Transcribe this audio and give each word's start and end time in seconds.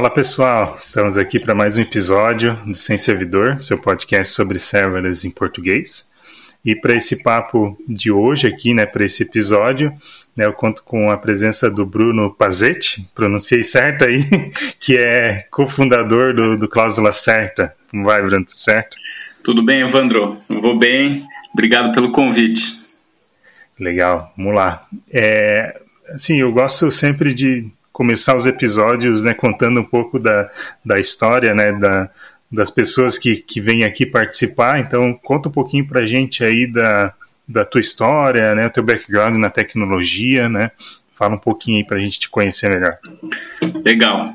Fala 0.00 0.08
pessoal, 0.08 0.76
estamos 0.78 1.18
aqui 1.18 1.38
para 1.38 1.54
mais 1.54 1.76
um 1.76 1.82
episódio 1.82 2.54
do 2.64 2.74
Sem 2.74 2.96
Servidor, 2.96 3.62
seu 3.62 3.76
podcast 3.76 4.32
sobre 4.32 4.58
serverless 4.58 5.28
em 5.28 5.30
português. 5.30 6.06
E 6.64 6.74
para 6.74 6.94
esse 6.94 7.22
papo 7.22 7.76
de 7.86 8.10
hoje 8.10 8.46
aqui, 8.46 8.72
né, 8.72 8.86
para 8.86 9.04
esse 9.04 9.24
episódio, 9.24 9.92
né, 10.34 10.46
eu 10.46 10.54
conto 10.54 10.82
com 10.84 11.10
a 11.10 11.18
presença 11.18 11.70
do 11.70 11.84
Bruno 11.84 12.32
Pazetti, 12.32 13.06
pronunciei 13.14 13.62
certo 13.62 14.06
aí, 14.06 14.24
que 14.80 14.96
é 14.96 15.46
cofundador 15.50 16.32
do, 16.32 16.56
do 16.56 16.66
Cláusula 16.66 17.12
Certa. 17.12 17.76
Como 17.90 18.06
vai, 18.06 18.22
Bruno? 18.22 18.46
Tudo 18.46 18.56
certo? 18.56 18.96
Tudo 19.44 19.62
bem, 19.62 19.82
Evandro? 19.82 20.38
Eu 20.48 20.62
vou 20.62 20.78
bem. 20.78 21.26
Obrigado 21.52 21.92
pelo 21.92 22.10
convite. 22.10 22.62
Legal, 23.78 24.32
vamos 24.34 24.54
lá. 24.54 24.82
É, 25.12 25.78
assim, 26.08 26.40
eu 26.40 26.50
gosto 26.50 26.90
sempre 26.90 27.34
de 27.34 27.70
começar 28.00 28.34
os 28.34 28.46
episódios 28.46 29.24
né, 29.24 29.34
contando 29.34 29.78
um 29.78 29.84
pouco 29.84 30.18
da, 30.18 30.50
da 30.82 30.98
história 30.98 31.54
né, 31.54 31.70
da, 31.70 32.08
das 32.50 32.70
pessoas 32.70 33.18
que, 33.18 33.36
que 33.36 33.60
vêm 33.60 33.84
aqui 33.84 34.06
participar. 34.06 34.80
Então, 34.80 35.12
conta 35.22 35.50
um 35.50 35.52
pouquinho 35.52 35.86
para 35.86 36.00
a 36.00 36.06
gente 36.06 36.42
aí 36.42 36.66
da, 36.66 37.12
da 37.46 37.62
tua 37.62 37.82
história, 37.82 38.54
né, 38.54 38.66
o 38.66 38.70
teu 38.70 38.82
background 38.82 39.36
na 39.36 39.50
tecnologia, 39.50 40.48
né? 40.48 40.70
Fala 41.14 41.34
um 41.34 41.38
pouquinho 41.38 41.76
aí 41.76 41.84
para 41.84 41.98
a 41.98 42.00
gente 42.00 42.18
te 42.18 42.30
conhecer 42.30 42.70
melhor. 42.70 42.96
Legal. 43.84 44.32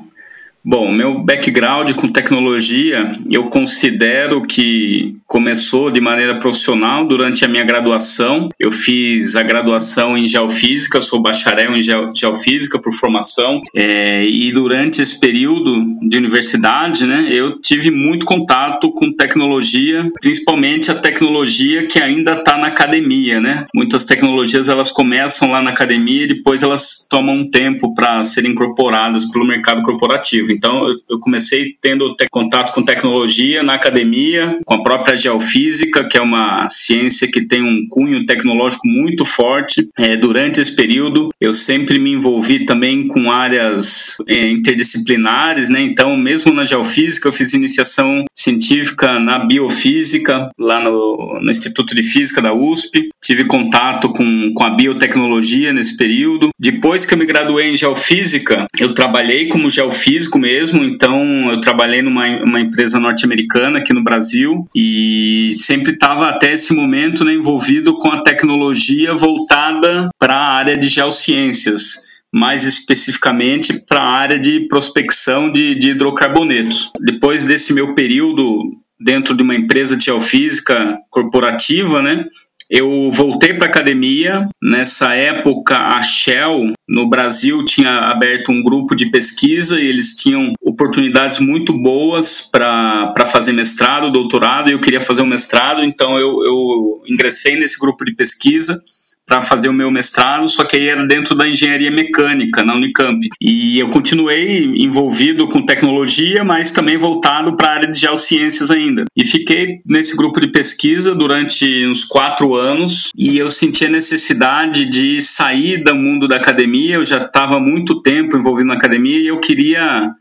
Bom, 0.68 0.90
meu 0.90 1.22
background 1.22 1.92
com 1.92 2.08
tecnologia, 2.08 3.16
eu 3.30 3.44
considero 3.44 4.42
que 4.42 5.14
começou 5.24 5.92
de 5.92 6.00
maneira 6.00 6.40
profissional 6.40 7.06
durante 7.06 7.44
a 7.44 7.48
minha 7.48 7.62
graduação. 7.62 8.48
Eu 8.58 8.72
fiz 8.72 9.36
a 9.36 9.44
graduação 9.44 10.18
em 10.18 10.26
geofísica, 10.26 11.00
sou 11.00 11.22
bacharel 11.22 11.76
em 11.76 11.80
geofísica 11.80 12.80
por 12.80 12.92
formação, 12.92 13.62
é, 13.76 14.26
e 14.26 14.50
durante 14.50 15.00
esse 15.00 15.20
período 15.20 15.86
de 16.02 16.18
universidade, 16.18 17.06
né, 17.06 17.28
eu 17.30 17.60
tive 17.60 17.92
muito 17.92 18.26
contato 18.26 18.90
com 18.90 19.12
tecnologia, 19.12 20.10
principalmente 20.20 20.90
a 20.90 20.96
tecnologia 20.96 21.86
que 21.86 22.00
ainda 22.00 22.32
está 22.32 22.58
na 22.58 22.66
academia, 22.66 23.40
né? 23.40 23.66
Muitas 23.72 24.04
tecnologias 24.04 24.68
elas 24.68 24.90
começam 24.90 25.48
lá 25.48 25.62
na 25.62 25.70
academia 25.70 26.24
e 26.24 26.34
depois 26.34 26.64
elas 26.64 27.06
tomam 27.08 27.36
um 27.36 27.48
tempo 27.48 27.94
para 27.94 28.24
serem 28.24 28.50
incorporadas 28.50 29.26
pelo 29.30 29.46
mercado 29.46 29.82
corporativo. 29.82 30.55
Então, 30.56 30.94
eu 31.08 31.20
comecei 31.20 31.76
tendo 31.80 32.14
contato 32.30 32.72
com 32.72 32.84
tecnologia 32.84 33.62
na 33.62 33.74
academia, 33.74 34.58
com 34.64 34.74
a 34.74 34.82
própria 34.82 35.16
geofísica, 35.16 36.08
que 36.08 36.16
é 36.16 36.20
uma 36.20 36.68
ciência 36.68 37.30
que 37.30 37.46
tem 37.46 37.62
um 37.62 37.86
cunho 37.88 38.24
tecnológico 38.26 38.86
muito 38.86 39.24
forte. 39.24 39.88
É, 39.98 40.16
durante 40.16 40.60
esse 40.60 40.74
período, 40.74 41.28
eu 41.40 41.52
sempre 41.52 41.98
me 41.98 42.12
envolvi 42.12 42.64
também 42.64 43.06
com 43.06 43.30
áreas 43.30 44.16
é, 44.26 44.50
interdisciplinares, 44.50 45.68
né? 45.68 45.82
Então, 45.82 46.16
mesmo 46.16 46.52
na 46.52 46.64
geofísica, 46.64 47.28
eu 47.28 47.32
fiz 47.32 47.52
iniciação 47.52 48.24
científica 48.34 49.18
na 49.18 49.38
biofísica, 49.38 50.50
lá 50.58 50.80
no, 50.80 51.40
no 51.42 51.50
Instituto 51.50 51.94
de 51.94 52.02
Física 52.02 52.40
da 52.40 52.52
USP. 52.52 53.08
Tive 53.22 53.44
contato 53.44 54.12
com, 54.12 54.52
com 54.54 54.64
a 54.64 54.70
biotecnologia 54.70 55.72
nesse 55.72 55.96
período. 55.96 56.50
Depois 56.60 57.04
que 57.04 57.14
eu 57.14 57.18
me 57.18 57.26
graduei 57.26 57.70
em 57.70 57.76
geofísica, 57.76 58.66
eu 58.78 58.94
trabalhei 58.94 59.48
como 59.48 59.70
geofísico 59.70 60.35
mesmo, 60.38 60.82
então 60.84 61.50
eu 61.50 61.60
trabalhei 61.60 62.02
numa 62.02 62.26
uma 62.42 62.60
empresa 62.60 62.98
norte-americana 62.98 63.78
aqui 63.78 63.92
no 63.92 64.04
Brasil 64.04 64.68
e 64.74 65.50
sempre 65.54 65.92
estava 65.92 66.28
até 66.28 66.52
esse 66.52 66.74
momento 66.74 67.24
né, 67.24 67.34
envolvido 67.34 67.98
com 67.98 68.08
a 68.08 68.22
tecnologia 68.22 69.14
voltada 69.14 70.08
para 70.18 70.34
a 70.34 70.54
área 70.54 70.76
de 70.76 70.88
geociências 70.88 72.02
mais 72.32 72.64
especificamente 72.64 73.80
para 73.88 74.00
a 74.00 74.10
área 74.10 74.38
de 74.38 74.66
prospecção 74.68 75.50
de, 75.50 75.74
de, 75.74 75.90
hidrocarbonetos. 75.90 76.90
Depois 77.00 77.44
desse 77.44 77.72
meu 77.72 77.94
período 77.94 78.62
dentro 79.00 79.34
de 79.34 79.42
uma 79.42 79.54
empresa 79.54 79.96
de 79.96 80.06
geofísica 80.06 80.98
corporativa, 81.10 82.02
né, 82.02 82.26
eu 82.70 83.10
voltei 83.10 83.54
para 83.54 83.66
academia. 83.66 84.48
Nessa 84.62 85.14
época, 85.14 85.76
a 85.76 86.02
Shell 86.02 86.72
no 86.88 87.08
Brasil 87.08 87.64
tinha 87.64 87.98
aberto 88.10 88.50
um 88.50 88.62
grupo 88.62 88.94
de 88.94 89.06
pesquisa 89.06 89.80
e 89.80 89.86
eles 89.86 90.14
tinham 90.14 90.52
oportunidades 90.60 91.38
muito 91.38 91.72
boas 91.72 92.48
para 92.50 93.26
fazer 93.26 93.52
mestrado, 93.52 94.10
doutorado. 94.10 94.68
E 94.68 94.72
eu 94.72 94.80
queria 94.80 95.00
fazer 95.00 95.22
um 95.22 95.26
mestrado, 95.26 95.84
então 95.84 96.18
eu, 96.18 96.44
eu 96.44 97.02
ingressei 97.08 97.56
nesse 97.56 97.78
grupo 97.78 98.04
de 98.04 98.14
pesquisa 98.14 98.82
para 99.26 99.42
fazer 99.42 99.68
o 99.68 99.72
meu 99.72 99.90
mestrado, 99.90 100.48
só 100.48 100.64
que 100.64 100.76
aí 100.76 100.88
era 100.88 101.04
dentro 101.04 101.34
da 101.34 101.48
engenharia 101.48 101.90
mecânica 101.90 102.64
na 102.64 102.76
Unicamp. 102.76 103.28
E 103.40 103.78
eu 103.78 103.90
continuei 103.90 104.64
envolvido 104.76 105.48
com 105.48 105.66
tecnologia, 105.66 106.44
mas 106.44 106.70
também 106.70 106.96
voltado 106.96 107.56
para 107.56 107.68
a 107.68 107.74
área 107.74 107.90
de 107.90 107.98
geociências 107.98 108.70
ainda. 108.70 109.04
E 109.16 109.24
fiquei 109.24 109.80
nesse 109.84 110.16
grupo 110.16 110.40
de 110.40 110.48
pesquisa 110.48 111.14
durante 111.14 111.86
uns 111.86 112.04
quatro 112.04 112.54
anos 112.54 113.10
e 113.16 113.36
eu 113.36 113.50
senti 113.50 113.84
a 113.84 113.90
necessidade 113.90 114.86
de 114.86 115.20
sair 115.20 115.82
do 115.82 115.94
mundo 115.94 116.28
da 116.28 116.36
academia. 116.36 116.94
Eu 116.94 117.04
já 117.04 117.18
estava 117.18 117.58
muito 117.58 118.00
tempo 118.02 118.36
envolvido 118.36 118.68
na 118.68 118.74
academia 118.74 119.18
e 119.18 119.26
eu 119.26 119.40
queria 119.40 120.14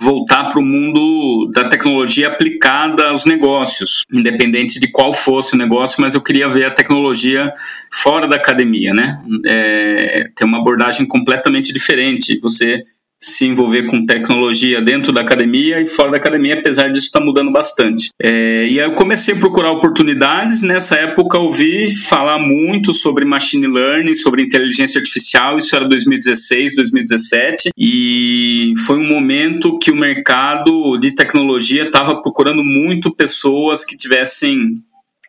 voltar 0.00 0.44
para 0.44 0.60
o 0.60 0.64
mundo 0.64 1.50
da 1.52 1.68
tecnologia 1.68 2.28
aplicada 2.28 3.08
aos 3.08 3.26
negócios, 3.26 4.04
independente 4.12 4.78
de 4.78 4.88
qual 4.88 5.12
fosse 5.12 5.54
o 5.54 5.58
negócio, 5.58 6.00
mas 6.00 6.14
eu 6.14 6.22
queria 6.22 6.48
ver 6.48 6.66
a 6.66 6.70
tecnologia 6.70 7.52
fora 7.90 8.28
da 8.28 8.36
academia, 8.36 8.94
né? 8.94 9.20
É, 9.44 10.30
ter 10.36 10.44
uma 10.44 10.58
abordagem 10.58 11.06
completamente 11.06 11.72
diferente. 11.72 12.38
Você 12.40 12.84
se 13.18 13.46
envolver 13.46 13.84
com 13.84 14.06
tecnologia 14.06 14.80
dentro 14.80 15.12
da 15.12 15.20
academia 15.20 15.80
e 15.80 15.86
fora 15.86 16.12
da 16.12 16.16
academia, 16.16 16.54
apesar 16.54 16.88
disso 16.88 17.06
estar 17.06 17.18
tá 17.18 17.24
mudando 17.24 17.50
bastante. 17.50 18.10
É, 18.22 18.66
e 18.68 18.80
aí 18.80 18.86
eu 18.86 18.92
comecei 18.92 19.34
a 19.34 19.38
procurar 19.38 19.72
oportunidades. 19.72 20.62
Nessa 20.62 20.96
época 20.96 21.38
ouvi 21.38 21.94
falar 21.94 22.38
muito 22.38 22.92
sobre 22.92 23.24
machine 23.24 23.66
learning, 23.66 24.14
sobre 24.14 24.42
inteligência 24.42 24.98
artificial. 24.98 25.58
Isso 25.58 25.74
era 25.74 25.88
2016, 25.88 26.76
2017 26.76 27.70
e 27.76 28.72
foi 28.86 28.98
um 28.98 29.08
momento 29.08 29.78
que 29.78 29.90
o 29.90 29.96
mercado 29.96 30.96
de 30.98 31.14
tecnologia 31.14 31.84
estava 31.84 32.22
procurando 32.22 32.62
muito 32.62 33.14
pessoas 33.14 33.84
que 33.84 33.96
tivessem 33.96 34.82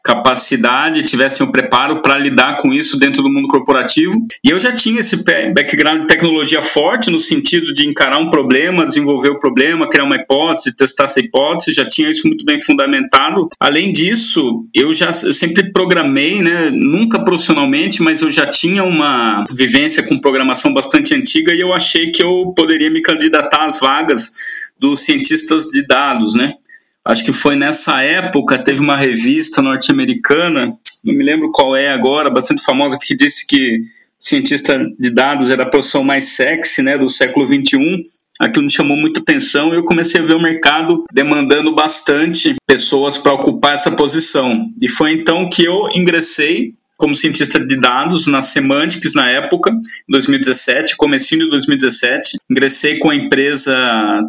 capacidade, 0.04 1.04
tivessem 1.04 1.46
o 1.46 1.52
preparo 1.52 2.02
para 2.02 2.18
lidar 2.18 2.62
com 2.62 2.74
isso 2.74 2.98
dentro 3.00 3.22
do 3.22 3.30
mundo 3.30 3.48
corporativo. 3.48 4.14
E 4.44 4.50
eu 4.50 4.60
já 4.60 4.72
tinha 4.72 5.00
esse 5.00 5.24
background 5.24 6.02
de 6.02 6.08
tecnologia 6.08 6.62
forte 6.62 7.10
no 7.10 7.20
sentido 7.20 7.74
de 7.74 7.86
encarar 7.86 8.18
um 8.18 8.30
problema, 8.30 8.86
desenvolver 8.86 9.30
o 9.30 9.40
problema, 9.40 9.90
criar 9.90 10.06
uma 10.06 10.16
hipótese, 10.16 10.76
testar 10.76 11.06
essa 11.06 11.20
hipótese, 11.20 11.74
já 11.74 11.86
tinha 11.86 12.10
isso 12.10 12.28
muito 12.28 12.46
bem 12.46 12.60
fundamentado. 12.60 13.50
Além 13.60 13.92
disso, 13.92 14.66
eu 14.74 14.94
já 14.94 15.10
eu 15.24 15.34
sempre 15.34 15.72
programei, 15.72 16.42
né, 16.42 16.72
nunca 16.72 17.24
profissionalmente, 17.24 18.02
mas 18.02 18.22
eu 18.22 18.32
já 18.32 18.46
tinha 18.46 18.84
uma 18.84 19.44
vivência 19.52 20.04
com 20.04 20.20
programação 20.20 20.74
bastante 20.74 21.14
antiga 21.14 21.54
e 21.54 21.60
eu 21.60 21.74
achei 21.74 22.12
que 22.12 22.24
eu 22.24 22.54
poderia 22.56 22.90
me 22.90 23.02
candidatar 23.02 23.66
às 23.66 23.80
vagas 23.80 24.34
dos 24.80 25.02
cientistas 25.02 25.66
de 25.66 25.86
dados, 25.86 26.36
né? 26.36 26.54
Acho 27.10 27.26
que 27.26 27.34
foi 27.34 27.56
nessa 27.56 28.02
época, 28.04 28.60
teve 28.60 28.80
uma 28.80 28.96
revista 28.96 29.62
norte-americana, 29.62 30.68
não 31.04 31.14
me 31.14 31.24
lembro 31.24 31.52
qual 31.52 31.76
é 31.76 31.90
agora, 31.90 32.30
bastante 32.30 32.64
famosa, 32.64 33.00
que 33.02 33.16
disse 33.16 33.48
que 33.48 33.80
cientista 34.18 34.84
de 35.00 35.10
dados 35.10 35.50
era 35.50 35.64
a 35.64 35.70
profissão 35.70 36.04
mais 36.04 36.36
sexy 36.36 36.84
né, 36.84 36.98
do 36.98 37.10
século 37.10 37.48
XXI. 37.48 38.06
Aquilo 38.40 38.66
me 38.66 38.72
chamou 38.72 38.96
muita 38.96 39.22
atenção 39.22 39.74
e 39.74 39.78
eu 39.78 39.84
comecei 39.84 40.22
a 40.22 40.24
ver 40.24 40.36
o 40.36 40.42
mercado 40.42 41.04
demandando 41.12 41.74
bastante 41.74 42.56
pessoas 42.68 43.18
para 43.18 43.34
ocupar 43.34 43.74
essa 43.74 43.92
posição. 43.92 44.68
E 44.82 44.88
foi 44.88 45.14
então 45.14 45.50
que 45.50 45.64
eu 45.64 45.90
ingressei 45.94 46.74
como 47.00 47.16
cientista 47.16 47.60
de 47.60 47.78
dados 47.78 48.28
na 48.28 48.42
Semantics 48.42 49.16
na 49.16 49.30
época, 49.30 49.72
2017, 50.10 50.98
comecinho 50.98 51.46
de 51.46 51.50
2017. 51.52 52.38
Ingressei 52.52 53.00
com 53.00 53.10
a 53.10 53.16
empresa, 53.16 53.74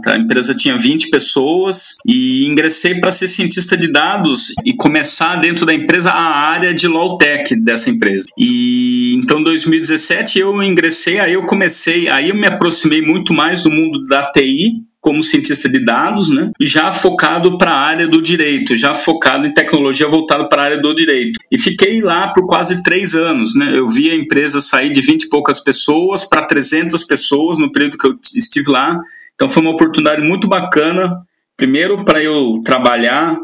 a 0.06 0.16
empresa 0.16 0.54
tinha 0.54 0.78
20 0.78 1.10
pessoas 1.10 1.96
e 2.06 2.46
ingressei 2.46 3.00
para 3.00 3.10
ser 3.10 3.26
cientista 3.26 3.76
de 3.76 3.90
dados 3.90 4.54
e 4.64 4.72
começar 4.72 5.40
dentro 5.40 5.66
da 5.66 5.74
empresa 5.74 6.12
a 6.12 6.50
área 6.50 6.72
de 6.72 6.86
low 6.86 7.18
tech 7.18 7.56
dessa 7.56 7.90
empresa. 7.90 8.26
E 8.38 9.16
então 9.16 9.42
2017 9.42 10.38
eu 10.38 10.62
ingressei, 10.62 11.18
aí 11.18 11.32
eu 11.32 11.44
comecei, 11.46 12.08
aí 12.08 12.28
eu 12.28 12.36
me 12.36 12.46
aproximei 12.46 13.02
muito 13.02 13.34
mais 13.34 13.64
do 13.64 13.70
mundo 13.70 14.04
da 14.06 14.30
TI 14.30 14.89
como 15.00 15.22
cientista 15.22 15.68
de 15.68 15.82
dados, 15.82 16.30
né? 16.30 16.50
Já 16.60 16.92
focado 16.92 17.56
para 17.56 17.72
a 17.72 17.80
área 17.80 18.06
do 18.06 18.20
direito, 18.20 18.76
já 18.76 18.94
focado 18.94 19.46
em 19.46 19.54
tecnologia 19.54 20.06
voltado 20.06 20.48
para 20.48 20.62
a 20.62 20.64
área 20.66 20.78
do 20.78 20.94
direito. 20.94 21.40
E 21.50 21.58
fiquei 21.58 22.02
lá 22.02 22.32
por 22.32 22.46
quase 22.46 22.82
três 22.82 23.14
anos, 23.14 23.54
né? 23.54 23.72
Eu 23.76 23.88
vi 23.88 24.10
a 24.10 24.14
empresa 24.14 24.60
sair 24.60 24.90
de 24.90 25.00
20 25.00 25.22
e 25.22 25.28
poucas 25.28 25.58
pessoas 25.58 26.24
para 26.24 26.44
300 26.44 27.02
pessoas 27.04 27.58
no 27.58 27.72
período 27.72 27.96
que 27.96 28.06
eu 28.06 28.18
estive 28.36 28.70
lá. 28.70 29.00
Então 29.34 29.48
foi 29.48 29.62
uma 29.62 29.72
oportunidade 29.72 30.20
muito 30.20 30.46
bacana, 30.46 31.22
primeiro 31.56 32.04
para 32.04 32.22
eu 32.22 32.60
trabalhar 32.62 33.38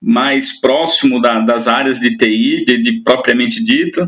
mais 0.00 0.58
próximo 0.60 1.20
da, 1.20 1.40
das 1.40 1.68
áreas 1.68 2.00
de 2.00 2.16
TI, 2.16 2.64
de, 2.64 2.78
de 2.78 2.92
propriamente 3.02 3.62
dita, 3.62 4.06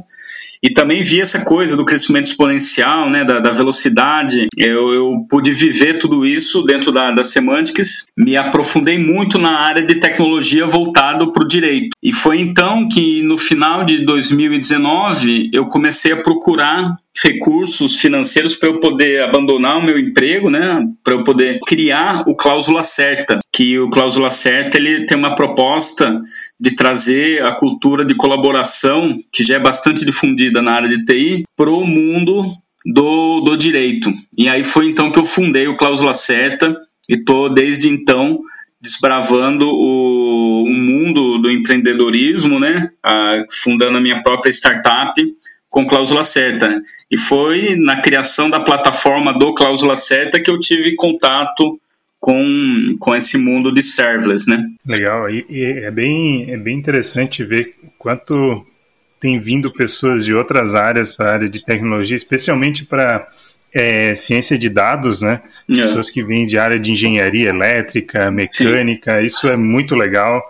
E 0.62 0.70
também 0.70 1.02
vi 1.02 1.20
essa 1.20 1.44
coisa 1.44 1.76
do 1.76 1.84
crescimento 1.84 2.26
exponencial, 2.26 3.10
né, 3.10 3.24
da, 3.24 3.40
da 3.40 3.52
velocidade. 3.52 4.48
Eu, 4.56 4.92
eu, 4.92 5.26
pude 5.28 5.52
viver 5.52 5.98
tudo 5.98 6.24
isso 6.24 6.62
dentro 6.62 6.92
da, 6.92 7.10
da 7.12 7.24
Semantics. 7.24 8.04
Me 8.16 8.36
aprofundei 8.36 8.98
muito 8.98 9.38
na 9.38 9.58
área 9.60 9.82
de 9.82 9.96
tecnologia 9.96 10.66
voltado 10.66 11.32
para 11.32 11.44
o 11.44 11.48
direito. 11.48 11.90
E 12.02 12.12
foi 12.12 12.40
então 12.40 12.88
que, 12.88 13.22
no 13.22 13.36
final 13.38 13.84
de 13.84 14.04
2019, 14.04 15.50
eu 15.52 15.66
comecei 15.66 16.12
a 16.12 16.22
procurar 16.22 16.96
recursos 17.22 17.96
financeiros 17.96 18.54
para 18.54 18.68
eu 18.68 18.80
poder 18.80 19.22
abandonar 19.22 19.78
o 19.78 19.82
meu 19.82 19.98
emprego, 19.98 20.50
né, 20.50 20.86
para 21.02 21.14
eu 21.14 21.24
poder 21.24 21.60
criar 21.66 22.24
o 22.28 22.34
cláusula 22.34 22.82
certa, 22.82 23.38
que 23.52 23.78
o 23.78 23.88
cláusula 23.88 24.30
certa 24.30 24.76
ele 24.76 25.06
tem 25.06 25.16
uma 25.16 25.34
proposta 25.34 26.20
de 26.58 26.76
trazer 26.76 27.42
a 27.42 27.52
cultura 27.52 28.04
de 28.04 28.14
colaboração 28.14 29.18
que 29.32 29.42
já 29.42 29.56
é 29.56 29.60
bastante 29.60 30.04
difundida 30.04 30.60
na 30.60 30.72
área 30.72 30.88
de 30.88 31.04
TI 31.04 31.44
para 31.56 31.70
o 31.70 31.86
mundo 31.86 32.44
do, 32.84 33.40
do 33.40 33.56
direito. 33.56 34.12
E 34.36 34.48
aí 34.48 34.62
foi 34.62 34.88
então 34.88 35.10
que 35.10 35.18
eu 35.18 35.24
fundei 35.24 35.66
o 35.66 35.76
cláusula 35.76 36.14
certa 36.14 36.76
e 37.08 37.14
estou 37.14 37.52
desde 37.52 37.88
então 37.88 38.40
desbravando 38.80 39.66
o, 39.66 40.64
o 40.64 40.74
mundo 40.74 41.38
do 41.38 41.50
empreendedorismo, 41.50 42.60
né, 42.60 42.90
a, 43.02 43.44
fundando 43.50 43.96
a 43.96 44.00
minha 44.00 44.22
própria 44.22 44.50
startup 44.50 45.20
com 45.76 45.86
cláusula 45.86 46.24
certa. 46.24 46.82
E 47.10 47.18
foi 47.18 47.76
na 47.76 48.00
criação 48.00 48.48
da 48.48 48.58
plataforma 48.58 49.38
do 49.38 49.52
cláusula 49.52 49.94
certa 49.94 50.40
que 50.40 50.50
eu 50.50 50.58
tive 50.58 50.94
contato 50.96 51.78
com, 52.18 52.96
com 52.98 53.14
esse 53.14 53.36
mundo 53.36 53.70
de 53.70 53.82
serverless, 53.82 54.48
né? 54.48 54.70
Legal, 54.86 55.28
e, 55.28 55.44
e 55.50 55.64
é, 55.84 55.90
bem, 55.90 56.50
é 56.50 56.56
bem 56.56 56.78
interessante 56.78 57.44
ver 57.44 57.74
quanto 57.98 58.66
tem 59.20 59.38
vindo 59.38 59.70
pessoas 59.70 60.24
de 60.24 60.32
outras 60.32 60.74
áreas 60.74 61.12
para 61.12 61.28
a 61.28 61.32
área 61.34 61.48
de 61.48 61.62
tecnologia, 61.62 62.16
especialmente 62.16 62.86
para 62.86 63.28
é, 63.70 64.14
ciência 64.14 64.56
de 64.56 64.70
dados, 64.70 65.20
né? 65.20 65.42
É. 65.68 65.74
Pessoas 65.74 66.08
que 66.08 66.24
vêm 66.24 66.46
de 66.46 66.58
área 66.58 66.80
de 66.80 66.92
engenharia 66.92 67.50
elétrica, 67.50 68.30
mecânica, 68.30 69.18
Sim. 69.18 69.26
isso 69.26 69.46
é 69.46 69.58
muito 69.58 69.94
legal, 69.94 70.42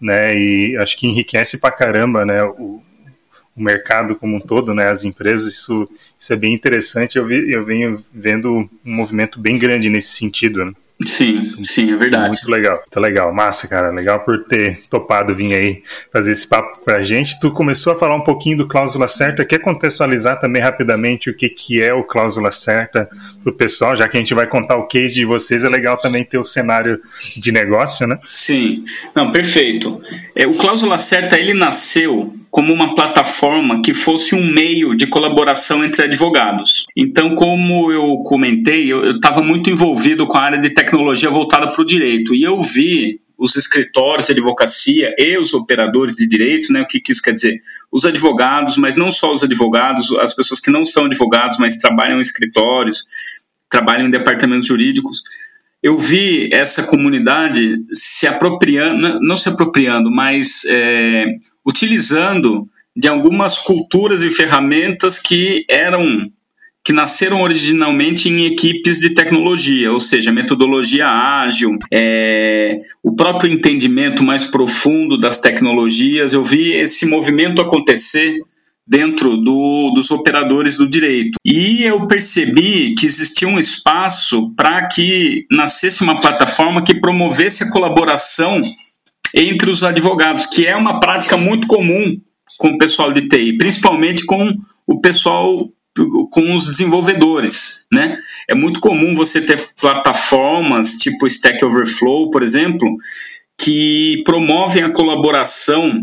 né? 0.00 0.34
E 0.34 0.74
acho 0.78 0.96
que 0.96 1.06
enriquece 1.06 1.60
pra 1.60 1.70
caramba, 1.70 2.24
né? 2.24 2.42
O, 2.44 2.82
o 3.60 3.64
mercado 3.64 4.16
como 4.16 4.36
um 4.36 4.40
todo, 4.40 4.74
né, 4.74 4.88
as 4.88 5.04
empresas, 5.04 5.54
isso, 5.54 5.88
isso 6.18 6.32
é 6.32 6.36
bem 6.36 6.54
interessante. 6.54 7.16
Eu, 7.18 7.26
vi, 7.26 7.52
eu 7.52 7.64
venho 7.64 8.02
vendo 8.12 8.68
um 8.84 8.96
movimento 8.96 9.38
bem 9.38 9.58
grande 9.58 9.88
nesse 9.88 10.16
sentido. 10.16 10.64
Né? 10.64 10.72
Sim, 11.06 11.40
sim, 11.64 11.92
é 11.92 11.96
verdade. 11.96 12.26
Muito 12.26 12.50
legal, 12.50 12.76
muito 12.76 13.00
legal. 13.00 13.32
Massa, 13.32 13.66
cara. 13.66 13.90
Legal 13.90 14.20
por 14.20 14.44
ter 14.44 14.82
topado 14.90 15.34
vir 15.34 15.54
aí 15.54 15.82
fazer 16.12 16.32
esse 16.32 16.46
papo 16.46 16.84
pra 16.84 17.02
gente. 17.02 17.40
Tu 17.40 17.50
começou 17.52 17.94
a 17.94 17.96
falar 17.98 18.14
um 18.14 18.22
pouquinho 18.22 18.58
do 18.58 18.68
cláusula 18.68 19.08
certa. 19.08 19.44
Quer 19.44 19.60
contextualizar 19.60 20.38
também 20.38 20.60
rapidamente 20.60 21.30
o 21.30 21.34
que, 21.34 21.48
que 21.48 21.80
é 21.80 21.94
o 21.94 22.04
cláusula 22.04 22.52
certa 22.52 23.08
pro 23.42 23.52
pessoal, 23.52 23.96
já 23.96 24.06
que 24.08 24.18
a 24.18 24.20
gente 24.20 24.34
vai 24.34 24.46
contar 24.46 24.76
o 24.76 24.86
case 24.86 25.14
de 25.14 25.24
vocês, 25.24 25.64
é 25.64 25.68
legal 25.70 25.96
também 25.96 26.22
ter 26.22 26.36
o 26.36 26.44
cenário 26.44 27.00
de 27.34 27.50
negócio, 27.50 28.06
né? 28.06 28.18
Sim. 28.22 28.84
Não, 29.14 29.32
perfeito. 29.32 30.02
É, 30.36 30.46
o 30.46 30.54
cláusula 30.54 30.98
certa, 30.98 31.38
ele 31.38 31.54
nasceu 31.54 32.34
como 32.50 32.72
uma 32.72 32.94
plataforma 32.94 33.80
que 33.82 33.94
fosse 33.94 34.34
um 34.34 34.44
meio 34.52 34.94
de 34.94 35.06
colaboração 35.06 35.84
entre 35.84 36.02
advogados. 36.02 36.86
Então, 36.96 37.34
como 37.34 37.92
eu 37.92 38.18
comentei, 38.24 38.92
eu 38.92 39.16
estava 39.16 39.42
muito 39.42 39.70
envolvido 39.70 40.26
com 40.26 40.36
a 40.36 40.42
área 40.42 40.60
de 40.60 40.70
tecnologia 40.70 41.30
voltada 41.30 41.68
para 41.70 41.80
o 41.80 41.86
direito 41.86 42.34
e 42.34 42.42
eu 42.42 42.60
vi 42.60 43.20
os 43.38 43.56
escritórios 43.56 44.26
de 44.26 44.32
advocacia 44.32 45.14
e 45.16 45.38
os 45.38 45.54
operadores 45.54 46.16
de 46.16 46.28
direito, 46.28 46.70
né? 46.72 46.82
O 46.82 46.86
que, 46.86 47.00
que 47.00 47.10
isso 47.10 47.22
quer 47.22 47.32
dizer? 47.32 47.62
Os 47.90 48.04
advogados, 48.04 48.76
mas 48.76 48.96
não 48.96 49.10
só 49.10 49.32
os 49.32 49.42
advogados, 49.42 50.12
as 50.18 50.34
pessoas 50.34 50.60
que 50.60 50.70
não 50.70 50.84
são 50.84 51.06
advogados, 51.06 51.56
mas 51.56 51.78
trabalham 51.78 52.18
em 52.18 52.20
escritórios, 52.20 53.06
trabalham 53.70 54.08
em 54.08 54.10
departamentos 54.10 54.66
jurídicos, 54.66 55.22
eu 55.82 55.96
vi 55.96 56.48
essa 56.52 56.82
comunidade 56.82 57.82
se 57.92 58.26
apropriando, 58.26 59.18
não 59.20 59.36
se 59.36 59.48
apropriando, 59.48 60.10
mas 60.10 60.64
é, 60.66 61.26
utilizando 61.66 62.68
de 62.94 63.08
algumas 63.08 63.58
culturas 63.58 64.22
e 64.22 64.30
ferramentas 64.30 65.18
que 65.18 65.64
eram 65.68 66.30
que 66.82 66.94
nasceram 66.94 67.42
originalmente 67.42 68.30
em 68.30 68.46
equipes 68.46 69.00
de 69.00 69.10
tecnologia, 69.10 69.92
ou 69.92 70.00
seja, 70.00 70.32
metodologia 70.32 71.06
ágil, 71.06 71.76
é, 71.92 72.80
o 73.02 73.14
próprio 73.14 73.52
entendimento 73.52 74.22
mais 74.22 74.46
profundo 74.46 75.18
das 75.18 75.40
tecnologias. 75.40 76.32
Eu 76.32 76.42
vi 76.42 76.72
esse 76.72 77.04
movimento 77.04 77.60
acontecer 77.60 78.40
dentro 78.90 79.36
do, 79.36 79.92
dos 79.94 80.10
operadores 80.10 80.76
do 80.76 80.90
direito. 80.90 81.38
E 81.44 81.84
eu 81.84 82.08
percebi 82.08 82.92
que 82.96 83.06
existia 83.06 83.46
um 83.46 83.56
espaço 83.56 84.52
para 84.56 84.88
que 84.88 85.46
nascesse 85.48 86.02
uma 86.02 86.20
plataforma 86.20 86.82
que 86.82 87.00
promovesse 87.00 87.62
a 87.62 87.70
colaboração 87.70 88.60
entre 89.32 89.70
os 89.70 89.84
advogados, 89.84 90.46
que 90.46 90.66
é 90.66 90.74
uma 90.74 90.98
prática 90.98 91.36
muito 91.36 91.68
comum 91.68 92.20
com 92.58 92.70
o 92.70 92.78
pessoal 92.78 93.12
de 93.12 93.28
TI, 93.28 93.56
principalmente 93.56 94.26
com 94.26 94.52
o 94.84 95.00
pessoal 95.00 95.68
com 96.30 96.54
os 96.54 96.66
desenvolvedores, 96.66 97.80
né? 97.92 98.16
É 98.48 98.54
muito 98.54 98.80
comum 98.80 99.14
você 99.14 99.40
ter 99.40 99.70
plataformas 99.80 100.94
tipo 100.94 101.26
Stack 101.26 101.64
Overflow, 101.64 102.30
por 102.30 102.42
exemplo, 102.42 102.88
que 103.58 104.22
promovem 104.24 104.84
a 104.84 104.92
colaboração 104.92 106.02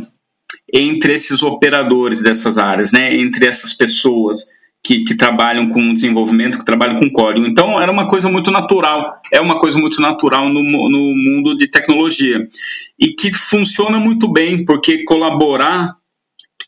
entre 0.74 1.14
esses 1.14 1.42
operadores 1.44 2.22
dessas 2.22 2.58
áreas, 2.58 2.92
né? 2.92 3.16
Entre 3.16 3.46
essas 3.46 3.74
pessoas 3.74 4.48
que, 4.84 5.04
que, 5.04 5.16
trabalham 5.16 5.70
com 5.70 5.94
desenvolvimento, 5.94 6.60
que 6.60 6.66
trabalham 6.66 7.00
com 7.00 7.10
código. 7.10 7.46
Então, 7.46 7.82
era 7.82 7.92
uma 7.92 8.08
coisa 8.08 8.30
muito 8.30 8.52
natural, 8.52 9.20
é 9.32 9.42
uma 9.42 9.60
coisa 9.60 9.78
muito 9.78 10.02
natural 10.02 10.50
no, 10.50 10.62
no 10.62 11.16
mundo 11.16 11.56
de 11.58 11.70
tecnologia. 11.70 12.48
E 12.98 13.14
que 13.14 13.34
funciona 13.34 14.00
muito 14.00 14.32
bem, 14.32 14.64
porque 14.64 15.04
colaborar 15.04 15.96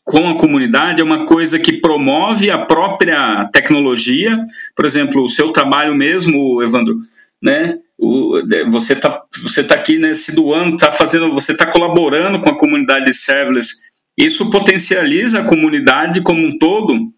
com 0.04 0.28
a 0.28 0.36
comunidade 0.36 1.00
é 1.00 1.04
uma 1.04 1.24
coisa 1.24 1.58
que 1.58 1.80
promove 1.80 2.50
a 2.50 2.58
própria 2.58 3.48
tecnologia. 3.52 4.38
Por 4.74 4.84
exemplo, 4.84 5.22
o 5.22 5.28
seu 5.28 5.52
trabalho 5.52 5.94
mesmo, 5.94 6.62
Evandro, 6.62 6.98
né? 7.40 7.78
O, 7.98 8.40
você 8.70 8.94
está 8.94 9.22
você 9.42 9.62
tá 9.62 9.74
aqui 9.74 9.98
né, 9.98 10.14
se 10.14 10.34
doando, 10.34 10.76
tá 10.76 10.90
fazendo, 10.90 11.32
você 11.32 11.52
está 11.52 11.66
colaborando 11.66 12.40
com 12.40 12.48
a 12.48 12.58
comunidade 12.58 13.04
de 13.04 13.14
serverless. 13.14 13.82
Isso 14.16 14.50
potencializa 14.50 15.40
a 15.40 15.44
comunidade 15.44 16.20
como 16.22 16.46
um 16.46 16.58
todo 16.58 17.12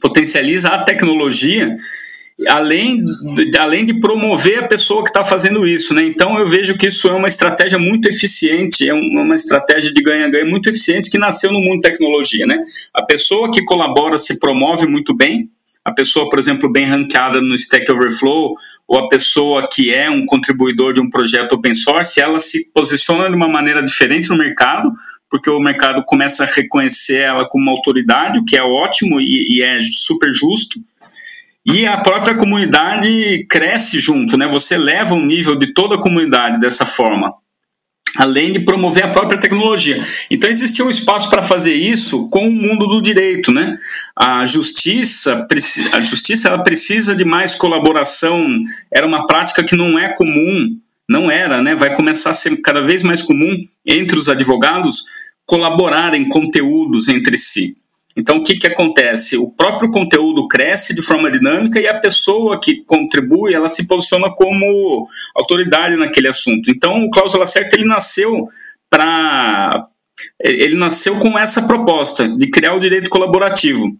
potencializa 0.00 0.68
a 0.68 0.82
tecnologia 0.82 1.74
além, 2.46 3.02
além 3.58 3.84
de 3.84 3.98
promover 3.98 4.60
a 4.60 4.68
pessoa 4.68 5.02
que 5.02 5.10
está 5.10 5.24
fazendo 5.24 5.66
isso. 5.66 5.92
Né? 5.92 6.04
Então 6.04 6.38
eu 6.38 6.46
vejo 6.46 6.76
que 6.78 6.86
isso 6.86 7.08
é 7.08 7.12
uma 7.12 7.26
estratégia 7.26 7.78
muito 7.78 8.08
eficiente, 8.08 8.88
é 8.88 8.94
uma 8.94 9.34
estratégia 9.34 9.92
de 9.92 10.02
ganha-ganha 10.02 10.44
muito 10.44 10.68
eficiente 10.68 11.10
que 11.10 11.18
nasceu 11.18 11.50
no 11.50 11.60
mundo 11.60 11.80
tecnologia. 11.80 12.46
Né? 12.46 12.62
A 12.94 13.02
pessoa 13.02 13.50
que 13.50 13.64
colabora 13.64 14.18
se 14.18 14.38
promove 14.38 14.86
muito 14.86 15.16
bem, 15.16 15.50
a 15.88 15.92
pessoa, 15.92 16.28
por 16.28 16.38
exemplo, 16.38 16.70
bem 16.70 16.84
ranqueada 16.84 17.40
no 17.40 17.54
Stack 17.54 17.90
Overflow, 17.90 18.54
ou 18.86 18.98
a 18.98 19.08
pessoa 19.08 19.66
que 19.66 19.92
é 19.92 20.10
um 20.10 20.26
contribuidor 20.26 20.92
de 20.92 21.00
um 21.00 21.08
projeto 21.08 21.54
open 21.54 21.74
source, 21.74 22.20
ela 22.20 22.38
se 22.38 22.70
posiciona 22.72 23.28
de 23.28 23.34
uma 23.34 23.48
maneira 23.48 23.82
diferente 23.82 24.28
no 24.28 24.36
mercado, 24.36 24.92
porque 25.30 25.48
o 25.48 25.58
mercado 25.58 26.04
começa 26.04 26.44
a 26.44 26.46
reconhecer 26.46 27.20
ela 27.20 27.48
como 27.48 27.64
uma 27.64 27.72
autoridade, 27.72 28.38
o 28.38 28.44
que 28.44 28.56
é 28.56 28.62
ótimo 28.62 29.18
e, 29.18 29.56
e 29.56 29.62
é 29.62 29.80
super 29.82 30.30
justo. 30.32 30.78
E 31.64 31.86
a 31.86 31.98
própria 31.98 32.36
comunidade 32.36 33.46
cresce 33.48 33.98
junto, 33.98 34.36
né? 34.36 34.46
Você 34.46 34.76
leva 34.76 35.14
o 35.14 35.24
nível 35.24 35.58
de 35.58 35.72
toda 35.72 35.96
a 35.96 36.00
comunidade 36.00 36.60
dessa 36.60 36.84
forma 36.84 37.34
além 38.16 38.52
de 38.52 38.60
promover 38.60 39.04
a 39.04 39.10
própria 39.10 39.38
tecnologia. 39.38 40.02
Então 40.30 40.48
existia 40.48 40.84
um 40.84 40.90
espaço 40.90 41.28
para 41.28 41.42
fazer 41.42 41.74
isso 41.74 42.28
com 42.30 42.48
o 42.48 42.52
mundo 42.52 42.86
do 42.86 43.00
direito, 43.00 43.52
né? 43.52 43.76
A 44.16 44.46
justiça, 44.46 45.46
a 45.92 46.00
justiça 46.00 46.48
ela 46.48 46.62
precisa 46.62 47.14
de 47.14 47.24
mais 47.24 47.54
colaboração. 47.54 48.46
Era 48.92 49.06
uma 49.06 49.26
prática 49.26 49.62
que 49.62 49.76
não 49.76 49.98
é 49.98 50.08
comum, 50.08 50.78
não 51.08 51.30
era, 51.30 51.62
né? 51.62 51.74
Vai 51.74 51.94
começar 51.94 52.30
a 52.30 52.34
ser 52.34 52.56
cada 52.58 52.80
vez 52.80 53.02
mais 53.02 53.22
comum 53.22 53.56
entre 53.86 54.18
os 54.18 54.28
advogados 54.28 55.04
colaborarem 55.46 56.28
conteúdos 56.28 57.08
entre 57.08 57.36
si. 57.36 57.76
Então, 58.18 58.38
o 58.38 58.42
que, 58.42 58.56
que 58.56 58.66
acontece? 58.66 59.36
O 59.36 59.48
próprio 59.48 59.92
conteúdo 59.92 60.48
cresce 60.48 60.92
de 60.92 61.00
forma 61.00 61.30
dinâmica 61.30 61.78
e 61.80 61.86
a 61.86 61.98
pessoa 61.98 62.58
que 62.60 62.82
contribui, 62.84 63.54
ela 63.54 63.68
se 63.68 63.86
posiciona 63.86 64.28
como 64.34 65.06
autoridade 65.36 65.94
naquele 65.94 66.26
assunto. 66.26 66.68
Então, 66.68 67.04
o 67.04 67.10
Cláusula 67.10 67.46
Certa, 67.46 67.76
ele 67.76 67.86
nasceu 67.86 68.48
para 68.90 69.84
ele 70.40 70.76
nasceu 70.76 71.16
com 71.20 71.38
essa 71.38 71.62
proposta 71.62 72.28
de 72.28 72.50
criar 72.50 72.74
o 72.74 72.80
direito 72.80 73.08
colaborativo 73.08 73.96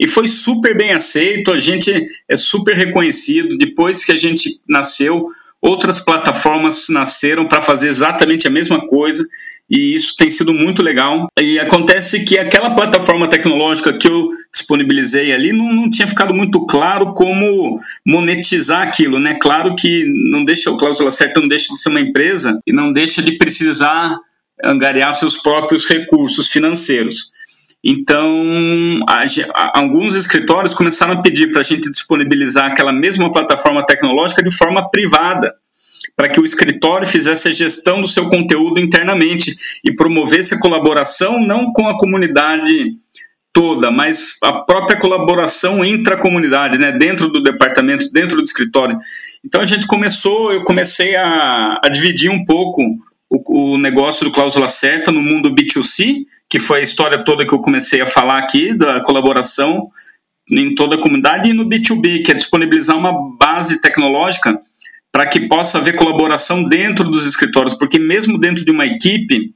e 0.00 0.06
foi 0.08 0.26
super 0.26 0.76
bem 0.76 0.92
aceito. 0.92 1.52
A 1.52 1.60
gente 1.60 2.08
é 2.28 2.36
super 2.36 2.74
reconhecido. 2.74 3.56
Depois 3.56 4.04
que 4.04 4.10
a 4.10 4.16
gente 4.16 4.60
nasceu, 4.68 5.28
outras 5.60 6.00
plataformas 6.00 6.88
nasceram 6.88 7.46
para 7.46 7.60
fazer 7.60 7.88
exatamente 7.88 8.46
a 8.46 8.50
mesma 8.50 8.86
coisa 8.86 9.26
e 9.68 9.94
isso 9.94 10.16
tem 10.16 10.30
sido 10.30 10.52
muito 10.52 10.82
legal. 10.82 11.28
E 11.38 11.58
acontece 11.58 12.24
que 12.24 12.38
aquela 12.38 12.74
plataforma 12.74 13.28
tecnológica 13.28 13.92
que 13.92 14.08
eu 14.08 14.30
disponibilizei 14.52 15.32
ali 15.32 15.52
não, 15.52 15.72
não 15.72 15.90
tinha 15.90 16.08
ficado 16.08 16.34
muito 16.34 16.66
claro 16.66 17.12
como 17.14 17.78
monetizar 18.04 18.82
aquilo, 18.82 19.20
né? 19.20 19.38
Claro 19.40 19.76
que 19.76 20.04
não 20.32 20.44
deixa 20.44 20.70
o 20.70 20.76
Cláusula 20.76 21.10
Certa 21.10 21.40
não 21.40 21.48
deixa 21.48 21.72
de 21.72 21.80
ser 21.80 21.90
uma 21.90 22.00
empresa 22.00 22.58
e 22.66 22.72
não 22.72 22.92
deixa 22.92 23.22
de 23.22 23.36
precisar 23.36 24.18
angariar 24.62 25.14
seus 25.14 25.36
próprios 25.36 25.86
recursos 25.86 26.48
financeiros. 26.48 27.30
Então, 27.82 29.00
a, 29.08 29.24
a, 29.54 29.78
alguns 29.78 30.14
escritórios 30.14 30.74
começaram 30.74 31.14
a 31.14 31.22
pedir 31.22 31.50
para 31.50 31.60
a 31.60 31.64
gente 31.64 31.90
disponibilizar 31.90 32.66
aquela 32.66 32.92
mesma 32.92 33.32
plataforma 33.32 33.84
tecnológica 33.84 34.42
de 34.42 34.54
forma 34.54 34.90
privada, 34.90 35.54
para 36.14 36.28
que 36.28 36.40
o 36.40 36.44
escritório 36.44 37.06
fizesse 37.06 37.48
a 37.48 37.52
gestão 37.52 38.02
do 38.02 38.08
seu 38.08 38.28
conteúdo 38.28 38.78
internamente 38.80 39.56
e 39.82 39.94
promovesse 39.94 40.54
a 40.54 40.60
colaboração 40.60 41.40
não 41.40 41.72
com 41.72 41.88
a 41.88 41.96
comunidade 41.96 42.96
toda, 43.52 43.90
mas 43.90 44.38
a 44.42 44.52
própria 44.52 44.98
colaboração 44.98 45.84
entre 45.84 46.14
a 46.14 46.18
comunidade, 46.18 46.78
né, 46.78 46.92
dentro 46.92 47.28
do 47.28 47.42
departamento, 47.42 48.10
dentro 48.12 48.36
do 48.36 48.42
escritório. 48.42 48.98
Então 49.44 49.60
a 49.60 49.66
gente 49.66 49.86
começou, 49.86 50.52
eu 50.52 50.62
comecei 50.62 51.16
a, 51.16 51.80
a 51.82 51.88
dividir 51.88 52.30
um 52.30 52.44
pouco 52.44 52.82
o, 53.28 53.74
o 53.74 53.78
negócio 53.78 54.24
do 54.24 54.32
Cláusula 54.32 54.68
Certa 54.68 55.10
no 55.10 55.22
mundo 55.22 55.54
B2C, 55.54 56.26
que 56.50 56.58
foi 56.58 56.80
a 56.80 56.82
história 56.82 57.24
toda 57.24 57.46
que 57.46 57.54
eu 57.54 57.60
comecei 57.60 58.00
a 58.00 58.06
falar 58.06 58.38
aqui, 58.38 58.76
da 58.76 59.00
colaboração 59.00 59.88
em 60.50 60.74
toda 60.74 60.96
a 60.96 61.00
comunidade, 61.00 61.48
e 61.48 61.52
no 61.52 61.64
B2B, 61.64 62.24
que 62.24 62.32
é 62.32 62.34
disponibilizar 62.34 62.98
uma 62.98 63.36
base 63.38 63.80
tecnológica 63.80 64.60
para 65.12 65.28
que 65.28 65.46
possa 65.48 65.78
haver 65.78 65.94
colaboração 65.94 66.64
dentro 66.64 67.08
dos 67.08 67.24
escritórios, 67.24 67.74
porque 67.74 68.00
mesmo 68.00 68.36
dentro 68.36 68.64
de 68.64 68.70
uma 68.72 68.84
equipe, 68.84 69.54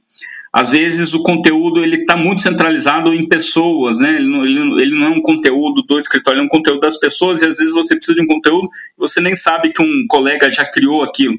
às 0.53 0.71
vezes 0.71 1.13
o 1.13 1.21
conteúdo 1.21 1.83
ele 1.83 1.97
está 1.97 2.15
muito 2.15 2.41
centralizado 2.41 3.13
em 3.13 3.27
pessoas, 3.27 3.99
né? 3.99 4.15
Ele 4.15 4.27
não, 4.29 4.45
ele, 4.45 4.81
ele 4.81 4.95
não, 4.95 5.07
é 5.07 5.09
um 5.09 5.21
conteúdo 5.21 5.81
do 5.81 5.97
escritório, 5.97 6.39
é 6.39 6.43
um 6.43 6.47
conteúdo 6.47 6.79
das 6.79 6.97
pessoas 6.97 7.41
e 7.41 7.45
às 7.45 7.57
vezes 7.57 7.73
você 7.73 7.93
precisa 7.93 8.15
de 8.15 8.21
um 8.21 8.27
conteúdo 8.27 8.69
e 8.69 8.97
você 8.97 9.19
nem 9.19 9.35
sabe 9.35 9.73
que 9.73 9.81
um 9.81 10.05
colega 10.07 10.49
já 10.49 10.63
criou 10.63 11.03
aquilo. 11.03 11.37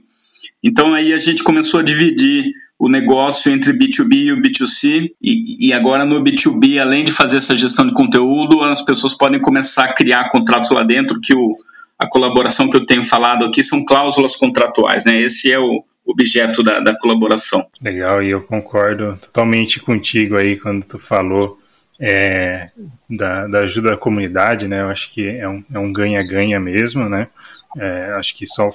Então 0.62 0.92
aí 0.92 1.14
a 1.14 1.18
gente 1.18 1.42
começou 1.42 1.80
a 1.80 1.82
dividir 1.82 2.52
o 2.78 2.88
negócio 2.88 3.50
entre 3.50 3.72
B2B 3.72 4.12
e 4.12 4.32
o 4.32 4.40
B2C. 4.40 5.10
E, 5.20 5.68
e, 5.68 5.72
agora 5.72 6.04
no 6.04 6.22
B2B, 6.22 6.78
além 6.78 7.04
de 7.04 7.12
fazer 7.12 7.38
essa 7.38 7.56
gestão 7.56 7.86
de 7.86 7.94
conteúdo, 7.94 8.62
as 8.62 8.82
pessoas 8.82 9.14
podem 9.14 9.40
começar 9.40 9.84
a 9.84 9.92
criar 9.92 10.28
contratos 10.30 10.70
lá 10.70 10.82
dentro, 10.82 11.20
que 11.20 11.34
o, 11.34 11.54
a 11.98 12.06
colaboração 12.06 12.68
que 12.68 12.76
eu 12.76 12.84
tenho 12.84 13.02
falado 13.02 13.44
aqui 13.44 13.62
são 13.62 13.84
cláusulas 13.84 14.36
contratuais, 14.36 15.06
né? 15.06 15.18
Esse 15.20 15.50
é 15.50 15.58
o 15.58 15.82
objeto 16.04 16.62
da, 16.62 16.80
da 16.80 16.96
colaboração. 16.96 17.66
Legal, 17.80 18.22
e 18.22 18.30
eu 18.30 18.42
concordo 18.42 19.18
totalmente 19.20 19.80
contigo 19.80 20.36
aí 20.36 20.56
quando 20.56 20.84
tu 20.84 20.98
falou 20.98 21.58
é, 21.98 22.70
da, 23.08 23.46
da, 23.48 23.60
ajuda 23.60 23.90
da 23.90 23.96
comunidade, 23.96 24.68
né? 24.68 24.82
Eu 24.82 24.88
acho 24.88 25.12
que 25.12 25.26
é 25.26 25.48
um 25.78 25.92
ganha-ganha 25.92 26.56
é 26.56 26.60
um 26.60 26.62
mesmo, 26.62 27.08
né? 27.08 27.28
É, 27.78 28.12
acho 28.18 28.36
que 28.36 28.46
só 28.46 28.70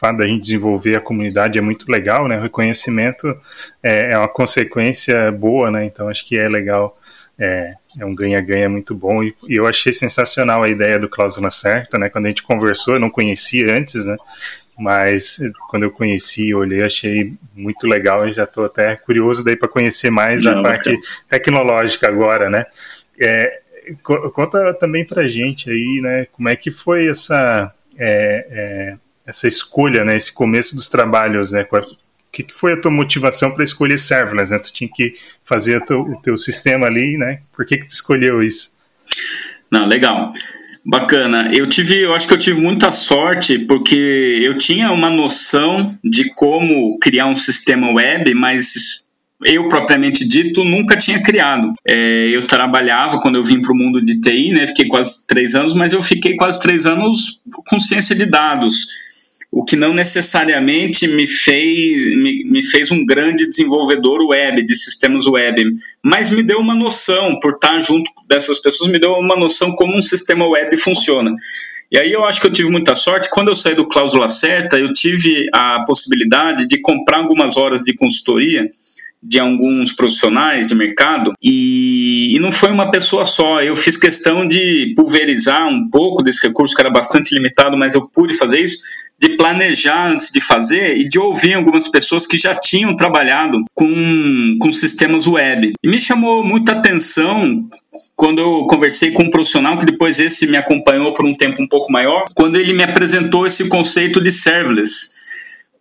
fato 0.00 0.18
da 0.18 0.26
gente 0.26 0.40
desenvolver 0.40 0.96
a 0.96 1.00
comunidade 1.00 1.58
é 1.58 1.60
muito 1.60 1.90
legal, 1.90 2.26
né? 2.26 2.38
O 2.38 2.42
reconhecimento 2.42 3.36
é, 3.82 4.12
é 4.12 4.18
uma 4.18 4.28
consequência 4.28 5.30
boa, 5.30 5.70
né? 5.70 5.84
Então 5.84 6.08
acho 6.08 6.26
que 6.26 6.38
é 6.38 6.48
legal, 6.48 6.98
é, 7.38 7.72
é 7.98 8.04
um 8.06 8.14
ganha-ganha 8.14 8.68
muito 8.68 8.94
bom. 8.94 9.22
E, 9.22 9.34
e, 9.46 9.56
eu 9.56 9.66
achei 9.66 9.92
sensacional 9.92 10.62
a 10.62 10.68
ideia 10.68 10.98
do 10.98 11.08
cláusula 11.08 11.50
certa, 11.50 11.98
né? 11.98 12.08
Quando 12.08 12.24
a 12.24 12.28
gente 12.28 12.42
conversou, 12.42 12.94
eu 12.94 13.00
não 13.00 13.10
conhecia 13.10 13.74
antes, 13.74 14.06
né? 14.06 14.16
Mas 14.78 15.38
quando 15.68 15.82
eu 15.82 15.90
conheci, 15.90 16.54
olhei, 16.54 16.82
achei 16.82 17.34
muito 17.54 17.86
legal 17.86 18.26
e 18.26 18.32
já 18.32 18.44
estou 18.44 18.64
até 18.64 18.96
curioso 18.96 19.44
daí 19.44 19.54
para 19.54 19.68
conhecer 19.68 20.10
mais 20.10 20.44
não, 20.44 20.60
a 20.60 20.62
parte 20.62 20.98
tecnológica 21.28 22.08
agora, 22.08 22.48
né? 22.48 22.64
É, 23.20 23.60
conta 24.02 24.72
também 24.74 25.06
para 25.06 25.28
gente 25.28 25.70
aí, 25.70 26.00
né? 26.02 26.26
Como 26.32 26.48
é 26.48 26.56
que 26.56 26.70
foi 26.70 27.08
essa 27.08 27.74
é, 27.98 28.46
é, 28.50 28.96
essa 29.26 29.46
escolha, 29.46 30.04
né, 30.04 30.16
esse 30.16 30.32
começo 30.32 30.74
dos 30.74 30.88
trabalhos, 30.88 31.52
né, 31.52 31.66
o 32.30 32.32
que, 32.32 32.46
foi 32.52 32.74
a 32.74 32.80
tua 32.80 32.90
motivação 32.90 33.50
para 33.52 33.64
escolher 33.64 33.98
serverless, 33.98 34.52
né? 34.52 34.58
Tu 34.58 34.72
tinha 34.72 34.90
que 34.92 35.14
fazer 35.44 35.78
o 35.78 35.84
teu, 35.84 36.00
o 36.00 36.22
teu 36.22 36.38
sistema 36.38 36.86
ali, 36.86 37.18
né? 37.18 37.40
Por 37.52 37.66
que 37.66 37.78
que 37.78 37.86
tu 37.86 37.90
escolheu 37.90 38.40
isso? 38.40 38.70
Não, 39.70 39.86
legal. 39.86 40.32
Bacana. 40.84 41.50
Eu 41.52 41.68
tive, 41.68 41.98
eu 41.98 42.14
acho 42.14 42.28
que 42.28 42.34
eu 42.34 42.38
tive 42.38 42.60
muita 42.60 42.92
sorte 42.92 43.58
porque 43.58 44.38
eu 44.42 44.56
tinha 44.56 44.92
uma 44.92 45.10
noção 45.10 45.98
de 46.04 46.32
como 46.32 46.98
criar 47.00 47.26
um 47.26 47.34
sistema 47.34 47.92
web, 47.92 48.32
mas 48.34 49.04
eu 49.44 49.68
propriamente 49.68 50.26
dito 50.26 50.62
nunca 50.64 50.96
tinha 50.96 51.20
criado. 51.20 51.72
É, 51.86 52.28
eu 52.28 52.46
trabalhava 52.46 53.20
quando 53.20 53.36
eu 53.36 53.44
vim 53.44 53.60
para 53.60 53.72
o 53.72 53.76
mundo 53.76 54.00
de 54.04 54.20
TI, 54.20 54.52
né? 54.52 54.68
Fiquei 54.68 54.86
quase 54.86 55.26
três 55.26 55.56
anos, 55.56 55.74
mas 55.74 55.92
eu 55.92 56.02
fiquei 56.02 56.36
quase 56.36 56.60
três 56.60 56.86
anos 56.86 57.40
com 57.68 57.80
ciência 57.80 58.14
de 58.14 58.26
dados 58.26 58.86
o 59.52 59.64
que 59.64 59.74
não 59.74 59.92
necessariamente 59.92 61.08
me 61.08 61.26
fez, 61.26 62.04
me, 62.16 62.44
me, 62.44 62.62
fez 62.62 62.92
um 62.92 63.04
grande 63.04 63.48
desenvolvedor 63.48 64.24
web, 64.28 64.62
de 64.62 64.74
sistemas 64.76 65.26
web, 65.26 65.76
mas 66.02 66.30
me 66.30 66.42
deu 66.42 66.60
uma 66.60 66.74
noção, 66.74 67.40
por 67.40 67.54
estar 67.54 67.80
junto 67.80 68.10
dessas 68.28 68.60
pessoas, 68.60 68.90
me 68.90 68.98
deu 68.98 69.12
uma 69.14 69.36
noção 69.36 69.72
como 69.72 69.96
um 69.96 70.02
sistema 70.02 70.46
web 70.46 70.76
funciona. 70.76 71.34
E 71.90 71.98
aí 71.98 72.12
eu 72.12 72.24
acho 72.24 72.40
que 72.40 72.46
eu 72.46 72.52
tive 72.52 72.70
muita 72.70 72.94
sorte. 72.94 73.28
Quando 73.28 73.48
eu 73.48 73.56
saí 73.56 73.74
do 73.74 73.88
Cláusula 73.88 74.28
Certa, 74.28 74.78
eu 74.78 74.92
tive 74.92 75.48
a 75.52 75.84
possibilidade 75.84 76.68
de 76.68 76.80
comprar 76.80 77.18
algumas 77.18 77.56
horas 77.56 77.82
de 77.82 77.92
consultoria 77.92 78.70
de 79.22 79.38
alguns 79.38 79.92
profissionais 79.92 80.68
de 80.68 80.74
mercado 80.74 81.32
e, 81.42 82.34
e, 82.34 82.38
não 82.38 82.50
foi 82.50 82.70
uma 82.70 82.90
pessoa 82.90 83.26
só. 83.26 83.62
Eu 83.62 83.76
fiz 83.76 83.96
questão 83.96 84.48
de 84.48 84.94
pulverizar 84.96 85.68
um 85.68 85.88
pouco 85.90 86.22
desse 86.22 86.46
recurso 86.46 86.74
que 86.74 86.80
era 86.80 86.90
bastante 86.90 87.34
limitado, 87.34 87.76
mas 87.76 87.94
eu 87.94 88.08
pude 88.08 88.34
fazer 88.34 88.60
isso, 88.60 88.78
de 89.18 89.36
planejar 89.36 90.08
antes 90.08 90.30
de 90.30 90.40
fazer 90.40 90.96
e 90.96 91.06
de 91.06 91.18
ouvir 91.18 91.54
algumas 91.54 91.86
pessoas 91.88 92.26
que 92.26 92.38
já 92.38 92.54
tinham 92.54 92.96
trabalhado 92.96 93.62
com, 93.74 94.56
com 94.58 94.72
sistemas 94.72 95.26
web. 95.26 95.72
E 95.82 95.88
me 95.88 96.00
chamou 96.00 96.42
muita 96.42 96.72
atenção 96.72 97.68
quando 98.16 98.38
eu 98.38 98.66
conversei 98.66 99.10
com 99.12 99.24
um 99.24 99.30
profissional 99.30 99.78
que 99.78 99.86
depois 99.86 100.18
esse 100.18 100.46
me 100.46 100.56
acompanhou 100.56 101.12
por 101.12 101.26
um 101.26 101.34
tempo 101.34 101.62
um 101.62 101.68
pouco 101.68 101.92
maior, 101.92 102.24
quando 102.34 102.56
ele 102.56 102.72
me 102.72 102.82
apresentou 102.82 103.46
esse 103.46 103.68
conceito 103.68 104.20
de 104.20 104.32
serverless 104.32 105.19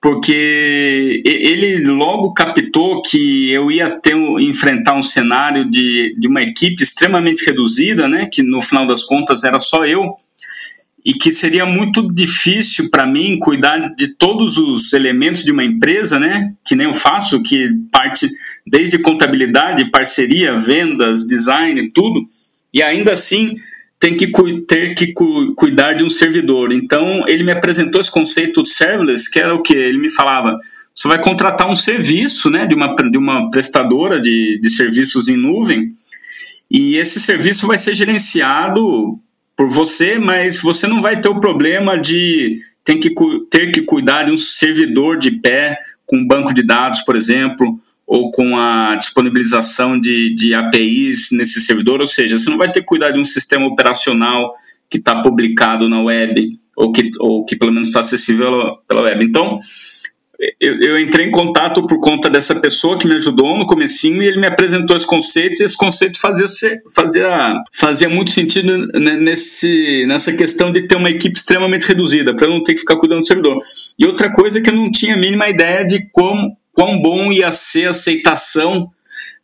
porque 0.01 1.21
ele 1.25 1.77
logo 1.85 2.33
captou 2.33 3.01
que 3.01 3.51
eu 3.51 3.69
ia 3.69 3.89
ter 3.89 4.15
enfrentar 4.39 4.95
um 4.95 5.03
cenário 5.03 5.69
de, 5.69 6.15
de 6.17 6.27
uma 6.27 6.41
equipe 6.41 6.81
extremamente 6.81 7.45
reduzida, 7.45 8.07
né, 8.07 8.29
que 8.31 8.41
no 8.41 8.61
final 8.61 8.87
das 8.87 9.03
contas 9.03 9.43
era 9.43 9.59
só 9.59 9.85
eu, 9.85 10.15
e 11.03 11.13
que 11.13 11.31
seria 11.31 11.65
muito 11.65 12.13
difícil 12.13 12.89
para 12.89 13.05
mim 13.05 13.39
cuidar 13.39 13.93
de 13.95 14.15
todos 14.15 14.57
os 14.57 14.93
elementos 14.93 15.43
de 15.43 15.51
uma 15.51 15.63
empresa, 15.63 16.17
né, 16.17 16.53
que 16.63 16.75
nem 16.75 16.87
eu 16.87 16.93
faço, 16.93 17.43
que 17.43 17.69
parte 17.91 18.29
desde 18.65 18.99
contabilidade, 18.99 19.91
parceria, 19.91 20.57
vendas, 20.57 21.27
design, 21.27 21.91
tudo, 21.91 22.25
e 22.73 22.81
ainda 22.81 23.13
assim 23.13 23.55
tem 23.99 24.15
que 24.15 24.31
ter 24.65 24.95
que 24.95 25.11
cu 25.11 25.53
cuidar 25.55 25.93
de 25.93 26.03
um 26.03 26.09
servidor. 26.09 26.71
Então, 26.71 27.27
ele 27.27 27.43
me 27.43 27.51
apresentou 27.51 27.99
esse 27.99 28.11
conceito 28.11 28.63
de 28.63 28.69
serverless, 28.69 29.29
que 29.29 29.39
era 29.39 29.53
o 29.53 29.61
que? 29.61 29.73
Ele 29.73 29.97
me 29.97 30.11
falava, 30.11 30.57
você 30.95 31.07
vai 31.07 31.21
contratar 31.21 31.69
um 31.69 31.75
serviço 31.75 32.49
né, 32.49 32.65
de, 32.65 32.73
uma, 32.75 32.95
de 32.95 33.17
uma 33.17 33.51
prestadora 33.51 34.19
de, 34.19 34.59
de 34.61 34.69
serviços 34.69 35.27
em 35.27 35.35
nuvem, 35.35 35.93
e 36.71 36.95
esse 36.95 37.19
serviço 37.19 37.67
vai 37.67 37.77
ser 37.77 37.93
gerenciado 37.93 39.19
por 39.55 39.67
você, 39.67 40.17
mas 40.17 40.61
você 40.61 40.87
não 40.87 41.01
vai 41.01 41.19
ter 41.19 41.27
o 41.27 41.39
problema 41.39 41.99
de 41.99 42.61
ter 42.83 42.97
que, 42.99 43.13
ter 43.49 43.71
que 43.71 43.81
cuidar 43.81 44.23
de 44.23 44.31
um 44.31 44.37
servidor 44.37 45.17
de 45.17 45.31
pé 45.31 45.77
com 46.05 46.17
um 46.17 46.27
banco 46.27 46.53
de 46.53 46.63
dados, 46.63 47.01
por 47.01 47.15
exemplo, 47.15 47.79
ou 48.09 48.31
com 48.31 48.57
a 48.57 48.95
disponibilização 48.95 50.01
de, 50.01 50.33
de 50.33 50.55
APIs 50.55 51.29
nesse 51.31 51.61
servidor, 51.61 52.01
ou 52.01 52.07
seja, 52.07 52.39
você 52.39 52.49
não 52.49 52.57
vai 52.57 52.71
ter 52.71 52.79
que 52.79 52.87
cuidar 52.87 53.11
de 53.11 53.19
um 53.19 53.23
sistema 53.23 53.67
operacional 53.67 54.51
que 54.89 54.97
está 54.97 55.21
publicado 55.21 55.87
na 55.87 56.01
web, 56.01 56.49
ou 56.75 56.91
que, 56.91 57.11
ou 57.19 57.45
que 57.45 57.55
pelo 57.55 57.71
menos 57.71 57.89
está 57.89 57.99
acessível 57.99 58.77
pela 58.87 59.03
web. 59.03 59.23
Então, 59.23 59.59
eu, 60.59 60.81
eu, 60.81 60.99
entrei 60.99 61.27
em 61.27 61.31
contato 61.31 61.85
por 61.85 61.99
conta 61.99 62.31
dessa 62.31 62.55
pessoa 62.55 62.97
que 62.97 63.07
me 63.07 63.13
ajudou 63.13 63.55
no 63.59 63.67
comecinho 63.67 64.23
e 64.23 64.25
ele 64.25 64.39
me 64.39 64.47
apresentou 64.47 64.97
esse 64.97 65.05
conceito 65.05 65.61
e 65.61 65.65
esse 65.65 65.77
conceito 65.77 66.19
fazia, 66.19 66.47
fazia, 66.91 67.61
fazia 67.71 68.09
muito 68.09 68.31
sentido 68.31 68.87
nesse, 69.19 70.05
nessa 70.07 70.33
questão 70.33 70.71
de 70.71 70.87
ter 70.87 70.95
uma 70.95 71.11
equipe 71.11 71.37
extremamente 71.37 71.85
reduzida, 71.85 72.35
para 72.35 72.47
não 72.47 72.63
ter 72.63 72.73
que 72.73 72.79
ficar 72.79 72.95
cuidando 72.95 73.19
do 73.19 73.27
servidor. 73.27 73.61
E 73.99 74.07
outra 74.07 74.31
coisa 74.31 74.57
é 74.57 74.61
que 74.63 74.71
eu 74.71 74.75
não 74.75 74.91
tinha 74.91 75.13
a 75.13 75.17
mínima 75.17 75.47
ideia 75.47 75.85
de 75.85 76.09
como 76.11 76.57
quão 76.79 77.01
bom 77.01 77.29
ia 77.29 77.51
ser 77.51 77.87
a 77.87 77.89
aceitação 77.89 78.89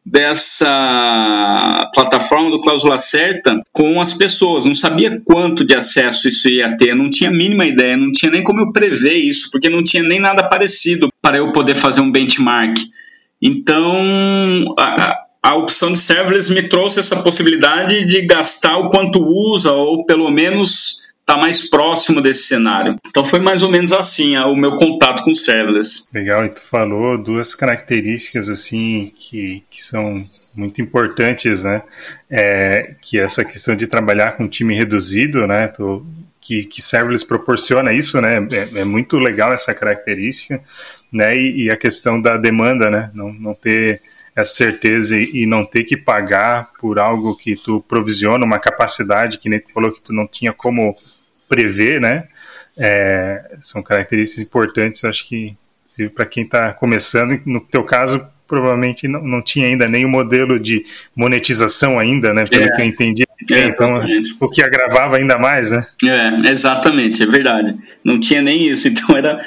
dessa 0.05 1.91
plataforma 1.93 2.49
do 2.49 2.61
Cláusula 2.61 2.97
Certa 2.97 3.61
com 3.73 3.99
as 3.99 4.13
pessoas. 4.13 4.65
Não 4.65 4.73
sabia 4.73 5.19
quanto 5.25 5.65
de 5.65 5.75
acesso 5.75 6.29
isso 6.29 6.47
ia 6.47 6.77
ter, 6.77 6.95
não 6.95 7.09
tinha 7.09 7.29
a 7.29 7.33
mínima 7.33 7.65
ideia, 7.65 7.97
não 7.97 8.13
tinha 8.13 8.31
nem 8.31 8.41
como 8.41 8.61
eu 8.61 8.71
prever 8.71 9.15
isso, 9.15 9.51
porque 9.51 9.67
não 9.67 9.83
tinha 9.83 10.01
nem 10.01 10.17
nada 10.17 10.47
parecido 10.47 11.09
para 11.21 11.35
eu 11.35 11.51
poder 11.51 11.75
fazer 11.75 11.99
um 11.99 12.09
benchmark. 12.09 12.77
Então, 13.41 14.73
a, 14.79 15.17
a 15.43 15.55
opção 15.55 15.91
de 15.91 15.99
serverless 15.99 16.53
me 16.53 16.69
trouxe 16.69 17.01
essa 17.01 17.21
possibilidade 17.21 18.05
de 18.05 18.21
gastar 18.21 18.77
o 18.77 18.87
quanto 18.87 19.21
usa, 19.21 19.73
ou 19.73 20.05
pelo 20.05 20.31
menos 20.31 21.01
tá 21.25 21.37
mais 21.37 21.67
próximo 21.69 22.21
desse 22.21 22.43
cenário. 22.43 22.97
Então 23.07 23.25
foi 23.25 23.39
mais 23.39 23.63
ou 23.63 23.71
menos 23.71 23.91
assim 23.91 24.37
o 24.37 24.55
meu 24.55 24.75
contato 24.75 25.23
com 25.23 25.31
o 25.31 25.35
serverless. 25.35 26.05
Legal, 26.13 26.45
e 26.45 26.49
tu 26.49 26.61
falou 26.61 27.17
duas 27.17 27.55
características 27.55 28.47
assim 28.47 29.11
que, 29.15 29.63
que 29.69 29.83
são 29.83 30.23
muito 30.55 30.81
importantes, 30.81 31.63
né? 31.63 31.81
É, 32.29 32.95
que 33.01 33.19
essa 33.19 33.43
questão 33.43 33.75
de 33.75 33.87
trabalhar 33.87 34.37
com 34.37 34.47
time 34.47 34.75
reduzido, 34.75 35.47
né? 35.47 35.67
Tu, 35.67 36.05
que, 36.39 36.63
que 36.63 36.81
serverless 36.81 37.25
proporciona 37.25 37.91
isso, 37.91 38.21
né? 38.21 38.37
É, 38.51 38.81
é, 38.81 38.85
muito 38.85 39.17
legal 39.17 39.51
essa 39.51 39.73
característica, 39.73 40.61
né? 41.11 41.35
E, 41.35 41.65
e, 41.65 41.71
a 41.71 41.75
questão 41.75 42.21
da 42.21 42.37
demanda, 42.37 42.89
né? 42.91 43.09
Não, 43.13 43.33
não 43.33 43.53
ter 43.55 44.01
essa 44.35 44.53
certeza 44.53 45.17
e, 45.17 45.45
não 45.45 45.65
ter 45.65 45.85
que 45.85 45.95
pagar 45.95 46.69
por 46.79 46.99
algo 46.99 47.35
que 47.35 47.55
tu 47.55 47.81
provisiona 47.87 48.45
uma 48.45 48.59
capacidade 48.59 49.37
que 49.37 49.47
nem 49.47 49.59
tu 49.59 49.71
falou 49.73 49.91
que 49.91 50.01
tu 50.01 50.11
não 50.11 50.27
tinha 50.27 50.51
como 50.51 50.95
prever, 51.47 51.99
né? 52.01 52.25
É, 52.77 53.55
são 53.61 53.81
características 53.81 54.43
importantes, 54.43 55.03
acho 55.05 55.27
que 55.27 55.55
para 56.13 56.25
quem 56.25 56.43
está 56.43 56.73
começando, 56.73 57.41
no 57.45 57.61
teu 57.61 57.83
caso, 57.83 58.27
provavelmente 58.47 59.07
não, 59.07 59.23
não 59.23 59.41
tinha 59.41 59.67
ainda 59.67 59.87
o 59.87 60.09
modelo 60.09 60.59
de 60.59 60.85
monetização 61.15 61.97
ainda, 61.97 62.33
né? 62.33 62.43
Pelo 62.49 62.65
é. 62.65 62.71
que 62.71 62.81
eu 62.81 62.85
entendi. 62.85 63.23
É, 63.51 63.67
então, 63.67 63.93
o 64.39 64.49
que 64.49 64.61
agravava 64.61 65.17
ainda 65.17 65.37
mais, 65.37 65.71
né? 65.71 65.85
É, 66.03 66.49
exatamente, 66.49 67.23
é 67.23 67.25
verdade. 67.25 67.75
Não 68.03 68.19
tinha 68.19 68.41
nem 68.41 68.69
isso, 68.69 68.87
então 68.89 69.15
era, 69.15 69.39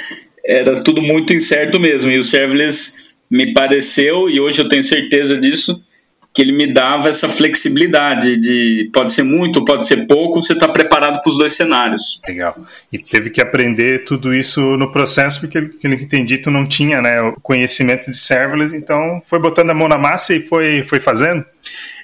era 0.44 0.82
tudo 0.82 1.02
muito 1.02 1.32
incerto 1.32 1.78
mesmo. 1.78 2.10
E 2.10 2.18
o 2.18 2.24
serverless 2.24 2.96
me 3.30 3.52
pareceu, 3.52 4.28
e 4.28 4.40
hoje 4.40 4.60
eu 4.60 4.68
tenho 4.68 4.82
certeza 4.82 5.38
disso, 5.38 5.82
que 6.32 6.42
ele 6.42 6.52
me 6.52 6.72
dava 6.72 7.08
essa 7.08 7.28
flexibilidade 7.28 8.38
de 8.38 8.90
pode 8.92 9.12
ser 9.12 9.22
muito, 9.22 9.64
pode 9.64 9.86
ser 9.86 10.06
pouco, 10.06 10.40
você 10.40 10.52
está 10.52 10.68
preparado 10.68 11.20
para 11.20 11.30
os 11.30 11.36
dois 11.36 11.54
cenários. 11.54 12.20
Legal. 12.26 12.56
E 12.92 12.98
teve 12.98 13.30
que 13.30 13.40
aprender 13.40 14.04
tudo 14.04 14.34
isso 14.34 14.76
no 14.76 14.92
processo, 14.92 15.40
porque, 15.40 15.60
pelo 15.60 15.96
que 15.96 16.04
entendi, 16.04 16.38
tu 16.38 16.50
não 16.50 16.66
tinha 16.66 17.02
né, 17.02 17.20
o 17.20 17.32
conhecimento 17.40 18.10
de 18.10 18.16
serverless, 18.16 18.76
então 18.76 19.20
foi 19.24 19.38
botando 19.38 19.70
a 19.70 19.74
mão 19.74 19.88
na 19.88 19.98
massa 19.98 20.34
e 20.34 20.40
foi, 20.40 20.84
foi 20.84 21.00
fazendo? 21.00 21.44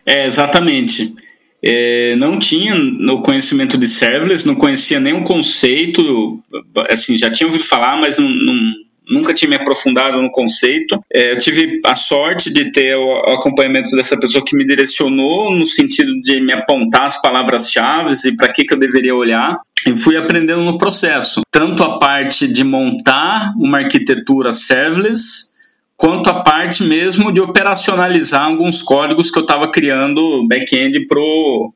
É, 0.04 0.26
exatamente. 0.26 1.14
É, 1.62 2.14
não 2.16 2.38
tinha 2.38 2.75
no 2.75 3.23
conhecimento 3.23 3.78
de 3.78 3.88
serverless, 3.88 4.47
não 4.47 4.54
conhecia 4.54 5.00
nenhum 5.00 5.23
conceito, 5.23 6.43
assim, 6.90 7.16
já 7.16 7.31
tinha 7.31 7.47
ouvido 7.47 7.64
falar, 7.64 7.97
mas 8.00 8.19
não, 8.19 8.28
não 8.28 8.75
nunca 9.08 9.34
tinha 9.34 9.49
me 9.49 9.56
aprofundado 9.56 10.20
no 10.20 10.30
conceito. 10.30 11.02
É, 11.12 11.32
eu 11.32 11.38
tive 11.38 11.80
a 11.84 11.94
sorte 11.94 12.52
de 12.52 12.70
ter 12.73 12.96
o 12.96 13.12
acompanhamento 13.34 13.94
dessa 13.96 14.18
pessoa 14.18 14.44
que 14.44 14.56
me 14.56 14.66
direcionou 14.66 15.54
no 15.54 15.66
sentido 15.66 16.20
de 16.20 16.40
me 16.40 16.52
apontar 16.52 17.02
as 17.02 17.20
palavras-chave 17.20 18.14
e 18.26 18.37
para 18.37 18.52
que, 18.52 18.64
que 18.64 18.75
eu 18.75 18.78
deveria 18.78 19.14
olhar. 19.14 19.58
E 19.87 19.94
fui 19.94 20.16
aprendendo 20.16 20.62
no 20.62 20.78
processo, 20.78 21.42
tanto 21.50 21.82
a 21.82 21.99
parte 21.99 22.50
de 22.50 22.64
montar 22.64 23.52
uma 23.58 23.78
arquitetura 23.78 24.52
serverless, 24.52 25.52
quanto 25.96 26.30
a 26.30 26.42
parte 26.42 26.82
mesmo 26.82 27.30
de 27.30 27.40
operacionalizar 27.40 28.44
alguns 28.44 28.82
códigos 28.82 29.30
que 29.30 29.38
eu 29.38 29.42
estava 29.42 29.70
criando 29.70 30.46
back-end 30.49 31.06
pro 31.06 31.73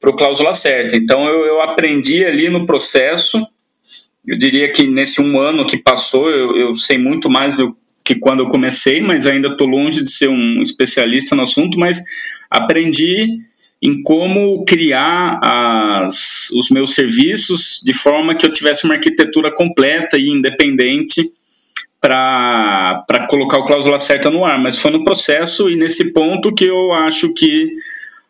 pro 0.00 0.16
cláusula 0.16 0.52
certa. 0.52 0.96
Então 0.96 1.24
eu, 1.28 1.46
eu 1.46 1.62
aprendi 1.62 2.24
ali 2.24 2.48
no 2.48 2.66
processo 2.66 3.46
eu 4.26 4.38
diria 4.38 4.70
que 4.70 4.86
nesse 4.86 5.20
um 5.20 5.38
ano 5.38 5.66
que 5.66 5.76
passou, 5.76 6.30
eu, 6.30 6.56
eu 6.56 6.74
sei 6.74 6.96
muito 6.96 7.28
mais 7.28 7.56
do 7.56 7.76
que 8.04 8.14
quando 8.14 8.40
eu 8.40 8.48
comecei, 8.48 9.00
mas 9.00 9.26
ainda 9.26 9.48
estou 9.48 9.66
longe 9.66 10.02
de 10.02 10.10
ser 10.10 10.28
um 10.28 10.60
especialista 10.60 11.34
no 11.34 11.42
assunto, 11.42 11.78
mas 11.78 12.02
aprendi 12.50 13.40
em 13.80 14.02
como 14.02 14.64
criar 14.64 15.40
as, 15.42 16.50
os 16.50 16.70
meus 16.70 16.94
serviços 16.94 17.80
de 17.84 17.92
forma 17.92 18.34
que 18.34 18.46
eu 18.46 18.52
tivesse 18.52 18.84
uma 18.84 18.94
arquitetura 18.94 19.50
completa 19.50 20.16
e 20.16 20.28
independente 20.28 21.32
para 22.00 23.26
colocar 23.28 23.58
o 23.58 23.66
cláusula 23.66 23.98
certa 23.98 24.30
no 24.30 24.44
ar. 24.44 24.60
Mas 24.60 24.78
foi 24.78 24.92
no 24.92 25.02
processo 25.02 25.68
e 25.68 25.76
nesse 25.76 26.12
ponto 26.12 26.54
que 26.54 26.64
eu 26.64 26.92
acho 26.92 27.32
que 27.34 27.72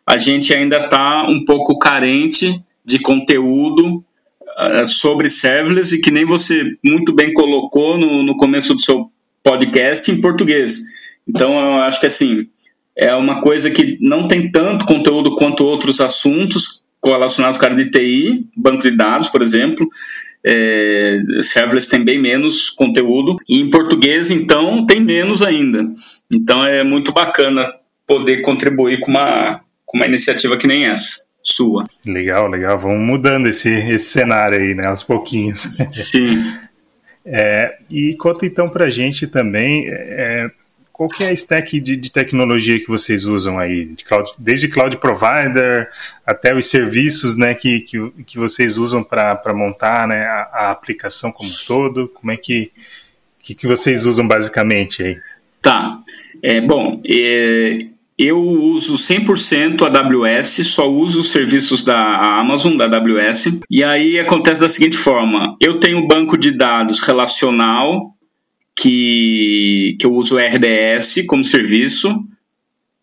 a 0.05 0.17
gente 0.17 0.53
ainda 0.53 0.77
está 0.77 1.27
um 1.27 1.45
pouco 1.45 1.77
carente 1.77 2.63
de 2.83 2.99
conteúdo 2.99 4.03
sobre 4.85 5.29
serverless 5.29 5.95
e 5.95 6.01
que 6.01 6.11
nem 6.11 6.25
você 6.25 6.75
muito 6.83 7.13
bem 7.13 7.33
colocou 7.33 7.97
no, 7.97 8.23
no 8.23 8.37
começo 8.37 8.73
do 8.73 8.81
seu 8.81 9.09
podcast 9.41 10.11
em 10.11 10.21
português. 10.21 10.79
Então, 11.27 11.53
eu 11.53 11.81
acho 11.83 11.99
que 11.99 12.07
assim, 12.07 12.47
é 12.95 13.13
uma 13.15 13.41
coisa 13.41 13.69
que 13.71 13.97
não 14.01 14.27
tem 14.27 14.51
tanto 14.51 14.85
conteúdo 14.85 15.35
quanto 15.35 15.65
outros 15.65 15.99
assuntos 15.99 16.81
relacionados 17.03 17.57
com 17.57 17.65
a 17.65 17.69
área 17.69 17.83
de 17.83 17.91
TI, 17.91 18.47
banco 18.55 18.83
de 18.83 18.95
dados, 18.95 19.27
por 19.27 19.41
exemplo. 19.41 19.87
É, 20.45 21.21
serverless 21.41 21.89
tem 21.89 22.03
bem 22.03 22.19
menos 22.19 22.69
conteúdo 22.69 23.37
e 23.47 23.61
em 23.61 23.69
português 23.69 24.29
então 24.29 24.85
tem 24.85 24.99
menos 24.99 25.41
ainda 25.41 25.89
então 26.29 26.65
é 26.67 26.83
muito 26.83 27.13
bacana 27.13 27.65
poder 28.05 28.41
contribuir 28.41 28.99
com 28.99 29.09
uma, 29.09 29.61
com 29.85 29.95
uma 29.95 30.05
iniciativa 30.05 30.57
que 30.57 30.67
nem 30.67 30.85
essa 30.85 31.23
sua. 31.43 31.87
Legal, 32.05 32.47
legal. 32.47 32.77
Vamos 32.77 33.05
mudando 33.05 33.47
esse, 33.47 33.69
esse 33.69 34.05
cenário 34.05 34.59
aí, 34.59 34.73
né? 34.73 34.87
Aos 34.87 35.03
pouquinhos. 35.03 35.67
Sim. 35.91 36.41
É, 37.25 37.77
e 37.89 38.15
conta 38.15 38.45
então 38.45 38.67
pra 38.67 38.89
gente 38.89 39.25
também 39.27 39.87
é, 39.87 40.51
qual 40.93 41.09
que 41.09 41.23
é 41.23 41.29
a 41.29 41.33
stack 41.33 41.79
de, 41.79 41.95
de, 41.95 42.11
tecnologia 42.11 42.79
que 42.79 42.87
vocês 42.87 43.25
usam 43.25 43.57
aí, 43.57 43.85
de 43.85 44.03
cloud, 44.03 44.31
desde 44.37 44.67
cloud 44.67 44.95
provider 44.97 45.89
até 46.25 46.55
os 46.55 46.67
serviços 46.67 47.35
né, 47.35 47.55
que, 47.55 47.81
que, 47.81 48.11
que 48.25 48.37
vocês 48.37 48.77
usam 48.77 49.03
para 49.03 49.53
montar 49.55 50.07
né, 50.07 50.23
a, 50.25 50.49
a, 50.53 50.71
aplicação 50.71 51.31
como 51.31 51.49
um 51.49 51.53
todo, 51.65 52.09
como 52.09 52.31
é 52.31 52.37
que, 52.37 52.71
que, 53.39 53.55
que 53.55 53.67
vocês 53.67 54.05
usam 54.05 54.27
basicamente 54.27 55.01
aí? 55.01 55.21
Tá. 55.61 55.99
É, 56.43 56.61
bom, 56.61 57.01
é, 57.07 57.87
eu 58.17 58.39
uso 58.39 58.93
100% 58.95 59.81
AWS, 59.81 60.67
só 60.67 60.89
uso 60.89 61.21
os 61.21 61.31
serviços 61.31 61.83
da 61.83 62.39
Amazon, 62.39 62.77
da 62.77 62.85
AWS. 62.85 63.59
E 63.69 63.83
aí 63.83 64.19
acontece 64.19 64.61
da 64.61 64.69
seguinte 64.69 64.97
forma: 64.97 65.55
eu 65.59 65.79
tenho 65.79 65.99
um 65.99 66.07
banco 66.07 66.37
de 66.37 66.51
dados 66.51 67.01
relacional 67.01 68.13
que, 68.75 69.95
que 69.99 70.05
eu 70.05 70.13
uso 70.13 70.37
RDS 70.37 71.25
como 71.27 71.43
serviço 71.43 72.23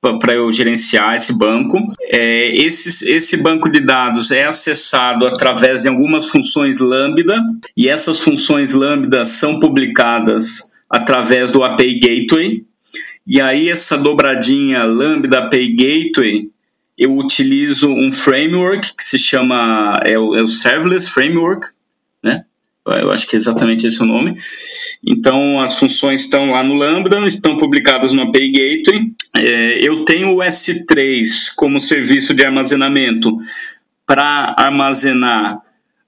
para 0.00 0.32
eu 0.32 0.50
gerenciar 0.50 1.14
esse 1.14 1.38
banco. 1.38 1.78
É, 2.12 2.56
esse, 2.56 3.12
esse 3.12 3.36
banco 3.36 3.68
de 3.68 3.80
dados 3.80 4.30
é 4.30 4.44
acessado 4.44 5.26
através 5.26 5.82
de 5.82 5.88
algumas 5.88 6.26
funções 6.26 6.80
Lambda 6.80 7.38
e 7.76 7.88
essas 7.88 8.20
funções 8.20 8.72
Lambda 8.72 9.24
são 9.26 9.60
publicadas 9.60 10.70
através 10.88 11.52
do 11.52 11.62
API 11.62 11.98
Gateway, 11.98 12.64
e 13.26 13.40
aí 13.40 13.68
essa 13.68 13.96
dobradinha 13.96 14.84
Lambda 14.84 15.40
API 15.40 15.74
Gateway, 15.74 16.50
eu 16.96 17.16
utilizo 17.16 17.88
um 17.88 18.12
framework 18.12 18.94
que 18.96 19.04
se 19.04 19.18
chama 19.18 20.00
é 20.04 20.18
o, 20.18 20.36
é 20.36 20.42
o 20.42 20.48
Serverless 20.48 21.10
Framework, 21.10 21.68
né? 22.22 22.44
Eu 22.86 23.10
acho 23.12 23.26
que 23.26 23.36
é 23.36 23.38
exatamente 23.38 23.86
esse 23.86 24.02
o 24.02 24.06
nome. 24.06 24.36
Então, 25.06 25.60
as 25.60 25.78
funções 25.78 26.22
estão 26.22 26.50
lá 26.50 26.64
no 26.64 26.74
Lambda, 26.74 27.20
estão 27.26 27.56
publicadas 27.56 28.12
no 28.12 28.22
API 28.22 28.50
Gateway. 28.50 29.12
É, 29.36 29.78
eu 29.86 30.04
tenho 30.04 30.34
o 30.34 30.38
S3 30.38 31.52
como 31.54 31.78
serviço 31.78 32.34
de 32.34 32.44
armazenamento 32.44 33.38
para 34.06 34.52
armazenar 34.56 35.60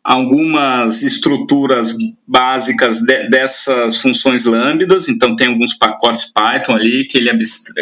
algumas 0.05 1.03
estruturas 1.03 1.97
básicas 2.27 3.01
de, 3.03 3.29
dessas 3.29 3.99
funções 3.99 4.45
lambdas, 4.45 5.09
então 5.09 5.37
tem 5.37 5.49
alguns 5.49 5.75
pacotes 5.75 6.25
Python 6.25 6.75
ali 6.75 7.07
que, 7.07 7.19
ele 7.19 7.31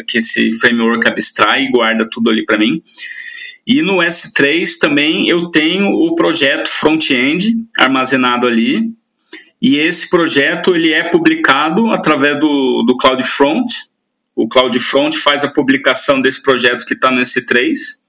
que 0.06 0.18
esse 0.18 0.52
framework 0.58 1.06
abstrai 1.08 1.64
e 1.64 1.70
guarda 1.70 2.08
tudo 2.08 2.30
ali 2.30 2.44
para 2.44 2.58
mim. 2.58 2.82
E 3.66 3.82
no 3.82 3.98
S3 3.98 4.78
também 4.78 5.28
eu 5.28 5.50
tenho 5.50 5.86
o 5.86 6.14
projeto 6.14 6.68
front-end 6.68 7.56
armazenado 7.78 8.46
ali, 8.46 8.92
e 9.62 9.76
esse 9.76 10.08
projeto 10.08 10.74
ele 10.74 10.92
é 10.92 11.04
publicado 11.04 11.90
através 11.90 12.40
do, 12.40 12.82
do 12.82 12.96
CloudFront. 12.96 13.90
O 14.34 14.48
CloudFront 14.48 15.18
faz 15.18 15.44
a 15.44 15.52
publicação 15.52 16.20
desse 16.20 16.42
projeto 16.42 16.86
que 16.86 16.94
está 16.94 17.10
no 17.10 17.20
S3. 17.20 17.99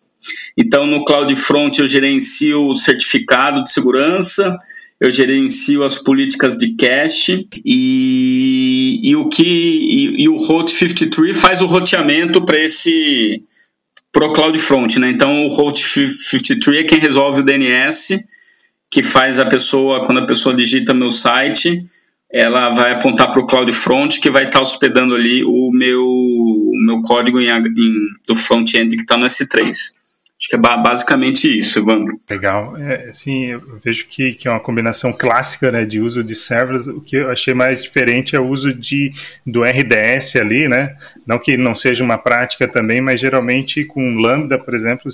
Então, 0.58 0.86
no 0.86 1.06
CloudFront, 1.06 1.80
eu 1.80 1.88
gerencio 1.88 2.68
o 2.68 2.76
certificado 2.76 3.64
de 3.64 3.72
segurança, 3.72 4.58
eu 5.02 5.10
gerencio 5.10 5.84
as 5.84 5.96
políticas 5.96 6.56
de 6.56 6.76
cache 6.76 7.48
e, 7.66 9.00
e 9.04 9.16
o 9.16 9.28
que 9.28 9.44
e, 9.44 10.24
e, 10.24 10.30
o 10.30 10.38
Route 10.38 10.72
53 10.72 11.40
faz 11.40 11.62
o 11.64 11.66
roteamento 11.66 12.46
para 12.46 12.60
esse 12.60 13.44
pro 14.12 14.32
CloudFront, 14.32 15.00
né? 15.00 15.10
Então 15.10 15.48
o 15.48 15.48
Route 15.48 15.84
53 15.84 16.82
é 16.82 16.84
quem 16.84 17.00
resolve 17.00 17.42
o 17.42 17.44
DNS, 17.44 18.24
que 18.92 19.02
faz 19.02 19.40
a 19.40 19.46
pessoa 19.48 20.06
quando 20.06 20.20
a 20.20 20.26
pessoa 20.28 20.54
digita 20.54 20.94
meu 20.94 21.10
site, 21.10 21.84
ela 22.32 22.70
vai 22.70 22.92
apontar 22.92 23.32
para 23.32 23.42
o 23.42 23.48
CloudFront 23.48 24.22
que 24.22 24.30
vai 24.30 24.44
estar 24.44 24.60
tá 24.60 24.62
hospedando 24.62 25.16
ali 25.16 25.44
o 25.44 25.72
meu, 25.72 26.06
o 26.06 26.86
meu 26.86 27.02
código 27.02 27.40
em, 27.40 27.50
em, 27.50 27.94
do 28.28 28.36
front-end 28.36 28.96
que 28.96 29.02
está 29.02 29.18
no 29.18 29.26
S3. 29.26 29.94
Acho 30.42 30.50
que 30.50 30.56
é 30.56 30.60
basicamente 30.60 31.56
isso, 31.56 31.78
Evandro. 31.78 32.18
Legal. 32.28 32.76
É, 32.76 33.10
assim, 33.10 33.52
eu 33.52 33.62
vejo 33.80 34.08
que, 34.08 34.34
que 34.34 34.48
é 34.48 34.52
uma 34.52 34.60
combinação 34.60 35.14
clássica 35.14 35.72
né, 35.72 35.86
de 35.86 36.02
uso 36.02 36.24
de 36.24 36.34
servers. 36.34 36.88
O 36.88 37.00
que 37.00 37.18
eu 37.18 37.30
achei 37.30 37.54
mais 37.54 37.84
diferente 37.84 38.36
é 38.36 38.40
o 38.40 38.48
uso 38.48 38.74
de, 38.74 39.12
do 39.46 39.62
RDS 39.64 40.38
ali, 40.38 40.68
né? 40.68 40.96
Não 41.28 41.38
que 41.38 41.56
não 41.58 41.76
seja 41.76 42.04
uma 42.04 42.18
prática 42.18 42.68
também, 42.68 43.02
mas 43.02 43.20
geralmente 43.20 43.86
com 43.86 44.16
Lambda, 44.16 44.58
por 44.58 44.74
exemplo, 44.74 45.12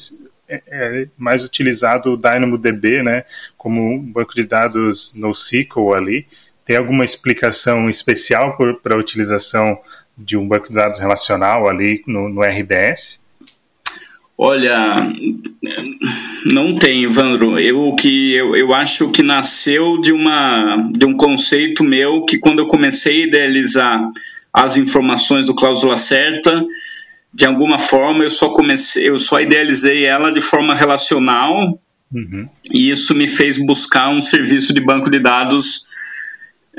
é, 0.47 0.61
é 0.65 1.07
mais 1.17 1.43
utilizado 1.43 2.13
o 2.13 2.17
DynamoDB, 2.17 3.03
né? 3.03 3.25
Como 3.57 3.95
um 3.95 3.99
banco 3.99 4.33
de 4.33 4.45
dados 4.45 5.13
NoSQL 5.13 5.93
ali. 5.93 6.25
Tem 6.63 6.77
alguma 6.77 7.03
explicação 7.03 7.89
especial 7.89 8.57
para 8.81 8.95
a 8.95 8.97
utilização 8.97 9.77
de 10.17 10.37
um 10.37 10.47
banco 10.47 10.69
de 10.69 10.75
dados 10.75 11.01
relacional 11.01 11.67
ali 11.67 12.01
no, 12.07 12.29
no 12.29 12.41
RDS? 12.41 13.26
Olha, 14.37 15.11
não 16.45 16.75
tem, 16.75 17.03
Evandro. 17.03 17.59
Eu 17.59 17.95
que 17.95 18.33
eu, 18.33 18.55
eu 18.55 18.71
acho 18.71 19.09
que 19.11 19.23
nasceu 19.23 19.99
de 19.99 20.11
uma 20.11 20.91
de 20.91 21.05
um 21.05 21.17
conceito 21.17 21.83
meu 21.83 22.23
que 22.23 22.37
quando 22.37 22.59
eu 22.59 22.67
comecei 22.67 23.23
a 23.23 23.27
idealizar 23.27 24.11
as 24.53 24.77
informações 24.77 25.47
do 25.47 25.55
cláusula 25.55 25.97
certa, 25.97 26.63
de 27.33 27.45
alguma 27.45 27.79
forma 27.79 28.23
eu 28.23 28.29
só 28.29 28.49
comecei, 28.49 29.09
eu 29.09 29.17
só 29.17 29.41
idealizei 29.41 30.05
ela 30.05 30.31
de 30.31 30.41
forma 30.41 30.75
relacional. 30.75 31.79
Uhum. 32.13 32.47
E 32.71 32.91
isso 32.91 33.15
me 33.15 33.27
fez 33.27 33.57
buscar 33.57 34.09
um 34.09 34.21
serviço 34.21 34.71
de 34.71 34.79
banco 34.79 35.09
de 35.09 35.19
dados 35.19 35.85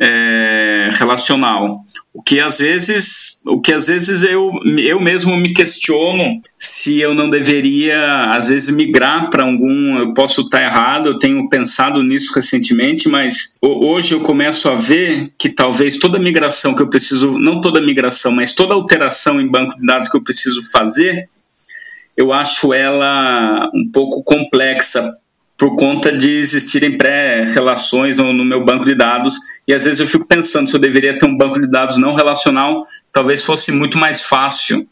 é, 0.01 0.91
relacional. 0.93 1.85
O 2.15 2.23
que 2.23 2.39
às 2.39 2.59
vezes, 2.59 3.41
o 3.45 3.61
que 3.61 3.73
às 3.73 3.89
vezes 3.89 4.23
eu, 4.23 4.53
eu 4.79 5.01
mesmo 5.01 5.37
me 5.37 5.53
questiono 5.53 6.41
se 6.57 7.01
eu 7.01 7.15
não 7.15 7.29
deveria, 7.29 8.33
às 8.33 8.49
vezes, 8.49 8.71
migrar 8.71 9.29
para 9.29 9.43
algum. 9.43 9.99
Eu 9.99 10.15
posso 10.15 10.43
estar 10.43 10.63
errado, 10.63 11.09
eu 11.09 11.19
tenho 11.19 11.49
pensado 11.49 12.03
nisso 12.03 12.33
recentemente, 12.35 13.09
mas 13.09 13.55
hoje 13.61 14.15
eu 14.15 14.21
começo 14.21 14.69
a 14.69 14.75
ver 14.77 15.33
que 15.37 15.49
talvez 15.49 15.99
toda 15.99 16.19
migração 16.19 16.75
que 16.75 16.83
eu 16.83 16.89
preciso, 16.89 17.39
não 17.39 17.61
toda 17.61 17.81
migração, 17.81 18.31
mas 18.31 18.55
toda 18.55 18.75
alteração 18.75 19.41
em 19.41 19.49
banco 19.49 19.77
de 19.77 19.85
dados 19.85 20.09
que 20.09 20.17
eu 20.17 20.23
preciso 20.23 20.71
fazer, 20.71 21.29
eu 22.17 22.33
acho 22.33 22.73
ela 22.73 23.69
um 23.75 23.91
pouco 23.91 24.23
complexa 24.23 25.17
por 25.59 25.75
conta 25.75 26.17
de 26.17 26.31
existirem 26.31 26.97
pré-relações 26.97 28.17
no, 28.17 28.33
no, 28.33 28.45
meu 28.45 28.65
banco 28.65 28.85
de 28.85 28.95
dados. 28.95 29.37
E 29.67 29.75
às 29.75 29.85
vezes 29.85 29.99
eu 29.99 30.07
fico 30.07 30.25
pensando 30.25 30.71
se 30.71 30.77
eu 30.77 30.81
deveria 30.81 31.19
ter 31.19 31.27
um 31.27 31.37
banco 31.37 31.61
de 31.61 31.69
dados 31.69 31.97
não 31.97 32.15
relacional, 32.15 32.85
talvez 33.13 33.45
fosse 33.45 33.73
muito 33.73 33.99
mais 33.99 34.23
fácil 34.23 34.89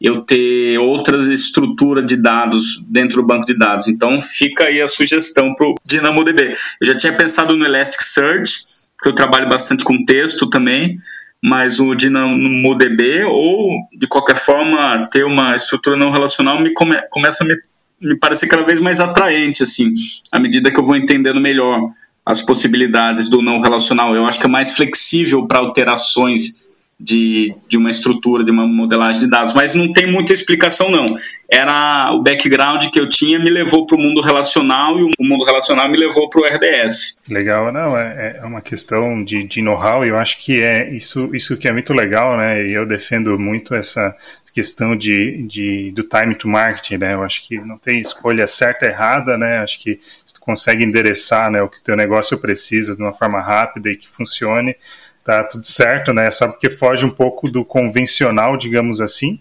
eu 0.00 0.22
ter 0.22 0.78
outras 0.78 1.26
estruturas 1.28 2.04
de 2.06 2.16
dados 2.16 2.82
dentro 2.88 3.20
do 3.20 3.26
banco 3.26 3.46
de 3.46 3.56
dados. 3.56 3.88
Então 3.88 4.18
fica 4.20 4.64
aí 4.64 4.80
a 4.80 4.88
sugestão 4.88 5.54
para 5.54 5.66
o 5.66 5.74
DynamoDB. 5.84 6.54
Eu 6.80 6.86
já 6.86 6.96
tinha 6.96 7.14
pensado 7.14 7.54
no 7.54 7.66
Elasticsearch, 7.66 8.66
porque 8.96 9.10
eu 9.10 9.14
trabalho 9.14 9.48
bastante 9.48 9.84
com 9.84 10.02
texto 10.04 10.48
também, 10.48 10.98
mas 11.42 11.78
o 11.78 11.94
DynamoDB 11.94 13.24
ou 13.24 13.76
de 13.92 14.06
qualquer 14.06 14.36
forma 14.36 15.06
ter 15.12 15.24
uma 15.24 15.54
estrutura 15.54 15.94
não 15.94 16.10
relacional 16.10 16.58
me 16.58 16.72
come, 16.72 16.96
começa 17.10 17.44
a 17.44 17.46
me 17.46 17.56
me 18.00 18.16
parece 18.16 18.46
cada 18.46 18.62
vez 18.62 18.80
mais 18.80 19.00
atraente, 19.00 19.62
assim, 19.62 19.94
à 20.30 20.38
medida 20.38 20.70
que 20.70 20.78
eu 20.78 20.84
vou 20.84 20.96
entendendo 20.96 21.40
melhor 21.40 21.90
as 22.24 22.42
possibilidades 22.42 23.28
do 23.28 23.40
não 23.40 23.60
relacional. 23.60 24.14
Eu 24.14 24.26
acho 24.26 24.40
que 24.40 24.46
é 24.46 24.50
mais 24.50 24.74
flexível 24.74 25.46
para 25.46 25.60
alterações 25.60 26.66
de, 26.98 27.54
de 27.68 27.76
uma 27.76 27.90
estrutura, 27.90 28.42
de 28.42 28.50
uma 28.50 28.66
modelagem 28.66 29.20
de 29.20 29.30
dados, 29.30 29.52
mas 29.52 29.74
não 29.74 29.92
tem 29.92 30.10
muita 30.10 30.32
explicação, 30.32 30.90
não. 30.90 31.04
Era 31.48 32.10
o 32.12 32.22
background 32.22 32.86
que 32.86 32.98
eu 32.98 33.08
tinha 33.08 33.38
me 33.38 33.50
levou 33.50 33.86
para 33.86 33.96
o 33.96 34.00
mundo 34.00 34.22
relacional 34.22 34.98
e 34.98 35.02
o 35.02 35.10
mundo 35.20 35.44
relacional 35.44 35.88
me 35.90 35.96
levou 35.96 36.28
para 36.30 36.40
o 36.40 36.44
RDS. 36.44 37.18
Legal, 37.28 37.70
não, 37.70 37.96
é, 37.96 38.40
é 38.42 38.44
uma 38.44 38.62
questão 38.62 39.22
de, 39.22 39.46
de 39.46 39.60
know-how 39.60 40.04
e 40.04 40.08
eu 40.08 40.18
acho 40.18 40.38
que 40.38 40.60
é 40.60 40.90
isso, 40.90 41.30
isso 41.34 41.56
que 41.56 41.68
é 41.68 41.72
muito 41.72 41.92
legal, 41.92 42.36
né, 42.36 42.66
e 42.66 42.72
eu 42.72 42.86
defendo 42.86 43.38
muito 43.38 43.74
essa 43.74 44.16
questão 44.56 44.96
de, 44.96 45.42
de, 45.42 45.90
do 45.90 46.02
time 46.02 46.34
to 46.34 46.48
market, 46.48 46.98
né? 46.98 47.12
Eu 47.12 47.22
acho 47.22 47.46
que 47.46 47.60
não 47.60 47.76
tem 47.76 48.00
escolha 48.00 48.46
certa 48.46 48.86
errada, 48.86 49.36
né? 49.36 49.58
Acho 49.58 49.78
que 49.78 50.00
se 50.24 50.32
tu 50.32 50.40
consegue 50.40 50.82
endereçar 50.82 51.50
né, 51.50 51.60
o 51.60 51.68
que 51.68 51.76
o 51.76 51.82
teu 51.82 51.94
negócio 51.94 52.38
precisa 52.38 52.96
de 52.96 53.02
uma 53.02 53.12
forma 53.12 53.38
rápida 53.38 53.90
e 53.90 53.96
que 53.98 54.08
funcione, 54.08 54.74
tá 55.22 55.44
tudo 55.44 55.66
certo, 55.66 56.14
né? 56.14 56.30
Só 56.30 56.48
porque 56.48 56.70
foge 56.70 57.04
um 57.04 57.10
pouco 57.10 57.50
do 57.50 57.66
convencional, 57.66 58.56
digamos 58.56 58.98
assim, 58.98 59.38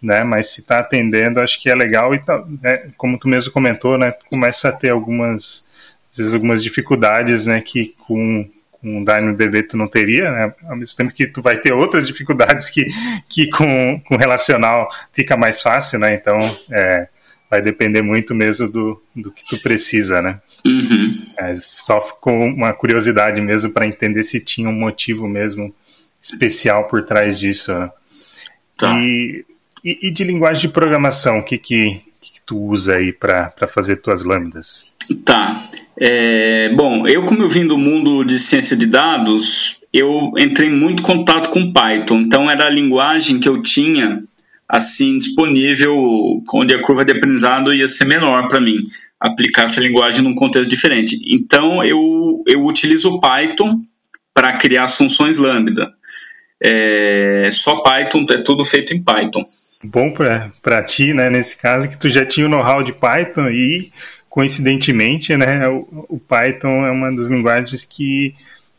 né? 0.00 0.24
Mas 0.24 0.54
se 0.54 0.62
está 0.62 0.78
atendendo, 0.78 1.40
acho 1.40 1.60
que 1.60 1.68
é 1.68 1.74
legal 1.74 2.14
e 2.14 2.18
tá, 2.20 2.42
né? 2.62 2.90
como 2.96 3.18
tu 3.18 3.28
mesmo 3.28 3.52
comentou, 3.52 3.98
né? 3.98 4.14
Começa 4.30 4.70
a 4.70 4.72
ter 4.72 4.88
algumas, 4.88 5.68
às 6.10 6.16
vezes 6.16 6.32
algumas 6.32 6.62
dificuldades, 6.62 7.44
né? 7.44 7.60
Que 7.60 7.94
com 8.06 8.48
com 8.84 9.00
o 9.00 9.04
DynamoDB 9.04 9.62
tu 9.62 9.78
não 9.78 9.88
teria, 9.88 10.30
né? 10.30 10.54
Ao 10.64 10.76
mesmo 10.76 10.94
tempo 10.94 11.12
que 11.12 11.26
tu 11.26 11.40
vai 11.40 11.56
ter 11.58 11.72
outras 11.72 12.06
dificuldades 12.06 12.68
que, 12.68 12.86
que 13.30 13.48
com, 13.48 13.98
com 14.06 14.16
relacional 14.16 14.90
fica 15.10 15.38
mais 15.38 15.62
fácil, 15.62 15.98
né? 15.98 16.14
Então, 16.14 16.38
é, 16.70 17.08
vai 17.50 17.62
depender 17.62 18.02
muito 18.02 18.34
mesmo 18.34 18.70
do, 18.70 19.02
do 19.16 19.32
que 19.32 19.42
tu 19.48 19.58
precisa, 19.62 20.20
né? 20.20 20.38
Uhum. 20.66 21.08
Mas 21.40 21.64
só 21.64 21.98
com 21.98 22.46
uma 22.46 22.74
curiosidade 22.74 23.40
mesmo 23.40 23.72
para 23.72 23.86
entender 23.86 24.22
se 24.22 24.38
tinha 24.38 24.68
um 24.68 24.78
motivo 24.78 25.26
mesmo 25.26 25.74
especial 26.20 26.86
por 26.86 27.06
trás 27.06 27.38
disso, 27.38 27.72
né? 27.72 27.90
Tá. 28.76 28.94
E, 28.98 29.46
e, 29.82 30.08
e, 30.08 30.10
de 30.10 30.24
linguagem 30.24 30.60
de 30.60 30.68
programação, 30.68 31.38
o 31.38 31.42
que, 31.42 31.56
que, 31.56 32.02
que 32.20 32.40
tu 32.44 32.58
usa 32.58 32.96
aí 32.96 33.14
para 33.14 33.50
fazer 33.66 33.96
tuas 33.96 34.24
lambdas? 34.24 34.92
Tá. 35.24 35.56
É, 36.00 36.70
bom, 36.74 37.06
eu 37.06 37.24
como 37.24 37.42
eu 37.42 37.48
vim 37.48 37.66
do 37.66 37.78
mundo 37.78 38.24
de 38.24 38.38
ciência 38.38 38.76
de 38.76 38.86
dados, 38.86 39.80
eu 39.92 40.32
entrei 40.36 40.68
em 40.68 40.76
muito 40.76 41.02
contato 41.02 41.50
com 41.50 41.72
Python. 41.72 42.20
Então 42.20 42.50
era 42.50 42.66
a 42.66 42.70
linguagem 42.70 43.38
que 43.38 43.48
eu 43.48 43.62
tinha 43.62 44.22
assim 44.68 45.18
disponível, 45.18 46.42
onde 46.52 46.74
a 46.74 46.80
curva 46.80 47.04
de 47.04 47.12
aprendizado 47.12 47.72
ia 47.72 47.86
ser 47.86 48.06
menor 48.06 48.48
para 48.48 48.60
mim 48.60 48.78
aplicar 49.20 49.64
essa 49.64 49.80
linguagem 49.80 50.22
num 50.22 50.34
contexto 50.34 50.68
diferente. 50.68 51.18
Então 51.26 51.84
eu 51.84 52.42
eu 52.46 52.64
utilizo 52.64 53.20
Python 53.20 53.80
para 54.34 54.52
criar 54.52 54.84
as 54.84 54.96
funções 54.96 55.38
lambda. 55.38 55.92
É, 56.60 57.48
só 57.52 57.82
Python, 57.82 58.26
é 58.30 58.38
tudo 58.38 58.64
feito 58.64 58.92
em 58.92 59.02
Python. 59.02 59.44
Bom 59.84 60.12
para 60.62 60.82
ti, 60.82 61.12
né, 61.12 61.28
nesse 61.28 61.58
caso, 61.58 61.88
que 61.88 61.98
tu 61.98 62.08
já 62.08 62.24
tinha 62.24 62.46
o 62.46 62.48
know-how 62.48 62.82
de 62.82 62.92
Python 62.92 63.48
e 63.50 63.92
coincidentemente, 64.34 65.36
né, 65.36 65.68
o, 65.68 66.06
o, 66.08 66.18
Python 66.18 66.84
é 66.84 66.90
uma 66.90 67.14
das 67.14 67.28
linguagens 67.28 67.84
que, 67.84 68.34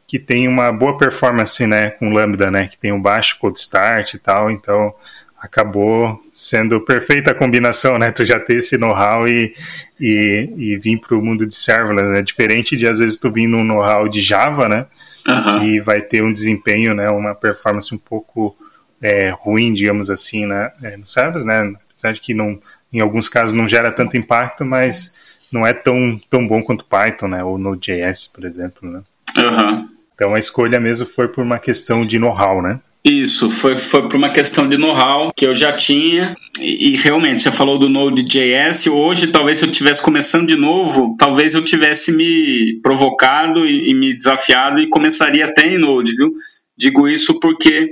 que 0.05 0.19
tem 0.19 0.49
uma 0.49 0.69
boa 0.69 0.97
performance, 0.97 1.65
né, 1.65 1.91
com 1.91 2.11
Lambda, 2.11 2.51
né, 2.51 2.67
que 2.67 2.77
tem 2.77 2.91
um 2.91 3.01
baixo 3.01 3.39
code 3.39 3.57
start 3.57 4.15
e 4.15 4.19
tal, 4.19 4.51
então 4.51 4.93
acabou 5.39 6.21
sendo 6.33 6.81
perfeita 6.81 7.31
a 7.31 7.33
combinação, 7.33 7.97
né, 7.97 8.11
tu 8.11 8.25
já 8.25 8.37
ter 8.37 8.57
esse 8.57 8.77
know-how 8.77 9.29
e, 9.29 9.55
e, 9.97 10.53
e 10.57 10.77
vir 10.77 10.99
para 10.99 11.17
o 11.17 11.23
mundo 11.23 11.47
de 11.47 11.55
serverless, 11.55 12.11
né, 12.11 12.21
diferente 12.21 12.75
de 12.75 12.85
às 12.85 12.99
vezes 12.99 13.17
tu 13.17 13.31
vir 13.31 13.47
num 13.47 13.63
know-how 13.63 14.09
de 14.09 14.21
Java, 14.21 14.67
né, 14.67 14.85
uhum. 15.25 15.61
que 15.61 15.79
vai 15.79 16.01
ter 16.01 16.21
um 16.21 16.33
desempenho, 16.33 16.93
né, 16.93 17.09
uma 17.09 17.33
performance 17.33 17.95
um 17.95 17.97
pouco 17.97 18.57
é, 19.01 19.29
ruim, 19.29 19.71
digamos 19.71 20.09
assim, 20.09 20.45
né, 20.45 20.73
é, 20.83 20.97
no 20.97 21.07
serverless, 21.07 21.47
né, 21.47 21.73
apesar 21.91 22.11
de 22.11 22.19
que 22.19 22.33
não, 22.33 22.59
em 22.91 22.99
alguns 22.99 23.29
casos 23.29 23.53
não 23.53 23.65
gera 23.65 23.89
tanto 23.89 24.17
impacto, 24.17 24.65
mas 24.65 25.23
não 25.55 25.65
é 25.65 25.73
tão, 25.73 26.19
tão 26.29 26.45
bom 26.45 26.61
quanto 26.61 26.85
Python, 26.85 27.29
né? 27.29 27.43
Ou 27.43 27.57
Node.js, 27.57 28.27
por 28.27 28.43
exemplo, 28.43 28.91
né? 28.91 29.01
Uhum. 29.37 29.89
Então 30.13 30.35
a 30.35 30.39
escolha 30.39 30.79
mesmo 30.79 31.05
foi 31.05 31.27
por 31.29 31.43
uma 31.43 31.57
questão 31.57 32.01
de 32.01 32.19
know-how, 32.19 32.61
né? 32.61 32.79
Isso, 33.03 33.51
foi, 33.51 33.77
foi 33.77 34.09
por 34.09 34.15
uma 34.15 34.31
questão 34.31 34.67
de 34.67 34.77
know-how 34.77 35.31
que 35.35 35.45
eu 35.45 35.55
já 35.55 35.71
tinha. 35.71 36.35
E, 36.59 36.89
e, 36.89 36.95
realmente, 36.97 37.39
você 37.39 37.51
falou 37.51 37.77
do 37.77 37.87
Node.js. 37.87 38.87
Hoje, 38.87 39.27
talvez 39.27 39.59
se 39.59 39.65
eu 39.65 39.69
estivesse 39.69 40.01
começando 40.01 40.47
de 40.47 40.55
novo, 40.55 41.15
talvez 41.17 41.53
eu 41.53 41.63
tivesse 41.63 42.11
me 42.11 42.79
provocado 42.81 43.63
e, 43.67 43.91
e, 43.91 43.93
me 43.93 44.17
desafiado 44.17 44.81
e 44.81 44.89
começaria 44.89 45.45
até 45.45 45.67
em 45.67 45.77
Node, 45.77 46.15
viu? 46.15 46.33
Digo 46.75 47.07
isso 47.07 47.39
porque, 47.39 47.91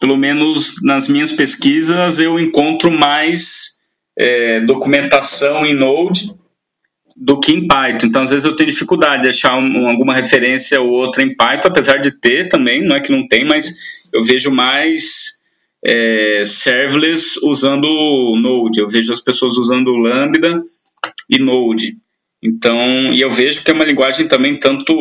pelo 0.00 0.16
menos 0.16 0.76
nas 0.82 1.06
minhas 1.06 1.32
pesquisas, 1.32 2.18
eu 2.18 2.40
encontro 2.40 2.90
mais 2.90 3.78
é, 4.18 4.60
documentação 4.60 5.66
em 5.66 5.74
Node 5.74 6.39
do 7.20 7.38
que 7.38 7.52
em 7.52 7.66
Python. 7.66 8.06
Então, 8.06 8.22
às 8.22 8.30
vezes 8.30 8.46
eu 8.46 8.56
tenho 8.56 8.70
dificuldade 8.70 9.22
de 9.22 9.28
achar 9.28 9.58
um, 9.58 9.86
alguma 9.86 10.14
referência 10.14 10.80
ou 10.80 10.88
outra 10.88 11.22
em 11.22 11.36
Python, 11.36 11.68
apesar 11.68 11.98
de 11.98 12.18
ter 12.18 12.48
também, 12.48 12.82
não 12.82 12.96
é 12.96 13.00
que 13.00 13.12
não 13.12 13.28
tem, 13.28 13.44
mas 13.44 14.08
eu 14.14 14.24
vejo 14.24 14.50
mais 14.50 15.38
é, 15.84 16.42
serverless 16.46 17.38
usando 17.44 17.86
Node. 18.40 18.80
Eu 18.80 18.88
vejo 18.88 19.12
as 19.12 19.20
pessoas 19.20 19.58
usando 19.58 19.94
Lambda 19.94 20.64
e 21.28 21.38
Node. 21.38 21.98
Então, 22.42 23.12
e 23.12 23.20
eu 23.20 23.30
vejo 23.30 23.62
que 23.62 23.70
é 23.70 23.74
uma 23.74 23.84
linguagem 23.84 24.26
também 24.26 24.58
tanto 24.58 24.94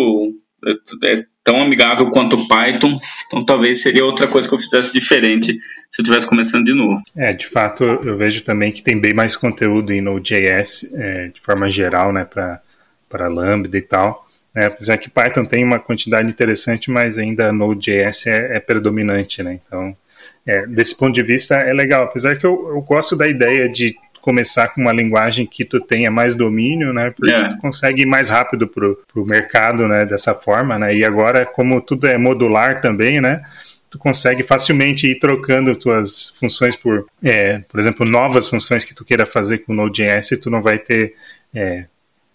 é, 0.65 1.11
é 1.13 1.25
tão 1.43 1.61
amigável 1.61 2.11
quanto 2.11 2.35
o 2.35 2.47
Python, 2.47 2.99
então 3.27 3.45
talvez 3.45 3.81
seria 3.81 4.05
outra 4.05 4.27
coisa 4.27 4.47
que 4.47 4.53
eu 4.53 4.59
fizesse 4.59 4.93
diferente 4.93 5.53
se 5.89 6.01
eu 6.01 6.03
estivesse 6.03 6.27
começando 6.27 6.65
de 6.65 6.73
novo. 6.73 7.01
É, 7.15 7.33
de 7.33 7.47
fato, 7.47 7.83
eu 7.83 8.15
vejo 8.15 8.43
também 8.43 8.71
que 8.71 8.83
tem 8.83 8.99
bem 8.99 9.13
mais 9.13 9.35
conteúdo 9.35 9.91
em 9.91 10.01
Node.js, 10.01 10.93
é, 10.93 11.27
de 11.29 11.41
forma 11.41 11.69
geral, 11.69 12.13
né, 12.13 12.25
para 12.25 13.27
Lambda 13.27 13.77
e 13.77 13.81
tal. 13.81 14.27
É, 14.53 14.65
apesar 14.65 14.97
que 14.97 15.09
Python 15.09 15.45
tem 15.45 15.63
uma 15.63 15.79
quantidade 15.79 16.29
interessante, 16.29 16.91
mas 16.91 17.17
ainda 17.17 17.51
Node.js 17.51 18.27
é, 18.27 18.57
é 18.57 18.59
predominante, 18.59 19.41
né? 19.41 19.59
Então, 19.65 19.95
é, 20.45 20.65
desse 20.65 20.97
ponto 20.97 21.13
de 21.13 21.23
vista 21.23 21.55
é 21.55 21.71
legal. 21.71 22.03
Apesar 22.03 22.35
que 22.37 22.45
eu, 22.45 22.69
eu 22.69 22.81
gosto 22.81 23.15
da 23.15 23.27
ideia 23.27 23.69
de 23.69 23.95
começar 24.21 24.69
com 24.69 24.81
uma 24.81 24.91
linguagem 24.91 25.45
que 25.45 25.65
tu 25.65 25.79
tenha 25.79 26.11
mais 26.11 26.35
domínio, 26.35 26.93
né? 26.93 27.11
Porque 27.11 27.31
é. 27.31 27.49
tu 27.49 27.57
consegue 27.57 28.03
ir 28.03 28.05
mais 28.05 28.29
rápido 28.29 28.67
pro, 28.67 29.01
pro 29.11 29.25
mercado, 29.25 29.87
né? 29.87 30.05
Dessa 30.05 30.33
forma, 30.33 30.77
né? 30.77 30.95
E 30.95 31.03
agora, 31.03 31.45
como 31.45 31.81
tudo 31.81 32.07
é 32.07 32.17
modular 32.17 32.81
também, 32.81 33.19
né? 33.19 33.41
Tu 33.89 33.97
consegue 33.97 34.43
facilmente 34.43 35.07
ir 35.07 35.19
trocando 35.19 35.75
tuas 35.75 36.29
funções 36.39 36.75
por, 36.75 37.07
é, 37.23 37.59
por 37.67 37.79
exemplo, 37.79 38.05
novas 38.05 38.47
funções 38.47 38.83
que 38.83 38.93
tu 38.93 39.03
queira 39.03 39.25
fazer 39.25 39.59
com 39.59 39.73
Node.js 39.73 40.31
e 40.31 40.37
tu 40.37 40.49
não 40.49 40.61
vai 40.61 40.77
ter 40.77 41.15
é, 41.53 41.85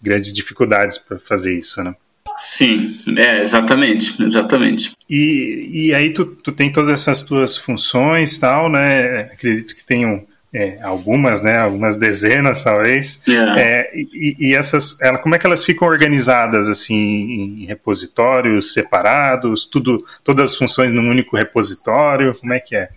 grandes 0.01 0.33
dificuldades 0.33 0.97
para 0.97 1.17
fazer 1.17 1.57
isso, 1.57 1.81
né? 1.83 1.95
Sim, 2.37 2.87
é, 3.17 3.39
exatamente, 3.41 4.21
exatamente. 4.21 4.91
E, 5.09 5.69
e 5.71 5.93
aí 5.93 6.11
tu, 6.11 6.25
tu 6.25 6.51
tem 6.51 6.71
todas 6.71 7.01
essas 7.01 7.23
tuas 7.23 7.55
funções 7.55 8.37
tal, 8.37 8.69
né? 8.69 9.21
Acredito 9.31 9.75
que 9.75 9.85
tenham 9.85 10.25
é, 10.55 10.79
algumas, 10.81 11.43
né? 11.43 11.57
Algumas 11.57 11.97
dezenas, 11.97 12.63
talvez. 12.63 13.21
Yeah. 13.27 13.59
É, 13.59 13.91
e, 13.93 14.37
e, 14.39 14.53
essas, 14.53 14.99
ela, 15.01 15.17
como 15.17 15.35
é 15.35 15.37
que 15.37 15.45
elas 15.45 15.65
ficam 15.65 15.85
organizadas 15.85 16.69
assim 16.69 16.95
em 16.95 17.65
repositórios 17.65 18.71
separados? 18.71 19.65
Tudo, 19.65 20.05
todas 20.23 20.51
as 20.51 20.57
funções 20.57 20.93
num 20.93 21.09
único 21.09 21.35
repositório? 21.35 22.33
Como 22.39 22.53
é 22.53 22.61
que 22.61 22.73
é? 22.73 22.87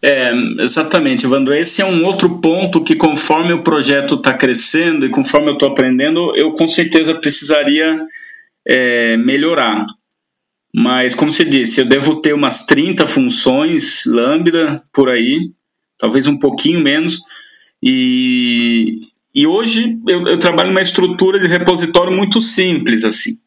É, 0.00 0.32
exatamente, 0.60 1.26
Evandro. 1.26 1.52
Esse 1.52 1.82
é 1.82 1.84
um 1.84 2.06
outro 2.06 2.38
ponto 2.40 2.82
que, 2.82 2.94
conforme 2.94 3.52
o 3.52 3.62
projeto 3.62 4.14
está 4.14 4.32
crescendo 4.32 5.04
e 5.04 5.10
conforme 5.10 5.48
eu 5.48 5.54
estou 5.54 5.68
aprendendo, 5.68 6.34
eu 6.36 6.52
com 6.52 6.66
certeza 6.66 7.14
precisaria 7.14 8.00
é, 8.66 9.14
melhorar. 9.18 9.84
Mas, 10.74 11.14
como 11.14 11.30
você 11.30 11.44
disse, 11.44 11.82
eu 11.82 11.84
devo 11.84 12.22
ter 12.22 12.32
umas 12.32 12.64
30 12.64 13.06
funções 13.06 14.04
Lambda 14.06 14.82
por 14.90 15.10
aí, 15.10 15.50
talvez 15.98 16.26
um 16.26 16.38
pouquinho 16.38 16.80
menos. 16.80 17.20
E, 17.82 19.00
e 19.34 19.46
hoje 19.46 19.98
eu, 20.06 20.26
eu 20.26 20.38
trabalho 20.38 20.70
numa 20.70 20.82
estrutura 20.82 21.38
de 21.38 21.46
repositório 21.46 22.16
muito 22.16 22.40
simples, 22.40 23.04
assim. 23.04 23.38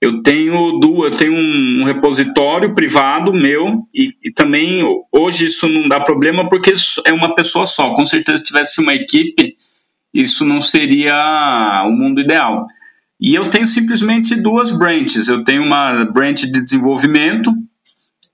Eu 0.00 0.22
tenho 0.22 0.78
duas, 0.78 1.12
eu 1.12 1.18
tenho 1.18 1.34
um, 1.34 1.84
repositório 1.84 2.74
privado 2.74 3.32
meu 3.32 3.86
e, 3.94 4.14
e, 4.24 4.32
também 4.32 4.82
hoje 5.12 5.46
isso 5.46 5.68
não 5.68 5.88
dá 5.88 6.00
problema 6.00 6.48
porque 6.48 6.72
é 7.04 7.12
uma 7.12 7.34
pessoa 7.34 7.66
só. 7.66 7.94
Com 7.94 8.06
certeza, 8.06 8.38
se 8.38 8.44
tivesse 8.44 8.80
uma 8.80 8.94
equipe, 8.94 9.56
isso 10.14 10.44
não 10.44 10.60
seria 10.60 11.82
o 11.86 11.90
mundo 11.90 12.20
ideal. 12.20 12.66
E 13.20 13.34
eu 13.34 13.48
tenho 13.50 13.66
simplesmente 13.66 14.34
duas 14.34 14.70
branches. 14.70 15.28
Eu 15.28 15.44
tenho 15.44 15.62
uma 15.62 16.04
branch 16.04 16.46
de 16.46 16.62
desenvolvimento, 16.62 17.52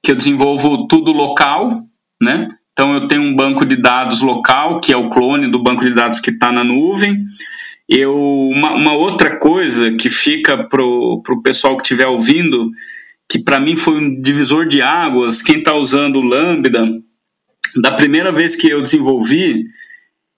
que 0.02 0.11
eu 0.11 0.16
desenvolvo 0.16 0.87
tudo 0.87 1.12
local, 1.12 1.85
né? 2.20 2.48
Então 2.72 2.94
eu 2.94 3.06
tenho 3.06 3.22
um 3.22 3.35
banco 3.35 3.64
de 3.66 3.76
dados 3.76 4.22
local, 4.22 4.80
que 4.80 4.92
é 4.92 4.96
o 4.96 5.11
clone 5.11 5.50
do 5.50 5.62
banco 5.62 5.85
de 5.85 5.94
dados 5.94 6.20
que 6.20 6.30
está 6.30 6.50
na 6.50 6.64
nuvem. 6.64 7.24
Eu, 7.88 8.16
uma, 8.16 8.72
uma, 8.74 8.94
outra 8.94 9.38
coisa 9.38 9.92
que 9.92 10.08
fica 10.08 10.64
para 10.64 10.82
o 10.82 11.42
pessoal 11.42 11.76
que 11.76 11.82
estiver 11.82 12.06
ouvindo, 12.06 12.70
que 13.28 13.42
para 13.42 13.61
mim 13.61 13.76
foi 13.76 13.98
um 13.98 14.20
divisor 14.20 14.66
de 14.66 14.80
águas, 14.80 15.42
quem 15.42 15.58
está 15.58 15.74
usando 15.74 16.16
o 16.16 16.22
Lambda, 16.22 16.88
da 17.76 17.92
primeira 17.92 18.32
vez 18.32 18.56
que 18.56 18.68
eu 18.68 18.82
desenvolvi, 18.82 19.66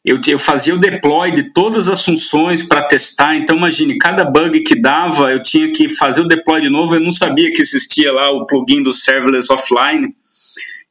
eu, 0.04 0.20
eu 0.26 0.38
fazia 0.38 0.74
o 0.74 0.78
deploy 0.78 1.32
de 1.32 1.52
todas 1.52 1.88
as 1.88 2.04
funções 2.04 2.62
para 2.62 2.82
testar. 2.82 3.36
Então, 3.36 3.56
imagine, 3.56 3.96
cada 3.96 4.24
bug 4.24 4.60
que 4.60 4.74
dava, 4.74 5.32
eu 5.32 5.42
tinha 5.42 5.72
que 5.72 5.88
fazer 5.88 6.20
o 6.20 6.28
deploy 6.28 6.60
de 6.60 6.68
novo. 6.68 6.94
Eu 6.94 7.00
não 7.00 7.10
sabia 7.10 7.50
que 7.50 7.62
existia 7.62 8.12
lá 8.12 8.30
o 8.30 8.46
plugin 8.46 8.82
do 8.82 8.92
Serverless 8.92 9.50
Offline. 9.50 10.14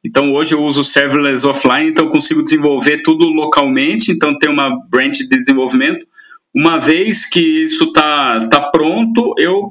Então, 0.04 0.34
hoje 0.34 0.54
eu 0.54 0.62
uso 0.62 0.84
Serverless 0.84 1.46
Offline, 1.46 1.88
então 1.88 2.10
consigo 2.10 2.42
desenvolver 2.42 3.02
tudo 3.02 3.24
localmente. 3.24 4.12
Então, 4.12 4.38
tem 4.38 4.50
uma 4.50 4.78
branch 4.88 5.20
de 5.20 5.28
desenvolvimento. 5.28 6.06
Uma 6.54 6.78
vez 6.78 7.24
que 7.24 7.64
isso 7.64 7.84
está 7.84 8.46
tá 8.48 8.60
pronto, 8.70 9.34
eu, 9.38 9.70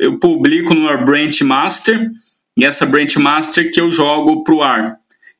eu 0.00 0.18
publico 0.18 0.74
numa 0.74 0.96
branch 0.96 1.42
master. 1.42 2.10
E 2.56 2.64
essa 2.64 2.84
branch 2.84 3.16
master 3.18 3.70
que 3.70 3.80
eu 3.80 3.90
jogo 3.92 4.42
para 4.42 4.54
o 4.54 4.62
ar. 4.62 4.96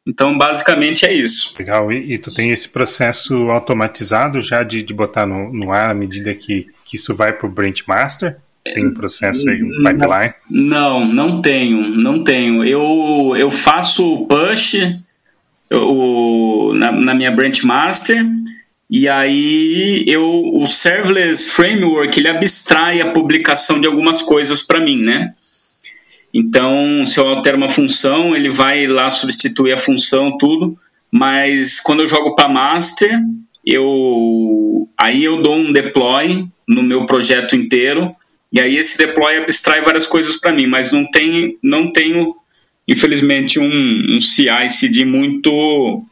Então, 0.06 0.38
basicamente 0.38 1.04
é 1.04 1.12
isso. 1.12 1.54
Legal. 1.58 1.92
E, 1.92 2.14
e 2.14 2.18
tu 2.18 2.32
tem 2.32 2.50
esse 2.50 2.68
processo 2.68 3.50
automatizado 3.50 4.40
já 4.40 4.62
de, 4.62 4.82
de 4.84 4.94
botar 4.94 5.26
no, 5.26 5.52
no 5.52 5.72
ar 5.72 5.90
à 5.90 5.94
medida 5.94 6.32
que, 6.32 6.68
que 6.84 6.96
isso 6.96 7.14
vai 7.14 7.32
para 7.32 7.46
o 7.46 7.50
Branch 7.50 7.82
Master? 7.86 8.38
Tem 8.74 8.86
um 8.86 8.94
processo 8.94 9.48
aí, 9.48 9.62
um 9.62 9.82
pipeline? 9.82 10.34
Não, 10.50 11.04
não 11.04 11.42
tenho, 11.42 11.88
não 11.88 12.22
tenho. 12.24 12.64
Eu, 12.64 13.34
eu 13.36 13.50
faço 13.50 14.26
push 14.26 14.76
eu, 15.70 16.72
na, 16.74 16.92
na 16.92 17.14
minha 17.14 17.30
Branch 17.30 17.62
Master 17.64 18.24
e 18.90 19.06
aí 19.08 20.04
eu, 20.06 20.24
o 20.24 20.66
Serverless 20.66 21.50
Framework 21.50 22.18
ele 22.18 22.28
abstrai 22.28 23.00
a 23.00 23.10
publicação 23.12 23.80
de 23.80 23.86
algumas 23.86 24.22
coisas 24.22 24.62
para 24.62 24.80
mim, 24.80 25.02
né? 25.02 25.34
Então, 26.32 27.04
se 27.06 27.18
eu 27.18 27.28
altero 27.28 27.56
uma 27.56 27.68
função, 27.68 28.34
ele 28.34 28.50
vai 28.50 28.86
lá 28.86 29.10
substituir 29.10 29.72
a 29.72 29.78
função, 29.78 30.36
tudo. 30.38 30.78
Mas 31.10 31.80
quando 31.80 32.00
eu 32.00 32.08
jogo 32.08 32.34
para 32.34 32.48
master, 32.48 33.18
eu 33.64 34.86
aí 34.96 35.24
eu 35.24 35.42
dou 35.42 35.54
um 35.54 35.72
deploy 35.72 36.46
no 36.66 36.82
meu 36.82 37.06
projeto 37.06 37.56
inteiro 37.56 38.14
e 38.52 38.60
aí 38.60 38.76
esse 38.76 38.96
deploy 38.96 39.36
abstrai 39.36 39.80
várias 39.82 40.06
coisas 40.06 40.36
para 40.36 40.52
mim, 40.52 40.66
mas 40.66 40.90
não 40.90 41.08
tem 41.10 41.58
não 41.62 41.92
tenho 41.92 42.34
infelizmente 42.86 43.58
um, 43.58 44.06
um 44.10 44.20
CI/CD 44.20 45.04
muito 45.04 46.04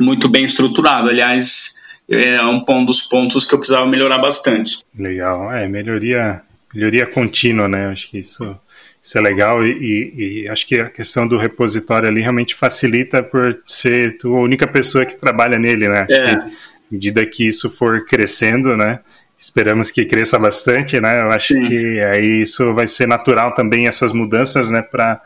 muito 0.00 0.28
bem 0.28 0.44
estruturado. 0.44 1.08
Aliás, 1.08 1.74
é 2.08 2.42
um 2.44 2.84
dos 2.84 3.02
pontos 3.02 3.46
que 3.46 3.54
eu 3.54 3.58
precisava 3.58 3.86
melhorar 3.86 4.18
bastante. 4.18 4.78
Legal, 4.98 5.52
é 5.52 5.68
melhoria 5.68 6.42
melhoria 6.74 7.06
contínua, 7.06 7.68
né? 7.68 7.86
Acho 7.86 8.10
que 8.10 8.18
isso 8.18 8.56
isso 9.02 9.18
é 9.18 9.20
legal 9.20 9.64
e, 9.64 9.70
e, 9.70 10.44
e, 10.44 10.48
acho 10.48 10.66
que 10.66 10.80
a 10.80 10.88
questão 10.88 11.28
do 11.28 11.36
repositório 11.36 12.08
ali 12.08 12.22
realmente 12.22 12.54
facilita 12.54 13.22
por 13.22 13.60
ser 13.66 14.16
tu 14.16 14.34
a 14.34 14.40
única 14.40 14.66
pessoa 14.66 15.04
que 15.04 15.14
trabalha 15.14 15.58
nele, 15.58 15.88
né? 15.88 16.06
É. 16.08 16.30
à 16.30 16.50
medida 16.90 17.26
que 17.26 17.46
isso 17.46 17.68
for 17.68 18.06
crescendo, 18.06 18.74
né? 18.76 19.00
Esperamos 19.44 19.90
que 19.90 20.06
cresça 20.06 20.38
bastante, 20.38 20.98
né? 20.98 21.20
Eu 21.20 21.28
acho 21.28 21.52
Sim. 21.52 21.68
que 21.68 22.00
aí 22.00 22.40
isso 22.40 22.72
vai 22.72 22.86
ser 22.86 23.06
natural 23.06 23.52
também 23.52 23.86
essas 23.86 24.10
mudanças, 24.10 24.70
né? 24.70 24.80
Para 24.80 25.20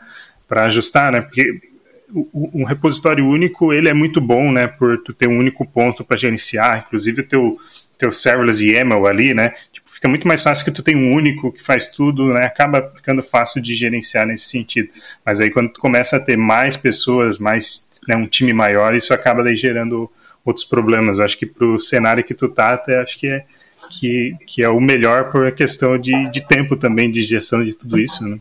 ajustar, 0.65 1.09
né? 1.09 1.21
Porque 1.21 1.61
um 2.33 2.65
repositório 2.65 3.25
único 3.25 3.71
ele 3.71 3.87
é 3.87 3.93
muito 3.93 4.19
bom, 4.19 4.51
né? 4.51 4.67
Por 4.67 5.01
tu 5.03 5.13
ter 5.13 5.29
um 5.29 5.37
único 5.37 5.65
ponto 5.65 6.03
para 6.03 6.17
gerenciar, 6.17 6.83
inclusive 6.85 7.21
o 7.21 7.27
teu 7.27 7.57
teu 7.97 8.11
serverless 8.13 8.65
YAML 8.65 9.07
ali, 9.07 9.33
né? 9.33 9.53
fica 9.85 10.07
muito 10.07 10.25
mais 10.25 10.41
fácil 10.41 10.63
que 10.63 10.71
tu 10.71 10.81
tem 10.81 10.95
um 10.95 11.13
único 11.13 11.51
que 11.51 11.61
faz 11.61 11.87
tudo, 11.87 12.33
né? 12.33 12.45
Acaba 12.45 12.93
ficando 12.95 13.21
fácil 13.21 13.61
de 13.61 13.73
gerenciar 13.73 14.25
nesse 14.25 14.45
sentido. 14.45 14.89
Mas 15.25 15.41
aí 15.41 15.49
quando 15.49 15.73
tu 15.73 15.81
começa 15.81 16.15
a 16.15 16.19
ter 16.19 16.37
mais 16.37 16.77
pessoas, 16.77 17.37
mais 17.37 17.87
né, 18.07 18.15
um 18.15 18.25
time 18.25 18.53
maior, 18.53 18.95
isso 18.95 19.13
acaba 19.13 19.43
daí 19.43 19.55
gerando 19.55 20.09
outros 20.45 20.65
problemas. 20.65 21.19
Eu 21.19 21.25
acho 21.25 21.37
que 21.37 21.45
para 21.45 21.65
o 21.65 21.79
cenário 21.79 22.23
que 22.23 22.33
tu 22.33 22.47
tá, 22.47 22.73
até 22.73 23.01
acho 23.01 23.19
que 23.19 23.27
é 23.27 23.45
que, 23.89 24.35
que 24.47 24.63
é 24.63 24.69
o 24.69 24.79
melhor 24.79 25.31
por 25.31 25.51
questão 25.51 25.97
de, 25.97 26.29
de 26.31 26.41
tempo 26.47 26.75
também 26.75 27.11
de 27.11 27.21
gestão 27.23 27.63
de 27.63 27.73
tudo 27.73 27.99
isso, 27.99 28.27
né? 28.27 28.39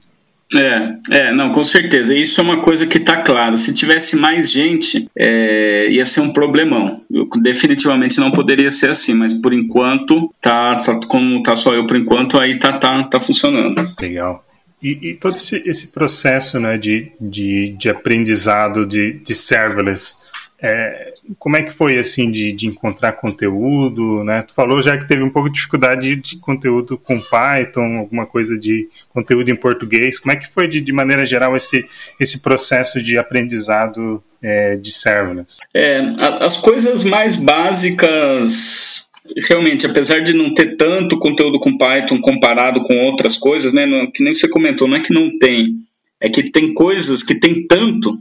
É, 0.54 0.96
é, 1.10 1.32
não, 1.34 1.52
com 1.52 1.62
certeza. 1.62 2.14
Isso 2.14 2.40
é 2.40 2.44
uma 2.44 2.62
coisa 2.62 2.86
que 2.86 2.98
está 2.98 3.22
clara. 3.22 3.56
Se 3.58 3.74
tivesse 3.74 4.16
mais 4.16 4.50
gente, 4.50 5.06
é, 5.14 5.88
ia 5.90 6.06
ser 6.06 6.20
um 6.20 6.32
problemão. 6.32 7.02
Eu, 7.10 7.28
definitivamente 7.42 8.18
não 8.18 8.30
poderia 8.30 8.70
ser 8.70 8.90
assim, 8.90 9.14
mas 9.14 9.34
por 9.34 9.52
enquanto, 9.52 10.32
tá 10.40 10.74
só, 10.74 10.98
como 11.00 11.42
tá 11.42 11.54
só 11.54 11.74
eu 11.74 11.86
por 11.86 11.96
enquanto, 11.96 12.38
aí 12.38 12.58
tá, 12.58 12.72
tá, 12.72 13.04
tá 13.04 13.20
funcionando. 13.20 13.86
Legal. 14.00 14.44
E, 14.82 15.10
e 15.10 15.14
todo 15.14 15.36
esse, 15.36 15.62
esse, 15.68 15.88
processo 15.88 16.60
né, 16.60 16.78
de, 16.78 17.10
de, 17.20 17.72
de 17.72 17.90
aprendizado 17.90 18.86
de, 18.86 19.14
de 19.14 19.34
serverless, 19.34 20.18
é, 20.60 21.14
como 21.38 21.56
é 21.56 21.62
que 21.62 21.72
foi 21.72 21.98
assim 21.98 22.30
de, 22.30 22.52
de, 22.52 22.66
encontrar 22.66 23.12
conteúdo, 23.12 24.24
né? 24.24 24.42
Tu 24.42 24.52
falou 24.52 24.82
já 24.82 24.98
que 24.98 25.06
teve 25.06 25.22
um 25.22 25.30
pouco 25.30 25.48
de 25.48 25.54
dificuldade 25.54 26.16
de 26.16 26.36
conteúdo 26.38 26.98
com 26.98 27.20
Python, 27.20 27.98
alguma 27.98 28.26
coisa 28.26 28.58
de 28.58 28.88
conteúdo 29.08 29.50
em 29.50 29.56
português. 29.56 30.18
Como 30.18 30.32
é 30.32 30.36
que 30.36 30.48
foi 30.48 30.66
de, 30.66 30.80
de 30.80 30.92
maneira 30.92 31.24
geral 31.24 31.56
esse, 31.56 31.86
esse 32.18 32.40
processo 32.40 33.00
de 33.00 33.16
aprendizado 33.16 34.22
é, 34.42 34.74
de 34.74 34.90
serverless? 34.90 35.58
É, 35.72 36.00
as 36.40 36.60
coisas 36.60 37.04
mais 37.04 37.36
básicas 37.36 39.06
realmente, 39.48 39.86
apesar 39.86 40.20
de 40.20 40.32
não 40.32 40.54
ter 40.54 40.76
tanto 40.76 41.18
conteúdo 41.18 41.60
com 41.60 41.76
Python 41.76 42.20
comparado 42.20 42.82
com 42.82 42.98
outras 43.04 43.36
coisas, 43.36 43.72
né, 43.72 43.86
que 44.14 44.24
nem 44.24 44.34
você 44.34 44.48
comentou, 44.48 44.88
não 44.88 44.96
é 44.96 45.00
que 45.00 45.12
não 45.12 45.38
tem, 45.38 45.76
é 46.20 46.28
que 46.28 46.50
tem 46.50 46.72
coisas 46.72 47.22
que 47.22 47.38
tem 47.38 47.66
tanto, 47.66 48.18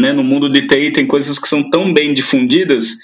né, 0.00 0.12
no 0.12 0.24
mundo 0.24 0.48
de 0.48 0.66
TI 0.66 0.92
tem 0.92 1.06
coisas 1.06 1.38
que 1.38 1.48
são 1.48 1.68
tão 1.68 1.92
bem 1.92 2.12
difundidas 2.14 2.96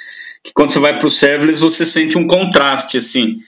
que 0.42 0.52
quando 0.54 0.70
você 0.72 0.78
vai 0.78 0.98
para 0.98 1.06
o 1.06 1.10
serverless 1.10 1.60
você 1.60 1.84
sente 1.84 2.16
um 2.16 2.26
contraste 2.26 2.98
assim 2.98 3.38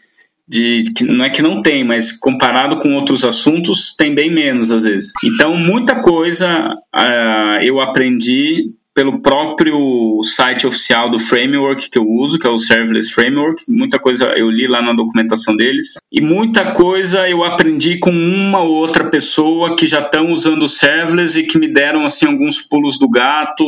de 0.49 0.83
que 0.97 1.05
não 1.05 1.25
é 1.25 1.31
que 1.31 1.43
não 1.43 1.61
tem, 1.61 1.85
mas 1.85 2.13
comparado 2.13 2.79
com 2.79 2.95
outros 2.95 3.23
assuntos 3.23 3.95
tem 3.95 4.15
bem 4.15 4.33
menos 4.33 4.71
às 4.71 4.85
vezes. 4.85 5.13
Então 5.23 5.55
muita 5.57 6.01
coisa 6.01 6.75
uh, 6.95 7.63
eu 7.63 7.81
aprendi 7.81 8.71
pelo 8.99 9.21
próprio 9.21 10.21
site 10.25 10.67
oficial 10.67 11.09
do 11.09 11.21
framework 11.21 11.89
que 11.89 11.97
eu 11.97 12.05
uso, 12.05 12.37
que 12.37 12.49
é 12.49 12.51
o 12.51 12.59
Serverless 12.59 13.15
Framework. 13.15 13.63
Muita 13.69 13.97
coisa 13.97 14.33
eu 14.37 14.51
li 14.51 14.67
lá 14.67 14.83
na 14.83 14.93
documentação 14.93 15.55
deles. 15.55 15.99
E 16.11 16.21
muita 16.21 16.73
coisa 16.73 17.29
eu 17.29 17.45
aprendi 17.45 18.01
com 18.01 18.11
uma 18.11 18.59
ou 18.59 18.73
outra 18.73 19.09
pessoa 19.09 19.77
que 19.77 19.87
já 19.87 20.01
estão 20.01 20.33
usando 20.33 20.65
o 20.65 20.69
Serverless 20.69 21.39
e 21.39 21.47
que 21.47 21.61
me 21.61 21.73
deram 21.73 22.05
assim 22.05 22.27
alguns 22.27 22.59
pulos 22.67 22.99
do 22.99 23.09
gato, 23.09 23.65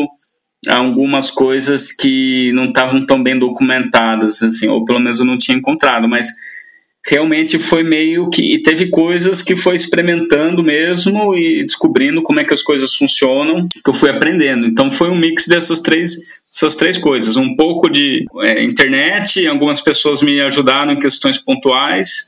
algumas 0.67 1.31
coisas 1.31 1.93
que 1.93 2.51
não 2.53 2.65
estavam 2.65 3.07
tão 3.07 3.23
bem 3.23 3.39
documentadas, 3.39 4.43
assim, 4.43 4.67
ou 4.67 4.85
pelo 4.85 4.99
menos 4.99 5.21
eu 5.21 5.27
não 5.27 5.39
tinha 5.39 5.57
encontrado, 5.57 6.09
mas 6.09 6.27
realmente 7.07 7.59
foi 7.59 7.83
meio 7.83 8.29
que 8.29 8.55
e 8.55 8.63
teve 8.63 8.89
coisas 8.89 9.43
que 9.43 9.57
foi 9.57 9.75
experimentando 9.75 10.63
mesmo 10.63 11.35
e 11.35 11.63
descobrindo 11.63 12.23
como 12.23 12.41
é 12.41 12.45
que 12.45 12.53
as 12.53 12.63
coisas 12.63 12.95
funcionam 12.95 13.67
que 13.69 13.89
eu 13.89 13.95
fui 13.95 14.11
aprendendo 14.11 14.67
então 14.67 14.91
foi 14.91 15.09
um 15.09 15.19
mix 15.19 15.47
dessas 15.47 15.81
três 15.81 16.19
essas 16.53 16.77
três 16.77 16.99
coisas 16.99 17.37
um 17.37 17.57
pouco 17.57 17.89
de 17.89 18.27
é, 18.43 18.63
internet 18.63 19.47
algumas 19.47 19.81
pessoas 19.81 20.21
me 20.21 20.41
ajudaram 20.43 20.93
em 20.93 20.99
questões 20.99 21.39
pontuais 21.39 22.27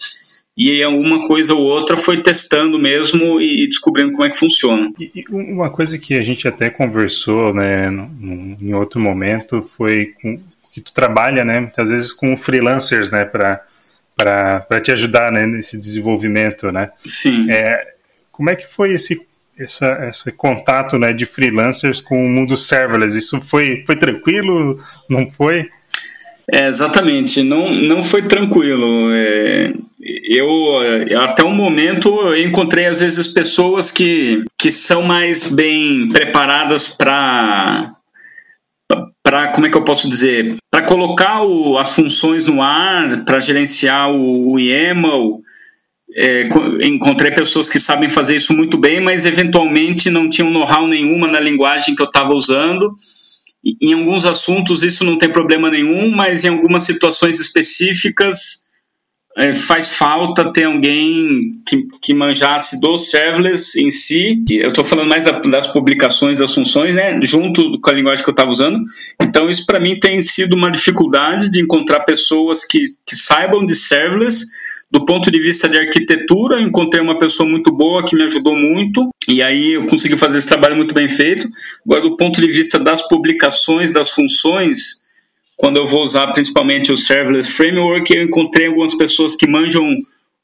e 0.57 0.83
alguma 0.83 1.27
coisa 1.27 1.55
ou 1.55 1.63
outra 1.63 1.97
foi 1.97 2.23
testando 2.23 2.79
mesmo 2.79 3.41
e 3.41 3.67
descobrindo 3.67 4.13
como 4.13 4.25
é 4.25 4.31
que 4.31 4.37
funciona. 4.37 4.93
E 4.99 5.25
uma 5.31 5.71
coisa 5.71 5.99
que 5.99 6.15
a 6.15 6.23
gente 6.23 6.47
até 6.47 6.69
conversou, 6.69 7.55
né, 7.55 7.89
em 8.61 8.75
outro 8.75 9.01
momento, 9.01 9.63
foi 9.63 10.13
com, 10.21 10.39
que 10.71 10.81
tu 10.81 10.93
trabalha, 10.93 11.45
né, 11.45 11.61
muitas 11.61 11.89
vezes 11.89 12.13
com 12.13 12.37
freelancers, 12.37 13.11
né, 13.11 13.25
para 13.25 13.65
para 14.23 14.81
te 14.81 14.93
ajudar 14.93 15.33
né, 15.33 15.47
nesse 15.47 15.79
desenvolvimento, 15.79 16.71
né? 16.71 16.91
Sim. 17.05 17.51
É, 17.51 17.95
como 18.31 18.51
é 18.51 18.57
que 18.57 18.67
foi 18.67 18.93
esse, 18.93 19.27
essa, 19.59 20.09
esse 20.09 20.33
contato 20.33 20.99
né, 20.99 21.13
de 21.13 21.27
freelancers 21.27 22.01
com 22.01 22.25
o 22.25 22.29
mundo 22.29 22.57
serverless? 22.57 23.17
Isso 23.17 23.41
foi, 23.41 23.83
foi 23.87 23.97
tranquilo? 23.97 24.79
Não 25.09 25.29
foi? 25.31 25.69
É, 26.51 26.67
exatamente, 26.67 27.43
não, 27.43 27.71
não 27.71 28.03
foi 28.03 28.23
tranquilo. 28.23 29.13
É, 29.15 29.73
eu 30.01 30.51
até 31.21 31.45
o 31.45 31.51
momento 31.51 32.09
eu 32.09 32.37
encontrei 32.37 32.87
às 32.87 33.01
vezes 33.01 33.29
pessoas 33.29 33.91
que, 33.91 34.45
que 34.59 34.71
são 34.71 35.03
mais 35.03 35.53
bem 35.53 36.09
preparadas 36.09 36.89
para 36.89 37.95
para 39.23 39.49
como 39.49 39.67
é 39.67 39.71
que 39.71 39.77
eu 39.77 39.85
posso 39.85 40.09
dizer 40.09 40.57
para 40.71 40.83
colocar 40.83 41.43
o, 41.43 41.79
as 41.79 41.95
funções 41.95 42.47
no 42.47 42.63
ar 42.63 43.25
para 43.25 43.41
gerenciar 43.41 44.11
o, 44.11 44.53
o 44.53 44.59
YAML 44.59 45.43
é, 46.15 46.49
encontrei 46.83 47.31
pessoas 47.31 47.71
que 47.71 47.81
sabem 47.81 48.09
fazer 48.09 48.37
isso 48.37 48.53
muito 48.53 48.77
bem 48.77 49.01
mas 49.01 49.25
eventualmente 49.25 50.11
não 50.11 50.29
tinham 50.29 50.51
know-how 50.51 50.87
nenhuma 50.87 51.27
na 51.27 51.41
linguagem 51.41 51.95
que 51.95 52.03
eu 52.03 52.07
estava 52.07 52.35
usando. 52.35 52.95
Em 53.81 53.95
alguns 53.95 54.27
assuntos 54.27 54.83
isso 54.83 55.05
não 55.05 55.17
tem 55.17 55.31
problema 55.31 55.71
nenhum 55.71 56.11
mas 56.15 56.45
em 56.45 56.49
algumas 56.49 56.83
situações 56.83 57.41
específicas 57.41 58.62
faz 59.55 59.97
falta 59.97 60.53
ter 60.53 60.65
alguém 60.65 61.63
que, 61.67 61.87
que 62.01 62.15
manjasse 62.15 62.81
do 62.81 62.99
serverless 62.99 63.81
em 63.81 63.91
si. 63.91 64.43
Eu 64.51 64.69
estou 64.69 64.85
falando 64.85 65.09
mais 65.09 65.25
da, 65.25 65.39
das 65.39 65.67
publicações, 65.67 66.39
das 66.39 66.55
funções, 66.55 66.95
né, 66.95 67.19
junto 67.23 67.81
com 67.81 67.91
a 67.91 67.93
linguagem 67.93 68.23
que 68.23 68.29
eu 68.29 68.33
estava 68.33 68.51
usando. 68.51 68.81
Então, 69.21 69.49
isso 69.49 69.65
para 69.65 69.81
mim 69.81 69.99
tem 69.99 70.21
sido 70.21 70.55
uma 70.55 70.71
dificuldade 70.71 71.51
de 71.51 71.61
encontrar 71.61 72.01
pessoas 72.01 72.65
que, 72.65 72.81
que 73.07 73.17
saibam 73.17 73.65
de 73.65 73.75
serverless. 73.75 74.47
Do 74.91 75.07
ponto 75.07 75.31
de 75.31 75.39
vista 75.39 75.71
de 75.71 75.79
arquitetura, 75.79 76.61
encontrei 76.61 77.03
uma 77.03 77.19
pessoa 77.19 77.49
muito 77.49 77.73
boa 77.73 78.05
que 78.05 78.15
me 78.15 78.25
ajudou 78.25 78.55
muito, 78.55 79.09
e 79.27 79.43
aí 79.43 79.73
eu 79.73 79.87
consegui 79.87 80.19
fazer 80.19 80.37
esse 80.37 80.47
trabalho 80.47 80.77
muito 80.77 80.93
bem 80.93 81.09
feito. 81.09 81.49
Agora, 81.87 82.03
do 82.03 82.15
ponto 82.15 82.39
de 82.39 82.47
vista 82.47 82.79
das 82.79 83.09
publicações, 83.09 83.91
das 83.91 84.11
funções, 84.11 85.01
quando 85.63 85.77
eu 85.77 85.87
vou 85.87 86.03
usar 86.03 86.33
principalmente 86.33 86.91
o 86.91 86.97
Serverless 86.97 87.53
Framework, 87.53 88.13
eu 88.13 88.25
encontrei 88.25 88.67
algumas 88.67 88.97
pessoas 88.97 89.37
que 89.37 89.47
manjam 89.47 89.97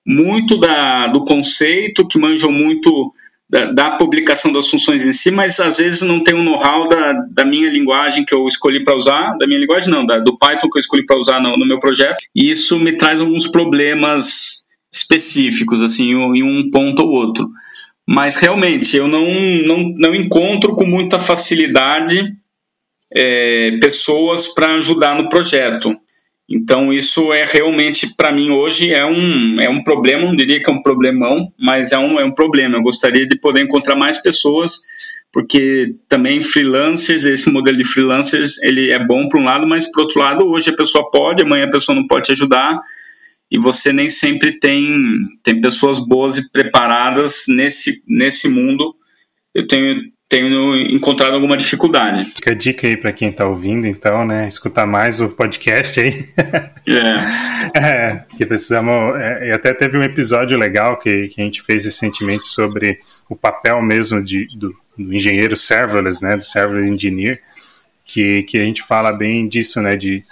muito 0.06 0.56
da, 0.58 1.08
do 1.08 1.24
conceito, 1.24 2.06
que 2.06 2.16
manjam 2.16 2.52
muito 2.52 3.12
da, 3.50 3.72
da, 3.72 3.90
publicação 3.96 4.52
das 4.52 4.68
funções 4.68 5.08
em 5.08 5.12
si, 5.12 5.32
mas 5.32 5.58
às 5.58 5.78
vezes 5.78 6.02
não 6.02 6.22
tem 6.22 6.36
um 6.36 6.44
know-how 6.44 6.88
da, 6.88 7.14
da 7.32 7.44
minha 7.44 7.68
linguagem 7.68 8.24
que 8.24 8.32
eu 8.32 8.46
escolhi 8.46 8.84
para 8.84 8.94
usar, 8.94 9.36
da 9.38 9.44
minha 9.44 9.58
linguagem 9.58 9.90
não, 9.90 10.06
da, 10.06 10.20
do 10.20 10.38
Python 10.38 10.70
que 10.70 10.78
eu 10.78 10.80
escolhi 10.80 11.04
para 11.04 11.18
usar 11.18 11.42
no, 11.42 11.56
no, 11.56 11.66
meu 11.66 11.80
projeto, 11.80 12.22
e 12.32 12.48
isso 12.48 12.78
me 12.78 12.92
traz 12.92 13.20
alguns 13.20 13.48
problemas 13.48 14.62
específicos, 14.94 15.82
assim, 15.82 16.12
em 16.12 16.44
um 16.44 16.70
ponto 16.70 17.02
ou 17.02 17.10
outro. 17.10 17.50
Mas 18.06 18.36
realmente 18.36 18.96
eu 18.96 19.08
não, 19.08 19.26
não, 19.66 19.92
não 19.96 20.14
encontro 20.14 20.76
com 20.76 20.86
muita 20.86 21.18
facilidade 21.18 22.38
é, 23.14 23.78
pessoas 23.80 24.48
para 24.48 24.74
ajudar 24.74 25.16
no 25.16 25.28
projeto. 25.28 25.98
Então 26.50 26.90
isso 26.92 27.30
é 27.30 27.44
realmente 27.44 28.14
para 28.16 28.32
mim 28.32 28.50
hoje 28.50 28.90
é 28.90 29.04
um, 29.04 29.60
é 29.60 29.68
um 29.68 29.82
problema, 29.84 30.24
não 30.24 30.34
diria 30.34 30.62
que 30.62 30.70
é 30.70 30.72
um 30.72 30.80
problemão, 30.80 31.52
mas 31.58 31.92
é 31.92 31.98
um, 31.98 32.18
é 32.18 32.24
um 32.24 32.32
problema. 32.32 32.76
Eu 32.76 32.82
gostaria 32.82 33.26
de 33.26 33.38
poder 33.38 33.60
encontrar 33.60 33.94
mais 33.94 34.22
pessoas, 34.22 34.80
porque 35.30 35.94
também 36.08 36.40
freelancers, 36.40 37.26
esse 37.26 37.50
modelo 37.50 37.76
de 37.76 37.84
freelancers, 37.84 38.62
ele 38.62 38.90
é 38.90 38.98
bom 38.98 39.28
para 39.28 39.38
um 39.38 39.44
lado, 39.44 39.66
mas 39.66 39.92
por 39.92 40.02
outro 40.02 40.20
lado, 40.20 40.46
hoje 40.46 40.70
a 40.70 40.76
pessoa 40.76 41.10
pode, 41.10 41.42
amanhã 41.42 41.66
a 41.66 41.70
pessoa 41.70 41.94
não 41.94 42.06
pode 42.06 42.26
te 42.26 42.32
ajudar, 42.32 42.80
e 43.50 43.58
você 43.58 43.92
nem 43.92 44.08
sempre 44.08 44.58
tem, 44.58 44.88
tem 45.42 45.60
pessoas 45.60 45.98
boas 45.98 46.38
e 46.38 46.50
preparadas 46.50 47.44
nesse, 47.48 48.02
nesse 48.06 48.48
mundo. 48.48 48.94
Eu 49.54 49.66
tenho 49.66 50.12
tenho 50.28 50.76
encontrado 50.94 51.34
alguma 51.34 51.56
dificuldade. 51.56 52.24
Fica 52.24 52.50
a 52.50 52.54
dica 52.54 52.86
aí 52.86 52.96
para 52.96 53.12
quem 53.12 53.30
está 53.30 53.46
ouvindo, 53.46 53.86
então, 53.86 54.26
né? 54.26 54.46
Escutar 54.46 54.86
mais 54.86 55.20
o 55.20 55.30
podcast 55.30 56.00
aí. 56.00 56.24
É. 57.74 57.78
é 57.78 58.24
que 58.34 58.46
precisamos. 58.46 59.14
É, 59.20 59.52
até 59.52 59.74
teve 59.74 59.98
um 59.98 60.02
episódio 60.02 60.58
legal 60.58 60.98
que, 60.98 61.28
que 61.28 61.38
a 61.38 61.44
gente 61.44 61.60
fez 61.60 61.84
recentemente 61.84 62.46
sobre 62.46 62.98
o 63.28 63.36
papel 63.36 63.82
mesmo 63.82 64.24
de, 64.24 64.46
do, 64.56 64.74
do 64.96 65.12
engenheiro 65.12 65.54
serverless, 65.54 66.24
né? 66.24 66.34
Do 66.34 66.42
serverless 66.42 66.90
engineer, 66.90 67.38
que, 68.06 68.42
que 68.44 68.56
a 68.56 68.62
gente 68.62 68.82
fala 68.82 69.12
bem 69.12 69.46
disso, 69.46 69.82
né? 69.82 69.96
De 69.96 70.24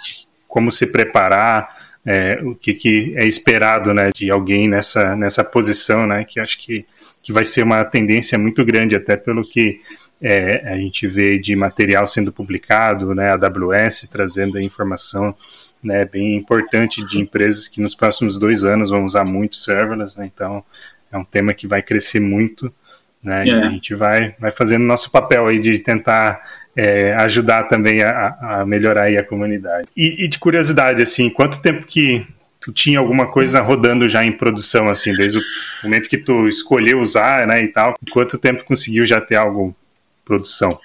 como 0.47 0.71
se 0.71 0.91
preparar. 0.91 1.76
É, 2.09 2.39
o 2.41 2.55
que, 2.55 2.73
que 2.73 3.13
é 3.17 3.27
esperado 3.27 3.93
né, 3.93 4.11
de 4.15 4.31
alguém 4.31 4.69
nessa, 4.69 5.13
nessa 5.15 5.43
posição, 5.43 6.07
né, 6.07 6.23
que 6.23 6.39
acho 6.39 6.57
que 6.57 6.85
que 7.27 7.33
vai 7.33 7.43
ser 7.43 7.61
uma 7.61 7.83
tendência 7.83 8.37
muito 8.37 8.63
grande, 8.63 8.95
até 8.95 9.17
pelo 9.17 9.41
que 9.41 9.81
é, 10.21 10.61
a 10.71 10.77
gente 10.77 11.05
vê 11.07 11.37
de 11.37 11.57
material 11.57 12.07
sendo 12.07 12.31
publicado, 12.31 13.13
né, 13.13 13.31
a 13.31 13.33
AWS 13.33 14.07
trazendo 14.09 14.57
a 14.57 14.61
informação 14.61 15.35
né, 15.83 16.05
bem 16.05 16.37
importante 16.37 17.05
de 17.05 17.19
empresas 17.19 17.67
que 17.67 17.81
nos 17.81 17.93
próximos 17.93 18.37
dois 18.37 18.63
anos 18.63 18.91
vão 18.91 19.03
usar 19.03 19.25
muito 19.25 19.57
serverless, 19.57 20.17
né, 20.17 20.31
então 20.33 20.63
é 21.11 21.17
um 21.17 21.25
tema 21.25 21.53
que 21.53 21.67
vai 21.67 21.81
crescer 21.81 22.21
muito, 22.21 22.73
né, 23.21 23.45
e 23.45 23.51
a 23.51 23.69
gente 23.71 23.93
vai, 23.93 24.33
vai 24.39 24.49
fazendo 24.49 24.85
nosso 24.85 25.11
papel 25.11 25.47
aí 25.47 25.59
de 25.59 25.79
tentar 25.79 26.41
é, 26.77 27.15
ajudar 27.15 27.63
também 27.63 28.03
a, 28.03 28.37
a 28.39 28.65
melhorar 28.65 29.07
a 29.07 29.23
comunidade. 29.23 29.87
E, 29.97 30.25
e, 30.25 30.27
de 30.27 30.37
curiosidade, 30.37 31.01
assim, 31.01 31.27
quanto 31.27 31.59
tempo 31.59 31.87
que 31.87 32.23
tu 32.61 32.71
tinha 32.71 32.99
alguma 32.99 33.25
coisa 33.25 33.61
rodando 33.61 34.07
já 34.07 34.23
em 34.23 34.31
produção, 34.31 34.87
assim, 34.87 35.11
desde 35.13 35.39
o 35.39 35.41
momento 35.83 36.07
que 36.07 36.17
tu 36.17 36.47
escolheu 36.47 36.99
usar, 36.99 37.47
né, 37.47 37.63
e 37.63 37.67
tal, 37.69 37.95
quanto 38.11 38.37
tempo 38.37 38.63
conseguiu 38.63 39.07
já 39.07 39.19
ter 39.19 39.35
algo 39.35 39.69
em 39.69 39.75
produção? 40.23 40.77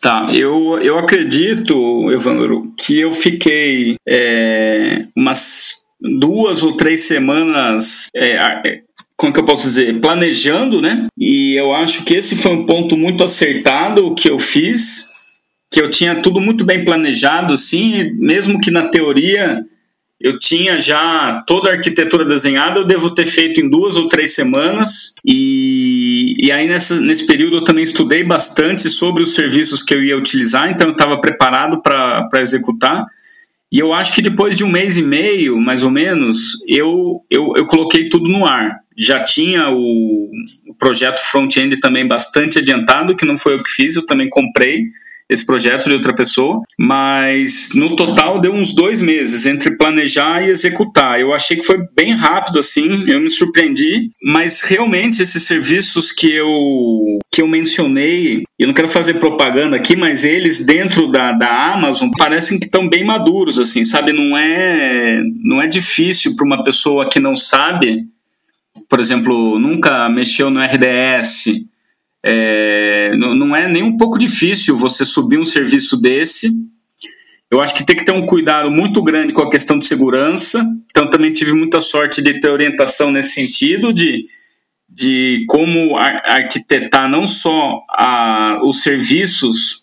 Tá, 0.00 0.26
eu, 0.32 0.78
eu 0.82 0.98
acredito, 0.98 2.12
Evandro, 2.12 2.72
que 2.76 3.00
eu 3.00 3.10
fiquei 3.10 3.96
é, 4.06 5.06
umas 5.16 5.82
duas 6.00 6.62
ou 6.62 6.76
três 6.76 7.02
semanas, 7.02 8.08
é, 8.14 8.32
é, 8.32 8.80
como 9.16 9.32
que 9.32 9.40
eu 9.40 9.44
posso 9.44 9.62
dizer, 9.62 9.98
planejando, 10.00 10.80
né? 10.80 11.06
E 11.18 11.58
eu 11.58 11.72
acho 11.72 12.04
que 12.04 12.14
esse 12.14 12.36
foi 12.36 12.52
um 12.52 12.66
ponto 12.66 12.96
muito 12.96 13.24
acertado 13.24 14.14
que 14.14 14.28
eu 14.28 14.38
fiz, 14.38 15.13
que 15.74 15.80
eu 15.80 15.90
tinha 15.90 16.22
tudo 16.22 16.40
muito 16.40 16.64
bem 16.64 16.84
planejado, 16.84 17.52
assim, 17.52 18.12
mesmo 18.12 18.60
que 18.60 18.70
na 18.70 18.86
teoria 18.86 19.60
eu 20.20 20.38
tinha 20.38 20.80
já 20.80 21.42
toda 21.48 21.68
a 21.68 21.72
arquitetura 21.72 22.24
desenhada, 22.24 22.78
eu 22.78 22.84
devo 22.84 23.12
ter 23.12 23.26
feito 23.26 23.60
em 23.60 23.68
duas 23.68 23.96
ou 23.96 24.06
três 24.06 24.36
semanas. 24.36 25.16
E, 25.26 26.36
e 26.38 26.52
aí, 26.52 26.68
nessa, 26.68 27.00
nesse 27.00 27.26
período, 27.26 27.56
eu 27.56 27.64
também 27.64 27.82
estudei 27.82 28.22
bastante 28.22 28.88
sobre 28.88 29.24
os 29.24 29.34
serviços 29.34 29.82
que 29.82 29.92
eu 29.92 30.04
ia 30.04 30.16
utilizar, 30.16 30.70
então 30.70 30.86
eu 30.86 30.92
estava 30.92 31.20
preparado 31.20 31.82
para 31.82 32.40
executar. 32.40 33.04
E 33.72 33.80
eu 33.80 33.92
acho 33.92 34.14
que 34.14 34.22
depois 34.22 34.56
de 34.56 34.62
um 34.62 34.70
mês 34.70 34.96
e 34.96 35.02
meio, 35.02 35.60
mais 35.60 35.82
ou 35.82 35.90
menos, 35.90 36.62
eu, 36.68 37.20
eu, 37.28 37.52
eu 37.56 37.66
coloquei 37.66 38.08
tudo 38.08 38.30
no 38.30 38.46
ar. 38.46 38.78
Já 38.96 39.24
tinha 39.24 39.70
o, 39.70 40.30
o 40.68 40.74
projeto 40.78 41.18
front-end 41.18 41.80
também 41.80 42.06
bastante 42.06 42.60
adiantado, 42.60 43.16
que 43.16 43.26
não 43.26 43.36
foi 43.36 43.54
eu 43.54 43.62
que 43.62 43.70
fiz, 43.70 43.96
eu 43.96 44.06
também 44.06 44.30
comprei 44.30 44.78
esse 45.28 45.44
projeto 45.44 45.84
de 45.84 45.94
outra 45.94 46.14
pessoa, 46.14 46.62
mas 46.78 47.70
no 47.74 47.96
total 47.96 48.40
deu 48.40 48.52
uns 48.52 48.74
dois 48.74 49.00
meses 49.00 49.46
entre 49.46 49.76
planejar 49.76 50.42
e 50.42 50.50
executar. 50.50 51.20
Eu 51.20 51.32
achei 51.32 51.56
que 51.56 51.64
foi 51.64 51.78
bem 51.96 52.14
rápido 52.14 52.58
assim, 52.58 53.04
eu 53.08 53.20
me 53.20 53.30
surpreendi, 53.30 54.10
mas 54.22 54.60
realmente 54.60 55.22
esses 55.22 55.42
serviços 55.44 56.12
que 56.12 56.30
eu 56.30 57.18
que 57.32 57.42
eu 57.42 57.48
mencionei, 57.48 58.44
eu 58.58 58.68
não 58.68 58.74
quero 58.74 58.86
fazer 58.86 59.14
propaganda 59.14 59.76
aqui, 59.76 59.96
mas 59.96 60.22
eles 60.22 60.64
dentro 60.64 61.10
da, 61.10 61.32
da 61.32 61.72
Amazon 61.72 62.08
parecem 62.16 62.58
que 62.58 62.66
estão 62.66 62.88
bem 62.88 63.04
maduros, 63.04 63.58
assim, 63.58 63.84
sabe? 63.84 64.12
Não 64.12 64.36
é 64.36 65.22
não 65.42 65.60
é 65.60 65.66
difícil 65.66 66.36
para 66.36 66.44
uma 66.46 66.62
pessoa 66.62 67.08
que 67.08 67.18
não 67.18 67.34
sabe, 67.34 68.06
por 68.88 69.00
exemplo, 69.00 69.58
nunca 69.58 70.08
mexeu 70.08 70.50
no 70.50 70.60
RDS 70.60 71.64
é, 72.26 73.14
não, 73.18 73.54
é 73.54 73.68
nem 73.68 73.82
um 73.82 73.98
pouco 73.98 74.18
difícil 74.18 74.78
você 74.78 75.04
subir 75.04 75.38
um 75.38 75.44
serviço 75.44 76.00
desse. 76.00 76.50
Eu 77.50 77.60
acho 77.60 77.74
que 77.74 77.84
tem 77.84 77.94
que 77.94 78.04
ter 78.04 78.12
um 78.12 78.24
cuidado 78.24 78.70
muito 78.70 79.02
grande 79.02 79.34
com 79.34 79.42
a 79.42 79.50
questão 79.50 79.78
de 79.78 79.84
segurança. 79.84 80.64
Então, 80.90 81.10
também 81.10 81.34
tive 81.34 81.52
muita 81.52 81.82
sorte 81.82 82.22
de 82.22 82.40
ter 82.40 82.48
orientação 82.48 83.12
nesse 83.12 83.34
sentido, 83.34 83.92
de, 83.92 84.24
de 84.88 85.44
como 85.48 85.98
arquitetar 85.98 87.10
não 87.10 87.28
só 87.28 87.84
a, 87.90 88.58
os 88.62 88.80
serviços, 88.80 89.82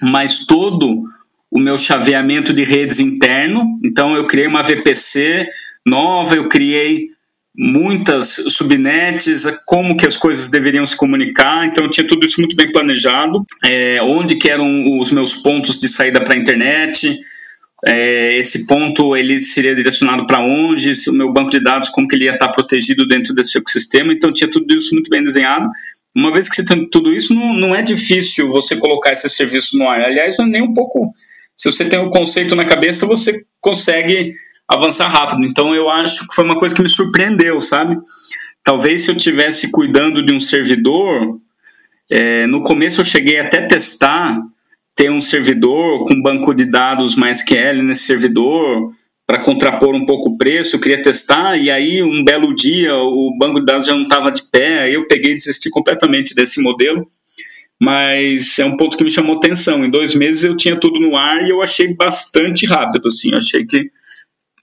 mas 0.00 0.46
todo 0.46 1.02
o 1.50 1.58
meu 1.58 1.76
chaveamento 1.76 2.52
de 2.52 2.62
redes 2.62 3.00
interno. 3.00 3.80
Então, 3.84 4.14
eu 4.14 4.26
criei 4.26 4.46
uma 4.46 4.62
VPC 4.62 5.48
nova, 5.84 6.36
eu 6.36 6.48
criei 6.48 7.13
muitas 7.56 8.34
subnets, 8.48 9.44
como 9.64 9.96
que 9.96 10.06
as 10.06 10.16
coisas 10.16 10.50
deveriam 10.50 10.84
se 10.84 10.96
comunicar, 10.96 11.66
então 11.66 11.88
tinha 11.88 12.06
tudo 12.06 12.26
isso 12.26 12.40
muito 12.40 12.56
bem 12.56 12.72
planejado, 12.72 13.44
é, 13.64 14.02
onde 14.02 14.34
que 14.36 14.50
eram 14.50 14.98
os 14.98 15.12
meus 15.12 15.34
pontos 15.34 15.78
de 15.78 15.88
saída 15.88 16.20
para 16.20 16.34
a 16.34 16.36
internet, 16.36 17.18
é, 17.86 18.38
esse 18.38 18.66
ponto 18.66 19.14
ele 19.16 19.38
seria 19.40 19.74
direcionado 19.74 20.26
para 20.26 20.40
onde, 20.40 20.90
o 21.08 21.12
meu 21.12 21.32
banco 21.32 21.50
de 21.50 21.62
dados, 21.62 21.90
como 21.90 22.08
que 22.08 22.16
ele 22.16 22.24
ia 22.24 22.32
estar 22.32 22.48
protegido 22.48 23.06
dentro 23.06 23.34
desse 23.34 23.56
ecossistema, 23.56 24.12
então 24.12 24.32
tinha 24.32 24.50
tudo 24.50 24.74
isso 24.74 24.94
muito 24.94 25.08
bem 25.08 25.22
desenhado. 25.22 25.68
Uma 26.16 26.32
vez 26.32 26.48
que 26.48 26.54
você 26.54 26.64
tem 26.64 26.88
tudo 26.88 27.12
isso, 27.12 27.34
não, 27.34 27.52
não 27.54 27.74
é 27.74 27.82
difícil 27.82 28.48
você 28.48 28.76
colocar 28.76 29.12
esse 29.12 29.28
serviço 29.28 29.76
no 29.76 29.88
ar. 29.88 30.00
Aliás, 30.00 30.38
não 30.38 30.46
é 30.46 30.48
nem 30.48 30.62
um 30.62 30.72
pouco. 30.72 31.12
Se 31.56 31.70
você 31.70 31.84
tem 31.84 31.98
o 31.98 32.04
um 32.04 32.10
conceito 32.10 32.54
na 32.54 32.64
cabeça, 32.64 33.04
você 33.04 33.42
consegue 33.60 34.32
avançar 34.68 35.08
rápido. 35.08 35.44
Então 35.44 35.74
eu 35.74 35.88
acho 35.88 36.26
que 36.26 36.34
foi 36.34 36.44
uma 36.44 36.58
coisa 36.58 36.74
que 36.74 36.82
me 36.82 36.88
surpreendeu, 36.88 37.60
sabe? 37.60 37.96
Talvez 38.62 39.02
se 39.02 39.10
eu 39.10 39.16
tivesse 39.16 39.70
cuidando 39.70 40.24
de 40.24 40.32
um 40.32 40.40
servidor, 40.40 41.38
é, 42.10 42.46
no 42.46 42.62
começo 42.62 43.00
eu 43.00 43.04
cheguei 43.04 43.38
até 43.38 43.62
testar 43.62 44.40
ter 44.94 45.10
um 45.10 45.20
servidor 45.20 46.06
com 46.06 46.22
banco 46.22 46.54
de 46.54 46.66
dados 46.66 47.16
MySQL 47.16 47.82
nesse 47.82 48.04
servidor 48.04 48.92
para 49.26 49.40
contrapor 49.40 49.94
um 49.94 50.06
pouco 50.06 50.30
o 50.30 50.36
preço, 50.36 50.76
eu 50.76 50.80
queria 50.80 51.02
testar 51.02 51.56
e 51.56 51.70
aí 51.70 52.02
um 52.02 52.22
belo 52.22 52.54
dia 52.54 52.94
o 52.94 53.36
banco 53.38 53.58
de 53.58 53.66
dados 53.66 53.86
já 53.86 53.94
não 53.94 54.02
estava 54.02 54.30
de 54.30 54.42
pé, 54.50 54.82
aí 54.82 54.94
eu 54.94 55.06
peguei 55.06 55.32
e 55.32 55.36
desisti 55.36 55.70
completamente 55.70 56.34
desse 56.34 56.62
modelo, 56.62 57.10
mas 57.80 58.58
é 58.58 58.64
um 58.64 58.76
ponto 58.76 58.96
que 58.96 59.02
me 59.02 59.10
chamou 59.10 59.36
atenção. 59.36 59.84
Em 59.84 59.90
dois 59.90 60.14
meses 60.14 60.44
eu 60.44 60.56
tinha 60.56 60.78
tudo 60.78 61.00
no 61.00 61.16
ar 61.16 61.42
e 61.42 61.50
eu 61.50 61.62
achei 61.62 61.92
bastante 61.94 62.66
rápido, 62.66 63.08
assim, 63.08 63.30
eu 63.32 63.38
achei 63.38 63.64
que 63.64 63.90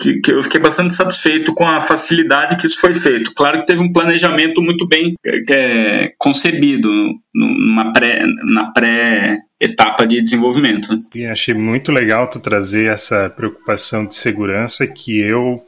que, 0.01 0.19
que, 0.19 0.31
eu 0.31 0.41
fiquei 0.41 0.59
bastante 0.59 0.93
satisfeito 0.93 1.53
com 1.53 1.67
a 1.67 1.79
facilidade 1.79 2.57
que 2.57 2.65
isso 2.65 2.81
foi 2.81 2.91
feito. 2.93 3.33
Claro 3.35 3.59
que 3.59 3.67
teve 3.67 3.81
um 3.81 3.93
planejamento 3.93 4.61
muito 4.61 4.87
bem 4.87 5.13
é, 5.49 6.11
concebido 6.17 6.89
numa 7.33 7.93
pré, 7.93 8.23
na 8.49 8.71
pré-etapa 8.71 10.07
de 10.07 10.21
desenvolvimento. 10.21 10.97
E 11.13 11.25
achei 11.25 11.53
muito 11.53 11.91
legal 11.91 12.27
tu 12.27 12.39
trazer 12.39 12.91
essa 12.91 13.29
preocupação 13.29 14.05
de 14.05 14.15
segurança 14.15 14.87
que 14.87 15.19
eu 15.19 15.63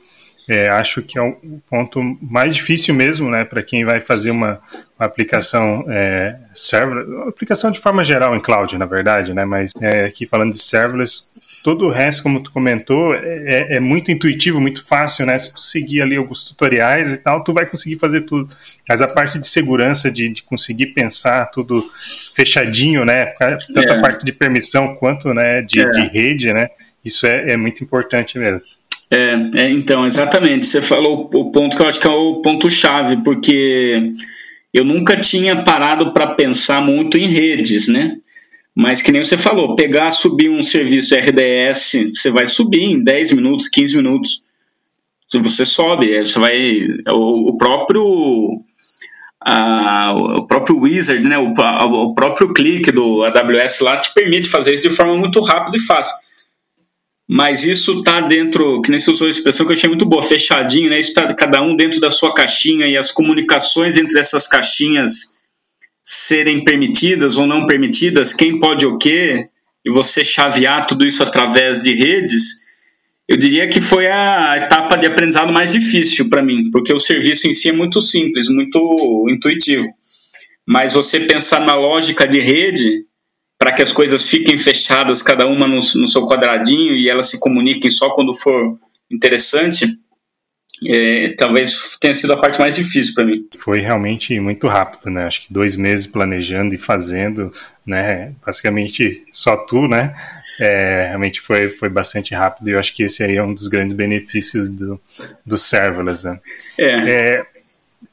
é, 0.50 0.68
acho 0.70 1.02
que 1.02 1.18
é 1.18 1.22
o 1.22 1.38
ponto 1.70 2.02
mais 2.22 2.56
difícil 2.56 2.94
mesmo, 2.94 3.30
né, 3.30 3.46
para 3.46 3.64
quem 3.64 3.86
vai 3.86 4.02
fazer 4.02 4.32
uma, 4.32 4.60
uma 5.00 5.06
aplicação 5.06 5.86
é, 5.88 6.36
uma 6.84 7.30
aplicação 7.30 7.72
de 7.72 7.80
forma 7.80 8.04
geral 8.04 8.36
em 8.36 8.42
cloud, 8.42 8.78
na 8.78 8.86
verdade, 8.86 9.34
né, 9.34 9.46
mas 9.46 9.72
é, 9.80 10.06
aqui 10.06 10.28
falando 10.28 10.52
de 10.52 10.60
serverless, 10.60 11.28
todo 11.64 11.86
o 11.86 11.90
resto, 11.90 12.22
como 12.22 12.44
tu 12.44 12.52
comentou, 12.52 13.16
é, 13.16 13.78
é, 13.78 13.80
muito 13.80 14.12
intuitivo, 14.12 14.60
muito 14.60 14.86
fácil, 14.86 15.26
né? 15.26 15.40
Se 15.40 15.54
tu 15.54 15.64
seguir 15.64 16.02
ali 16.02 16.18
alguns 16.18 16.44
tutoriais 16.44 17.14
e 17.14 17.18
tal, 17.18 17.42
tu 17.42 17.54
vai 17.54 17.66
conseguir 17.66 17.96
fazer 17.96 18.22
tudo. 18.22 18.54
Mas 18.88 19.02
a 19.02 19.08
parte 19.08 19.40
de 19.40 19.48
segurança, 19.48 20.12
de, 20.12 20.28
de 20.28 20.44
conseguir 20.44 20.88
pensar 20.88 21.46
tudo 21.48 21.90
fechadinho, 22.36 23.06
né? 23.06 23.28
Tanto 23.74 23.90
é. 23.90 23.98
a 23.98 24.02
parte 24.02 24.26
de 24.26 24.34
permissão 24.34 24.96
quanto 24.96 25.34
né, 25.34 25.62
de, 25.62 25.80
é. 25.80 25.90
de 25.90 26.02
rede, 26.02 26.54
né? 26.54 26.68
Isso 27.04 27.26
é, 27.26 27.54
é 27.54 27.58
muito 27.58 27.82
importante 27.82 28.38
mesmo. 28.38 28.62
É, 29.10 29.36
é, 29.56 29.70
então, 29.70 30.06
exatamente. 30.06 30.66
Você 30.66 30.82
falou 30.82 31.30
o 31.34 31.52
ponto 31.52 31.78
que 31.78 31.82
eu 31.82 31.88
acho 31.88 32.00
que 32.00 32.08
é 32.08 32.12
o 32.12 32.42
ponto-chave, 32.42 33.18
porque 33.24 34.14
eu 34.74 34.84
nunca 34.84 35.16
tinha 35.16 35.64
parado 35.64 36.12
para 36.12 36.28
pensar 36.28 36.82
muito 36.82 37.18
em 37.18 37.28
redes, 37.28 37.88
né? 37.88 38.18
Mas 38.76 39.02
que 39.02 39.12
nem 39.12 39.24
você 39.24 39.38
falou, 39.38 39.76
pegar, 39.76 40.10
subir 40.12 40.50
um 40.50 40.64
serviço 40.64 41.16
RDS, 41.16 42.12
você 42.14 42.32
vai 42.32 42.48
subir 42.48 42.82
em 42.82 43.04
10 43.04 43.34
minutos, 43.34 43.68
15 43.68 43.96
minutos. 43.98 44.44
Você 45.32 45.66
sobe, 45.66 46.18
você 46.18 46.40
vai. 46.40 46.88
O, 47.12 47.56
próprio. 47.58 48.50
A, 49.46 50.14
o 50.16 50.48
próprio 50.48 50.80
wizard, 50.80 51.24
né, 51.28 51.38
o, 51.38 51.54
a, 51.62 51.86
o 51.86 52.14
próprio 52.14 52.54
clique 52.54 52.92
do 52.92 53.24
AWS 53.24 53.82
lá 53.82 53.98
te 53.98 54.14
permite 54.14 54.48
fazer 54.48 54.74
isso 54.74 54.84
de 54.84 54.90
forma 54.90 55.18
muito 55.18 55.42
rápida 55.42 55.78
e 55.78 55.82
fácil. 55.82 56.16
Mas 57.28 57.64
isso 57.64 58.00
está 58.00 58.22
dentro, 58.22 58.82
que 58.82 58.90
nem 58.90 59.00
você 59.00 59.12
usou 59.12 59.28
a 59.28 59.30
expressão 59.30 59.66
que 59.66 59.72
eu 59.72 59.76
achei 59.76 59.90
muito 59.90 60.06
boa, 60.06 60.22
fechadinho, 60.22 60.90
né? 60.90 61.00
Isso 61.00 61.10
está 61.10 61.34
cada 61.34 61.62
um 61.62 61.76
dentro 61.76 62.00
da 62.00 62.10
sua 62.10 62.34
caixinha 62.34 62.88
e 62.88 62.98
as 62.98 63.12
comunicações 63.12 63.98
entre 63.98 64.20
essas 64.20 64.48
caixinhas 64.48 65.33
serem 66.04 66.64
permitidas 66.64 67.38
ou 67.38 67.48
não 67.48 67.66
permitidas, 67.66 68.34
quem 68.34 68.60
pode 68.60 68.86
o 68.86 68.98
quê, 68.98 69.48
e 69.86 69.92
você 69.92 70.24
chavear 70.24 70.86
tudo 70.86 71.06
isso 71.06 71.24
através 71.24 71.82
de 71.82 71.94
redes, 71.94 72.64
eu 73.28 73.38
diria 73.38 73.68
que 73.68 73.80
foi 73.80 74.08
a 74.08 74.58
etapa 74.58 74.98
de 74.98 75.06
aprendizado 75.06 75.52
mais 75.52 75.70
difícil 75.70 76.30
para 76.30 76.44
mim, 76.44 76.70
porque 76.72 76.94
o 76.94 77.00
serviço 77.00 77.48
em 77.48 77.54
si 77.54 77.70
é 77.70 77.72
muito 77.72 78.02
simples, 78.02 78.50
muito 78.50 79.28
intuitivo. 79.30 79.88
Mas 80.66 80.94
você 80.94 81.22
pensar 81.22 81.62
na 81.62 81.76
lógica 81.76 82.28
de 82.28 82.40
rede, 82.40 83.06
para 83.58 83.72
que 83.72 83.82
as 83.82 83.94
coisas 83.94 84.30
fiquem 84.30 84.58
fechadas, 84.58 85.22
cada 85.22 85.48
uma 85.48 85.68
no, 85.68 85.76
no 85.76 86.08
seu 86.08 86.26
quadradinho, 86.26 86.96
e 86.96 87.10
elas 87.10 87.30
se 87.30 87.40
comuniquem 87.40 87.90
só 87.90 88.10
quando 88.10 88.34
for 88.34 88.78
interessante, 89.10 89.98
é, 90.88 91.34
talvez 91.38 91.98
tenha 92.00 92.14
sido 92.14 92.34
a 92.34 92.38
parte 92.38 92.60
mais 92.60 92.76
difícil 92.76 93.14
para 93.14 93.26
mim. 93.26 93.48
Foi 93.58 93.80
realmente 93.80 94.40
muito 94.40 94.68
rápido, 94.68 95.10
né? 95.10 95.26
Acho 95.26 95.42
que 95.42 95.54
dois 95.54 95.76
meses 95.76 96.08
planejando 96.08 96.74
e 96.74 96.78
fazendo, 96.78 97.52
né? 97.86 98.34
Basicamente 98.46 99.26
só 99.32 99.58
tu, 99.58 99.88
né? 99.88 100.14
É, 100.60 101.08
realmente 101.08 101.42
foi, 101.42 101.70
foi 101.70 101.90
bastante 101.90 102.36
rápido 102.36 102.70
e 102.70 102.74
eu 102.74 102.80
acho 102.80 102.94
que 102.94 103.04
esse 103.04 103.24
aí 103.24 103.38
é 103.38 103.44
um 103.44 103.54
dos 103.54 103.68
grandes 103.68 103.96
benefícios 103.96 104.70
do, 104.70 105.00
do 105.46 105.58
serverless, 105.58 106.26
né? 106.26 106.40
É. 106.78 107.10
é 107.10 107.46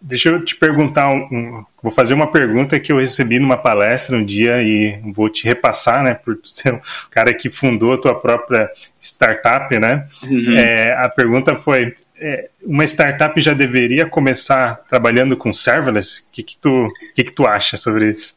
deixa 0.00 0.28
eu 0.28 0.44
te 0.44 0.56
perguntar, 0.56 1.08
um, 1.08 1.64
vou 1.82 1.92
fazer 1.92 2.14
uma 2.14 2.30
pergunta 2.30 2.78
que 2.78 2.92
eu 2.92 2.98
recebi 2.98 3.38
numa 3.38 3.56
palestra 3.56 4.16
um 4.16 4.24
dia 4.24 4.62
e 4.62 4.98
vou 5.12 5.28
te 5.28 5.44
repassar, 5.44 6.02
né, 6.02 6.14
por 6.14 6.38
ser 6.42 6.74
o 6.74 6.80
cara 7.10 7.34
que 7.34 7.50
fundou 7.50 7.94
a 7.94 7.98
tua 7.98 8.18
própria 8.18 8.70
startup, 9.00 9.78
né? 9.78 10.06
Uhum. 10.24 10.56
É, 10.56 10.92
a 10.94 11.08
pergunta 11.08 11.54
foi, 11.54 11.94
é, 12.20 12.50
uma 12.62 12.84
startup 12.84 13.40
já 13.40 13.54
deveria 13.54 14.06
começar 14.06 14.76
trabalhando 14.88 15.36
com 15.36 15.52
serverless? 15.52 16.22
O 16.22 16.24
que, 16.30 16.42
que, 16.42 16.56
tu, 16.56 16.86
que, 17.14 17.24
que 17.24 17.32
tu 17.32 17.46
acha 17.46 17.76
sobre 17.76 18.10
isso? 18.10 18.34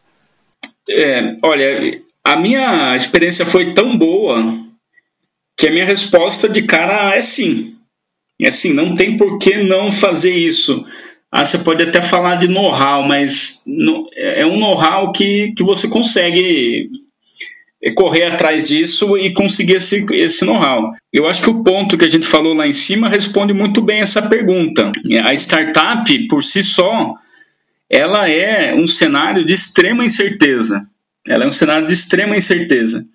É, 0.90 1.36
olha, 1.44 2.02
a 2.24 2.38
minha 2.38 2.96
experiência 2.96 3.46
foi 3.46 3.74
tão 3.74 3.98
boa 3.98 4.42
que 5.58 5.68
a 5.68 5.72
minha 5.72 5.86
resposta 5.86 6.48
de 6.48 6.64
cara 6.64 7.16
é 7.16 7.22
sim. 7.22 7.76
É 8.42 8.48
assim, 8.48 8.74
não 8.74 8.96
tem 8.96 9.18
por 9.18 9.38
que 9.38 9.64
não 9.64 9.92
fazer 9.92 10.34
isso. 10.34 10.86
Ah, 11.32 11.46
você 11.46 11.60
pode 11.60 11.84
até 11.84 12.02
falar 12.02 12.36
de 12.36 12.48
know-how, 12.48 13.04
mas 13.04 13.64
é 14.16 14.46
um 14.46 14.58
know-how 14.58 15.12
que, 15.12 15.54
que 15.56 15.64
você 15.64 15.90
consegue 15.90 16.90
é 16.90 17.03
correr 17.92 18.24
atrás 18.24 18.70
disso 18.70 19.18
e 19.18 19.34
conseguir 19.34 19.76
esse, 19.76 20.06
esse 20.12 20.46
know-how. 20.46 20.94
Eu 21.12 21.28
acho 21.28 21.42
que 21.42 21.50
o 21.50 21.64
ponto 21.64 21.98
que 21.98 22.06
a 22.06 22.08
gente 22.10 22.26
falou 22.26 22.54
lá 22.54 22.66
em 22.66 22.72
cima 22.72 23.10
responde 23.10 23.54
muito 23.54 23.82
bem 23.82 24.00
essa 24.00 24.22
pergunta. 24.22 24.92
A 25.26 25.34
startup, 25.34 26.28
por 26.28 26.42
si 26.42 26.64
só, 26.64 27.14
ela 27.90 28.30
é 28.30 28.74
um 28.74 28.88
cenário 28.88 29.44
de 29.44 29.54
extrema 29.54 30.06
incerteza. 30.06 30.88
Ela 31.28 31.44
é 31.44 31.48
um 31.48 31.52
cenário 31.52 31.86
de 31.86 31.94
extrema 31.94 32.38
incerteza. 32.38 33.06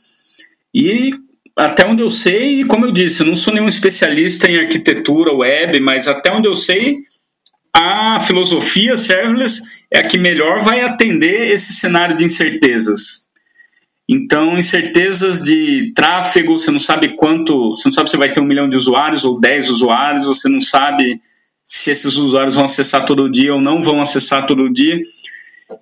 E 0.75 1.12
até 1.57 1.87
onde 1.87 2.03
eu 2.03 2.11
sei, 2.11 2.64
como 2.64 2.85
eu 2.85 2.93
disse, 2.93 3.23
eu 3.23 3.27
não 3.27 3.35
sou 3.35 3.55
nenhum 3.55 3.69
especialista 3.69 4.49
em 4.49 4.59
arquitetura 4.59 5.33
web, 5.33 5.81
mas 5.81 6.07
até 6.07 6.31
onde 6.31 6.47
eu 6.47 6.55
sei, 6.55 6.99
a 7.75 8.21
filosofia 8.21 8.97
serverless 8.97 9.85
é 9.91 9.99
a 9.99 10.03
que 10.03 10.19
melhor 10.19 10.61
vai 10.61 10.81
atender 10.81 11.53
esse 11.53 11.73
cenário 11.73 12.16
de 12.16 12.25
incertezas. 12.25 13.28
Então, 14.09 14.57
incertezas 14.57 15.43
de 15.43 15.93
tráfego, 15.95 16.59
você 16.59 16.71
não 16.71 16.79
sabe 16.79 17.15
quanto, 17.15 17.71
você 17.71 17.89
não 17.89 17.93
sabe 17.93 18.11
se 18.11 18.17
vai 18.17 18.33
ter 18.33 18.41
um 18.41 18.47
milhão 18.47 18.67
de 18.67 18.77
usuários 18.77 19.23
ou 19.23 19.39
dez 19.39 19.69
usuários, 19.69 20.25
você 20.25 20.49
não 20.49 20.63
sabe 20.63 21.21
se 21.63 21.91
esses 21.91 22.17
usuários 22.17 22.55
vão 22.55 22.65
acessar 22.65 23.05
todo 23.05 23.31
dia 23.31 23.55
ou 23.55 23.61
não 23.61 23.83
vão 23.83 24.01
acessar 24.01 24.47
todo 24.47 24.73
dia. 24.73 24.99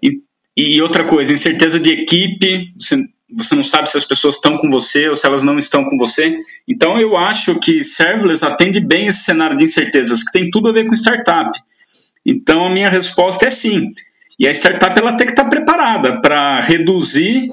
E, 0.02 0.20
e 0.56 0.82
outra 0.82 1.04
coisa, 1.04 1.32
incerteza 1.32 1.78
de 1.78 1.92
equipe, 1.92 2.72
você, 2.76 3.04
você 3.32 3.54
não 3.54 3.62
sabe 3.62 3.88
se 3.88 3.96
as 3.96 4.04
pessoas 4.04 4.34
estão 4.34 4.58
com 4.58 4.68
você 4.68 5.08
ou 5.08 5.14
se 5.14 5.24
elas 5.24 5.44
não 5.44 5.56
estão 5.56 5.84
com 5.84 5.96
você. 5.96 6.36
Então, 6.66 6.98
eu 6.98 7.16
acho 7.16 7.60
que 7.60 7.84
serverless 7.84 8.44
atende 8.44 8.80
bem 8.80 9.06
esse 9.06 9.20
cenário 9.20 9.56
de 9.56 9.62
incertezas, 9.62 10.24
que 10.24 10.32
tem 10.32 10.50
tudo 10.50 10.68
a 10.68 10.72
ver 10.72 10.86
com 10.86 10.94
startup. 10.94 11.56
Então, 12.26 12.66
a 12.66 12.70
minha 12.70 12.90
resposta 12.90 13.46
é 13.46 13.50
sim. 13.50 13.92
E 14.36 14.48
a 14.48 14.50
startup 14.50 14.98
ela 14.98 15.16
tem 15.16 15.28
que 15.28 15.32
estar 15.32 15.48
preparada 15.48 16.20
para 16.20 16.60
reduzir 16.60 17.52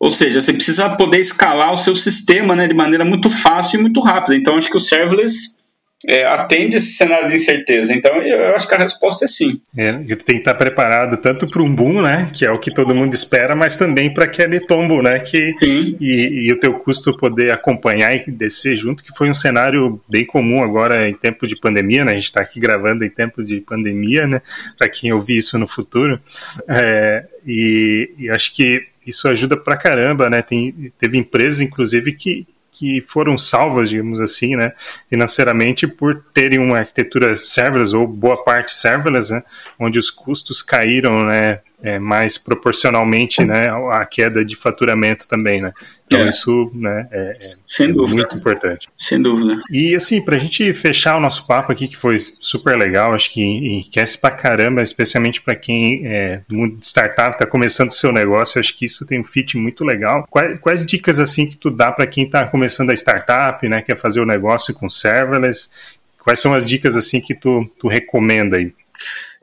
ou 0.00 0.10
seja, 0.10 0.40
você 0.40 0.54
precisa 0.54 0.88
poder 0.96 1.18
escalar 1.18 1.74
o 1.74 1.76
seu 1.76 1.94
sistema 1.94 2.56
né, 2.56 2.66
de 2.66 2.72
maneira 2.72 3.04
muito 3.04 3.28
fácil 3.28 3.78
e 3.78 3.82
muito 3.82 4.00
rápida. 4.00 4.34
Então, 4.34 4.56
acho 4.56 4.70
que 4.70 4.76
o 4.76 4.80
serverless 4.80 5.60
é, 6.06 6.24
atende 6.24 6.78
esse 6.78 6.92
cenário 6.92 7.28
de 7.28 7.34
incerteza. 7.34 7.92
Então, 7.92 8.10
eu 8.22 8.54
acho 8.54 8.66
que 8.66 8.74
a 8.74 8.78
resposta 8.78 9.26
é 9.26 9.28
sim. 9.28 9.60
É, 9.76 9.92
tem 9.92 10.16
que 10.16 10.32
estar 10.32 10.54
preparado 10.54 11.18
tanto 11.18 11.46
para 11.46 11.62
um 11.62 11.74
boom, 11.74 12.00
né, 12.00 12.30
que 12.32 12.46
é 12.46 12.50
o 12.50 12.58
que 12.58 12.72
todo 12.72 12.94
mundo 12.94 13.12
espera, 13.12 13.54
mas 13.54 13.76
também 13.76 14.12
para 14.12 14.24
aquele 14.24 14.60
tombo, 14.60 15.02
né, 15.02 15.18
que 15.18 15.52
sim. 15.52 15.94
E, 16.00 16.46
e, 16.46 16.52
o 16.52 16.58
teu 16.58 16.72
custo 16.78 17.14
poder 17.18 17.50
acompanhar 17.50 18.14
e 18.14 18.30
descer 18.30 18.78
junto, 18.78 19.04
que 19.04 19.14
foi 19.14 19.28
um 19.28 19.34
cenário 19.34 20.00
bem 20.08 20.24
comum 20.24 20.62
agora 20.62 21.06
em 21.06 21.12
tempo 21.12 21.46
de 21.46 21.56
pandemia, 21.56 22.06
né, 22.06 22.12
a 22.12 22.14
gente 22.14 22.24
está 22.24 22.40
aqui 22.40 22.58
gravando 22.58 23.04
em 23.04 23.10
tempo 23.10 23.44
de 23.44 23.60
pandemia, 23.60 24.26
né, 24.26 24.40
para 24.78 24.88
quem 24.88 25.12
ouvir 25.12 25.36
isso 25.36 25.58
no 25.58 25.68
futuro, 25.68 26.18
é, 26.66 27.26
e, 27.46 28.10
e 28.18 28.30
acho 28.30 28.54
que 28.54 28.89
isso 29.06 29.28
ajuda 29.28 29.56
pra 29.56 29.76
caramba, 29.76 30.28
né? 30.28 30.42
Tem, 30.42 30.92
teve 30.98 31.18
empresas, 31.18 31.60
inclusive, 31.60 32.12
que, 32.12 32.46
que 32.72 33.00
foram 33.00 33.36
salvas, 33.36 33.90
digamos 33.90 34.20
assim, 34.20 34.56
né, 34.56 34.72
financeiramente 35.08 35.86
por 35.86 36.24
terem 36.32 36.58
uma 36.58 36.78
arquitetura 36.78 37.36
serverless 37.36 37.94
ou 37.94 38.06
boa 38.06 38.42
parte 38.42 38.72
serverless, 38.72 39.32
né, 39.32 39.42
onde 39.78 39.98
os 39.98 40.10
custos 40.10 40.62
caíram, 40.62 41.24
né, 41.24 41.60
é, 41.82 41.98
mais 41.98 42.36
proporcionalmente 42.36 43.44
né, 43.44 43.70
à 43.90 44.04
queda 44.04 44.44
de 44.44 44.56
faturamento 44.56 45.26
também, 45.26 45.60
né? 45.60 45.72
Então 46.06 46.20
é. 46.20 46.28
isso 46.28 46.70
né, 46.74 47.06
é, 47.10 47.32
é 47.80 47.86
dúvida. 47.88 48.16
muito 48.16 48.36
importante. 48.36 48.88
Sem 48.96 49.22
dúvida. 49.22 49.62
E 49.70 49.94
assim, 49.94 50.20
para 50.20 50.36
a 50.36 50.38
gente 50.38 50.72
fechar 50.74 51.16
o 51.16 51.20
nosso 51.20 51.46
papo 51.46 51.70
aqui, 51.70 51.86
que 51.86 51.96
foi 51.96 52.18
super 52.40 52.76
legal, 52.76 53.14
acho 53.14 53.32
que 53.32 53.40
enriquece 53.40 54.18
pra 54.18 54.30
caramba, 54.30 54.82
especialmente 54.82 55.40
para 55.40 55.54
quem 55.54 56.06
é 56.06 56.42
mundo 56.50 56.76
de 56.76 56.86
startup, 56.86 57.34
está 57.34 57.46
começando 57.46 57.90
seu 57.90 58.12
negócio, 58.12 58.58
acho 58.58 58.76
que 58.76 58.84
isso 58.84 59.06
tem 59.06 59.20
um 59.20 59.24
fit 59.24 59.56
muito 59.56 59.84
legal. 59.84 60.26
Quais, 60.28 60.58
quais 60.58 60.86
dicas 60.86 61.20
assim 61.20 61.46
que 61.46 61.56
tu 61.56 61.70
dá 61.70 61.92
para 61.92 62.06
quem 62.06 62.24
está 62.24 62.44
começando 62.46 62.90
a 62.90 62.94
startup, 62.94 63.66
né, 63.68 63.80
quer 63.80 63.96
fazer 63.96 64.20
o 64.20 64.26
negócio 64.26 64.74
com 64.74 64.90
serverless? 64.90 65.70
Quais 66.18 66.40
são 66.40 66.52
as 66.52 66.66
dicas 66.66 66.96
assim 66.96 67.20
que 67.20 67.34
tu, 67.34 67.70
tu 67.78 67.88
recomenda 67.88 68.56
aí? 68.56 68.74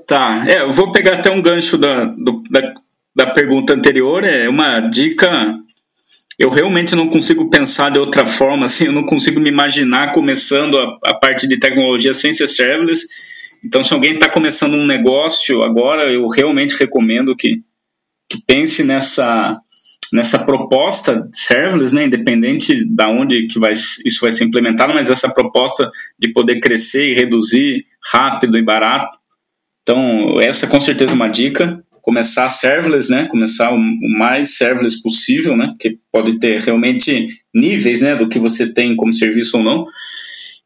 Tá, 0.08 0.46
é, 0.48 0.62
eu 0.62 0.72
vou 0.72 0.92
pegar 0.92 1.16
até 1.16 1.30
um 1.30 1.42
gancho 1.42 1.78
da, 1.78 2.06
do, 2.06 2.42
da, 2.50 2.74
da 3.14 3.28
pergunta 3.28 3.74
anterior, 3.74 4.24
é 4.24 4.48
uma 4.48 4.80
dica 4.80 5.60
eu 6.38 6.50
realmente 6.50 6.96
não 6.96 7.10
consigo 7.10 7.50
pensar 7.50 7.90
de 7.90 7.98
outra 7.98 8.26
forma, 8.26 8.66
assim, 8.66 8.86
eu 8.86 8.92
não 8.92 9.04
consigo 9.04 9.40
me 9.40 9.50
imaginar 9.50 10.12
começando 10.12 10.78
a, 10.78 10.98
a 11.08 11.14
parte 11.16 11.48
de 11.48 11.60
tecnologia 11.60 12.14
sem 12.14 12.32
ser 12.32 12.48
serverless. 12.48 13.08
Então, 13.66 13.84
se 13.84 13.92
alguém 13.94 14.14
está 14.14 14.30
começando 14.30 14.76
um 14.76 14.86
negócio 14.86 15.64
agora, 15.64 16.04
eu 16.12 16.28
realmente 16.28 16.78
recomendo 16.78 17.36
que, 17.36 17.64
que 18.30 18.40
pense 18.46 18.84
nessa, 18.84 19.60
nessa 20.14 20.38
proposta 20.38 21.28
serverless, 21.34 21.96
né, 21.96 22.06
independente 22.06 22.86
da 22.86 23.08
onde 23.08 23.48
que 23.48 23.58
vai, 23.58 23.72
isso 23.72 24.22
vai 24.22 24.32
ser 24.32 24.44
implementado, 24.44 24.94
mas 24.94 25.10
essa 25.10 25.34
proposta 25.34 25.90
de 26.20 26.32
poder 26.32 26.60
crescer 26.60 27.10
e 27.10 27.16
reduzir 27.16 27.84
rápido 28.14 28.60
e 28.60 28.62
barato, 28.62 29.18
então, 29.88 30.42
essa 30.42 30.68
com 30.68 30.82
certeza 30.82 31.14
é 31.14 31.16
uma 31.16 31.30
dica. 31.30 31.82
Começar 32.02 32.50
serverless, 32.50 33.10
né? 33.10 33.26
Começar 33.28 33.72
o 33.72 33.80
mais 33.80 34.58
serverless 34.58 35.02
possível, 35.02 35.56
né? 35.56 35.68
Porque 35.68 35.98
pode 36.12 36.40
ter 36.40 36.60
realmente 36.60 37.30
níveis, 37.56 38.02
né? 38.02 38.14
Do 38.14 38.28
que 38.28 38.38
você 38.38 38.74
tem 38.74 38.98
como 38.98 39.14
serviço 39.14 39.56
ou 39.58 39.64
não. 39.64 39.86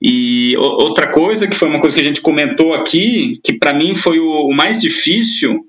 E 0.02 0.58
outra 0.58 1.12
coisa, 1.12 1.48
que 1.48 1.56
foi 1.56 1.70
uma 1.70 1.80
coisa 1.80 1.96
que 1.96 2.02
a 2.02 2.04
gente 2.04 2.22
comentou 2.22 2.74
aqui, 2.74 3.40
que 3.44 3.54
para 3.54 3.76
mim 3.76 3.94
foi 3.94 4.20
o, 4.20 4.48
o, 4.48 4.56
mais 4.56 4.82
difícil, 4.82 5.68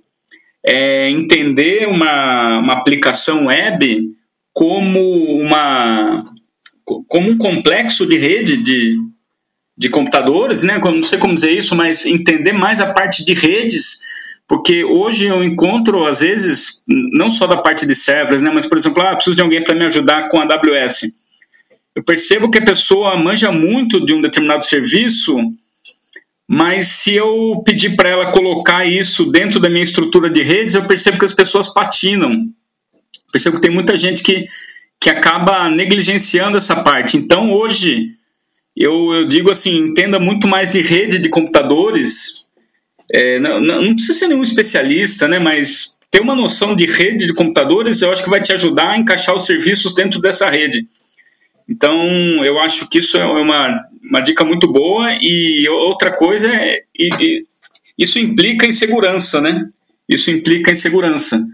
é 0.64 1.10
entender 1.10 1.86
uma, 1.86 2.58
uma 2.58 2.72
aplicação 2.72 3.48
web 3.48 4.08
como 4.54 4.98
uma 5.42 6.24
como 7.06 7.30
um 7.30 7.36
complexo 7.36 8.06
de 8.06 8.16
rede 8.16 8.56
de, 8.56 8.96
de 9.82 9.90
computadores, 9.90 10.62
né? 10.62 10.78
Não 10.78 11.02
sei 11.02 11.18
como 11.18 11.34
dizer 11.34 11.50
isso, 11.50 11.74
mas 11.74 12.06
entender 12.06 12.52
mais 12.52 12.80
a 12.80 12.92
parte 12.92 13.24
de 13.24 13.34
redes, 13.34 14.00
porque 14.48 14.84
hoje 14.84 15.26
eu 15.26 15.42
encontro, 15.42 16.06
às 16.06 16.20
vezes, 16.20 16.82
não 16.86 17.30
só 17.30 17.46
da 17.46 17.56
parte 17.56 17.86
de 17.86 17.94
servers, 17.94 18.40
né? 18.40 18.50
Mas, 18.54 18.64
por 18.64 18.78
exemplo, 18.78 19.02
ah, 19.02 19.14
preciso 19.14 19.36
de 19.36 19.42
alguém 19.42 19.62
para 19.62 19.74
me 19.74 19.84
ajudar 19.84 20.28
com 20.28 20.38
a 20.38 20.44
AWS. 20.44 21.18
Eu 21.94 22.02
percebo 22.04 22.50
que 22.50 22.58
a 22.58 22.64
pessoa 22.64 23.16
manja 23.16 23.50
muito 23.50 24.04
de 24.04 24.14
um 24.14 24.22
determinado 24.22 24.64
serviço, 24.64 25.36
mas 26.48 26.88
se 26.88 27.14
eu 27.14 27.60
pedir 27.64 27.96
para 27.96 28.08
ela 28.08 28.30
colocar 28.30 28.86
isso 28.86 29.30
dentro 29.30 29.58
da 29.58 29.68
minha 29.68 29.84
estrutura 29.84 30.30
de 30.30 30.42
redes, 30.42 30.74
eu 30.74 30.86
percebo 30.86 31.18
que 31.18 31.24
as 31.24 31.34
pessoas 31.34 31.72
patinam. 31.72 32.46
Percebo 33.32 33.56
que 33.56 33.62
tem 33.62 33.70
muita 33.70 33.96
gente 33.96 34.22
que, 34.22 34.46
que 35.00 35.10
acaba 35.10 35.68
negligenciando 35.68 36.56
essa 36.56 36.76
parte. 36.82 37.16
Então, 37.16 37.52
hoje, 37.52 38.10
eu, 38.76 39.12
eu 39.14 39.28
digo 39.28 39.50
assim, 39.50 39.76
entenda 39.76 40.18
muito 40.18 40.46
mais 40.46 40.70
de 40.70 40.80
rede 40.80 41.18
de 41.18 41.28
computadores. 41.28 42.46
É, 43.12 43.38
não, 43.38 43.60
não, 43.60 43.94
precisa 43.94 44.14
ser 44.14 44.28
nenhum 44.28 44.42
especialista, 44.42 45.28
né? 45.28 45.38
Mas 45.38 45.98
ter 46.10 46.20
uma 46.20 46.34
noção 46.34 46.74
de 46.74 46.86
rede 46.86 47.26
de 47.26 47.34
computadores, 47.34 48.00
eu 48.00 48.10
acho 48.10 48.24
que 48.24 48.30
vai 48.30 48.40
te 48.40 48.52
ajudar 48.52 48.90
a 48.90 48.98
encaixar 48.98 49.34
os 49.34 49.44
serviços 49.44 49.94
dentro 49.94 50.20
dessa 50.20 50.48
rede. 50.48 50.86
Então, 51.68 51.94
eu 52.44 52.58
acho 52.58 52.88
que 52.88 52.98
isso 52.98 53.16
é 53.16 53.24
uma, 53.24 53.84
uma 54.02 54.20
dica 54.20 54.44
muito 54.44 54.70
boa. 54.70 55.10
E 55.20 55.68
outra 55.68 56.10
coisa 56.10 56.48
é, 56.48 56.82
e, 56.98 57.08
e, 57.20 57.44
isso 57.98 58.18
implica 58.18 58.66
em 58.66 58.72
segurança, 58.72 59.40
né? 59.40 59.68
Isso 60.08 60.30
implica 60.30 60.70
em 60.70 60.74
segurança 60.74 61.46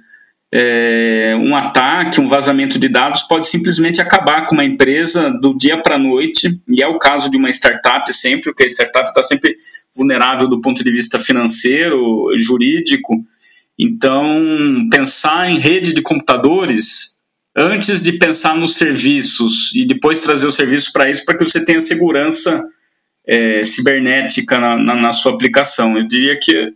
é, 0.52 1.36
um 1.38 1.54
ataque, 1.54 2.20
um 2.20 2.26
vazamento 2.26 2.78
de 2.78 2.88
dados 2.88 3.22
pode 3.22 3.46
simplesmente 3.46 4.00
acabar 4.00 4.46
com 4.46 4.54
uma 4.54 4.64
empresa 4.64 5.30
do 5.30 5.56
dia 5.56 5.80
para 5.80 5.96
a 5.96 5.98
noite, 5.98 6.60
e 6.66 6.82
é 6.82 6.86
o 6.86 6.98
caso 6.98 7.30
de 7.30 7.36
uma 7.36 7.50
startup 7.50 8.10
sempre, 8.12 8.44
porque 8.44 8.64
a 8.64 8.66
startup 8.66 9.08
está 9.08 9.22
sempre 9.22 9.56
vulnerável 9.94 10.48
do 10.48 10.60
ponto 10.60 10.82
de 10.82 10.90
vista 10.90 11.18
financeiro, 11.18 12.30
jurídico. 12.36 13.14
Então, 13.78 14.88
pensar 14.90 15.50
em 15.50 15.58
rede 15.58 15.92
de 15.92 16.02
computadores 16.02 17.16
antes 17.54 18.02
de 18.02 18.12
pensar 18.12 18.56
nos 18.56 18.74
serviços 18.74 19.74
e 19.74 19.84
depois 19.84 20.20
trazer 20.20 20.46
os 20.46 20.54
serviços 20.54 20.90
para 20.90 21.10
isso, 21.10 21.24
para 21.24 21.36
que 21.36 21.46
você 21.46 21.64
tenha 21.64 21.80
segurança 21.80 22.64
é, 23.26 23.62
cibernética 23.64 24.58
na, 24.58 24.76
na, 24.76 24.94
na 24.94 25.12
sua 25.12 25.34
aplicação. 25.34 25.96
Eu 25.96 26.08
diria 26.08 26.38
que 26.40 26.72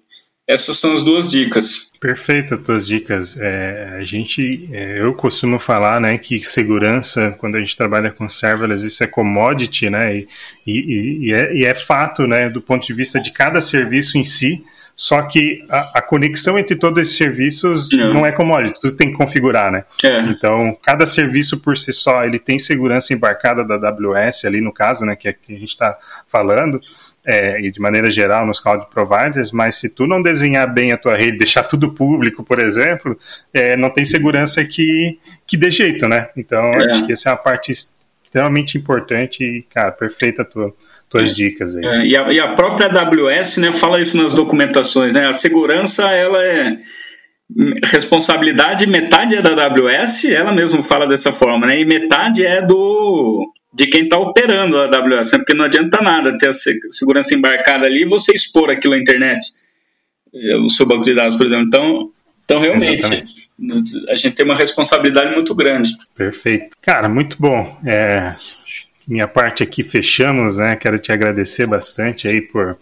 essas 0.47 0.77
são 0.77 0.93
as 0.93 1.05
duas 1.05 1.31
dicas. 1.31 1.91
Perfeito, 2.01 2.55
as 2.55 2.63
tuas 2.63 2.87
dicas. 2.87 3.37
É, 3.39 3.97
a 3.99 4.05
gente, 4.05 4.69
é, 4.73 5.01
eu 5.01 5.15
costumo 5.15 5.59
falar, 5.59 6.01
né, 6.01 6.19
que 6.19 6.41
segurança, 6.41 7.35
quando 7.39 7.57
a 7.57 7.59
gente 7.59 7.77
trabalha 7.77 8.11
com 8.11 8.29
serverless, 8.29 8.85
isso 8.85 9.05
é 9.05 9.07
commodity, 9.07 9.89
né, 9.89 10.17
e, 10.17 10.29
e, 10.67 11.29
e, 11.29 11.33
é, 11.33 11.55
e 11.55 11.65
é 11.65 11.75
fato, 11.75 12.27
né, 12.27 12.51
do 12.51 12.61
ponto 12.61 12.87
de 12.87 12.93
vista 12.93 13.21
de 13.21 13.31
cada 13.31 13.61
serviço 13.61 14.19
em 14.19 14.25
si, 14.25 14.63
só 14.95 15.23
que 15.23 15.65
a, 15.71 15.99
a, 15.99 16.03
conexão 16.03 16.59
entre 16.59 16.77
todos 16.77 17.01
esses 17.01 17.17
serviços 17.17 17.91
não, 17.93 18.15
não 18.15 18.27
é 18.27 18.33
commodity, 18.33 18.81
tudo 18.81 18.95
tem 18.95 19.11
que 19.11 19.17
configurar, 19.17 19.73
né? 19.73 19.85
É. 20.05 20.21
Então, 20.21 20.77
cada 20.83 21.07
serviço 21.07 21.61
por 21.61 21.77
si 21.79 21.93
só, 21.93 22.25
ele 22.25 22.39
tem 22.39 22.59
segurança 22.59 23.15
embarcada 23.15 23.65
da 23.65 23.89
AWS 23.89 24.45
ali 24.45 24.61
no 24.61 24.73
caso, 24.73 25.05
né, 25.07 25.17
que, 25.17 25.29
é 25.29 25.33
que 25.33 25.55
a 25.55 25.59
gente 25.59 25.71
está 25.71 25.97
falando, 26.29 26.79
é, 27.25 27.61
e 27.61 27.71
de 27.71 27.81
maneira 27.81 28.11
geral 28.11 28.47
nos 28.47 28.61
cloud 28.61 28.87
providers, 28.91 29.53
mas 29.53 29.77
se 29.77 29.95
tu 29.95 30.07
não 30.07 30.21
desenhar 30.21 30.73
bem 30.73 30.93
a 30.93 30.97
tua 30.97 31.17
rede, 31.17 31.39
deixar 31.39 31.63
tudo 31.65 31.93
público, 31.93 32.43
por 32.43 32.59
exemplo, 32.59 33.17
é, 33.53 33.77
não 33.77 33.91
tem 33.91 34.05
segurança 34.05 34.65
que, 34.65 35.19
que 35.47 35.57
dê 35.57 35.71
jeito, 35.71 36.09
né? 36.09 36.29
Então, 36.37 36.65
é. 36.65 36.91
acho 36.91 37.07
que 37.07 37.13
essa 37.13 37.31
é 37.31 37.33
uma 37.33 37.39
parte 37.39 37.73
extremamente 37.73 38.77
importante 38.77 39.45
e, 39.45 39.63
cara, 39.63 39.93
perfeita 39.93 40.43
a 40.43 40.45
tua, 40.45 40.75
tuas 41.09 41.31
é. 41.31 41.35
dicas 41.35 41.77
aí. 41.77 41.85
É, 41.85 42.07
e, 42.07 42.17
a, 42.17 42.33
e, 42.33 42.41
a, 42.41 42.55
própria 42.55 42.89
AWS, 42.89 43.59
né, 43.59 43.73
fala 43.73 44.01
isso 44.01 44.17
nas 44.17 44.35
documentações, 44.35 45.13
né? 45.13 45.27
A 45.27 45.33
segurança, 45.33 46.11
ela 46.11 46.43
é 46.43 46.77
responsabilidade, 47.85 48.87
metade 48.87 49.37
é 49.37 49.43
da 49.43 49.67
AWS, 49.67 50.25
ela 50.27 50.53
mesma 50.53 50.83
fala 50.83 51.07
dessa 51.07 51.31
forma, 51.31 51.67
né? 51.67 51.79
E 51.79 51.85
metade 51.85 52.45
é 52.45 52.65
do 52.65 53.53
de 53.73 53.87
quem 53.87 54.05
está 54.05 54.19
operando 54.19 54.79
a 54.79 54.85
AWS, 54.85 55.33
né? 55.33 55.39
porque 55.39 55.55
não 55.55 55.65
adianta 55.65 56.03
nada 56.03 56.37
ter 56.37 56.49
a 56.49 56.53
segurança 56.53 57.35
embarcada 57.35 57.87
ali 57.87 58.03
e 58.03 58.09
você 58.09 58.33
expor 58.33 58.71
aquilo 58.71 58.95
à 58.95 58.99
internet, 58.99 59.47
eh, 60.35 60.57
o 60.57 60.69
seu 60.69 60.87
banco 60.87 61.05
de 61.05 61.15
dados, 61.15 61.37
por 61.37 61.47
exemplo. 61.47 61.67
Então, 61.67 62.11
então 62.45 62.61
realmente, 62.61 63.01
Exatamente. 63.01 64.11
a 64.11 64.15
gente 64.15 64.35
tem 64.35 64.45
uma 64.45 64.57
responsabilidade 64.57 65.35
muito 65.35 65.55
grande. 65.55 65.97
Perfeito. 66.15 66.77
Cara, 66.83 67.09
muito 67.09 67.37
bom. 67.41 67.79
É, 67.87 68.35
minha 69.09 69.27
parte 69.27 69.63
aqui 69.63 69.83
fechamos, 69.83 70.59
né? 70.59 70.77
Quero 70.77 70.99
te 70.99 71.11
agradecer 71.11 71.67
bastante 71.67 72.29
aí 72.29 72.43
por 72.43 72.77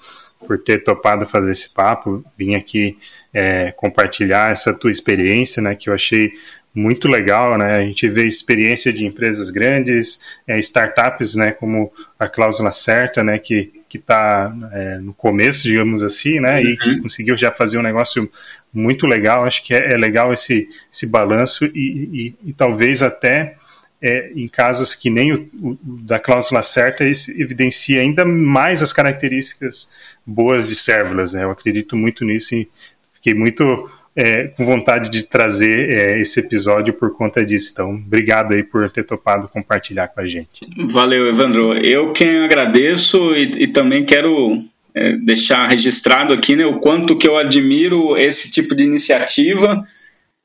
por 0.47 0.59
ter 0.59 0.82
topado 0.82 1.26
fazer 1.26 1.53
esse 1.53 1.68
papo, 1.68 2.24
vim 2.36 2.55
aqui 2.55 2.97
é, 3.32 3.72
compartilhar 3.72 4.51
essa 4.51 4.72
tua 4.72 4.91
experiência, 4.91 5.62
né, 5.62 5.74
que 5.74 5.88
eu 5.88 5.95
achei 5.95 6.32
muito 6.75 7.09
legal, 7.09 7.59
né, 7.59 7.77
a 7.77 7.83
gente 7.83 8.09
vê 8.09 8.27
experiência 8.27 8.93
de 8.93 9.05
empresas 9.05 9.51
grandes, 9.51 10.21
é, 10.47 10.59
startups, 10.61 11.35
né, 11.35 11.51
como 11.51 11.93
a 12.18 12.29
Cláusula 12.29 12.71
Certa, 12.71 13.23
né, 13.25 13.39
que 13.39 13.73
que 13.91 13.99
está 13.99 14.55
é, 14.73 14.99
no 14.99 15.12
começo, 15.12 15.64
digamos 15.64 16.05
assim, 16.05 16.39
né, 16.39 16.61
uhum. 16.61 16.68
e 16.68 16.77
que 16.77 17.01
conseguiu 17.01 17.37
já 17.37 17.51
fazer 17.51 17.77
um 17.77 17.83
negócio 17.83 18.31
muito 18.73 19.05
legal, 19.05 19.45
acho 19.45 19.64
que 19.64 19.75
é, 19.75 19.95
é 19.95 19.97
legal 19.97 20.33
esse, 20.33 20.68
esse 20.93 21.09
balanço 21.09 21.66
e, 21.66 22.37
e, 22.45 22.51
e 22.51 22.53
talvez 22.53 23.03
até 23.03 23.57
é, 24.01 24.31
em 24.35 24.47
casos 24.47 24.95
que 24.95 25.11
nem 25.11 25.33
o, 25.33 25.51
o, 25.61 25.79
da 25.83 26.21
cláusula 26.21 26.62
certa, 26.62 27.05
isso 27.05 27.31
evidencia 27.33 28.01
ainda 28.01 28.25
mais 28.25 28.81
as 28.81 28.93
características 28.93 29.91
boas 30.25 30.68
de 30.68 30.77
serverless. 30.77 31.37
Né? 31.37 31.43
Eu 31.43 31.51
acredito 31.51 31.97
muito 31.97 32.25
nisso 32.25 32.55
e 32.55 32.68
fiquei 33.12 33.35
muito 33.35 33.91
é, 34.16 34.48
com 34.48 34.64
vontade 34.64 35.08
de 35.11 35.24
trazer 35.24 35.90
é, 35.90 36.20
esse 36.20 36.40
episódio 36.40 36.92
por 36.92 37.14
conta 37.14 37.44
disso. 37.44 37.70
Então, 37.72 37.94
obrigado 37.94 38.52
aí 38.52 38.62
por 38.62 38.90
ter 38.90 39.04
topado 39.04 39.48
compartilhar 39.48 40.08
com 40.08 40.20
a 40.20 40.26
gente. 40.26 40.61
Valeu, 40.76 41.28
Evandro. 41.28 41.74
Eu 41.74 42.12
quem 42.12 42.44
agradeço 42.44 43.34
e, 43.34 43.64
e 43.64 43.66
também 43.68 44.04
quero 44.04 44.62
é, 44.94 45.16
deixar 45.16 45.66
registrado 45.66 46.32
aqui 46.32 46.56
né, 46.56 46.66
o 46.66 46.80
quanto 46.80 47.16
que 47.16 47.28
eu 47.28 47.36
admiro 47.36 48.16
esse 48.16 48.50
tipo 48.50 48.74
de 48.74 48.84
iniciativa 48.84 49.84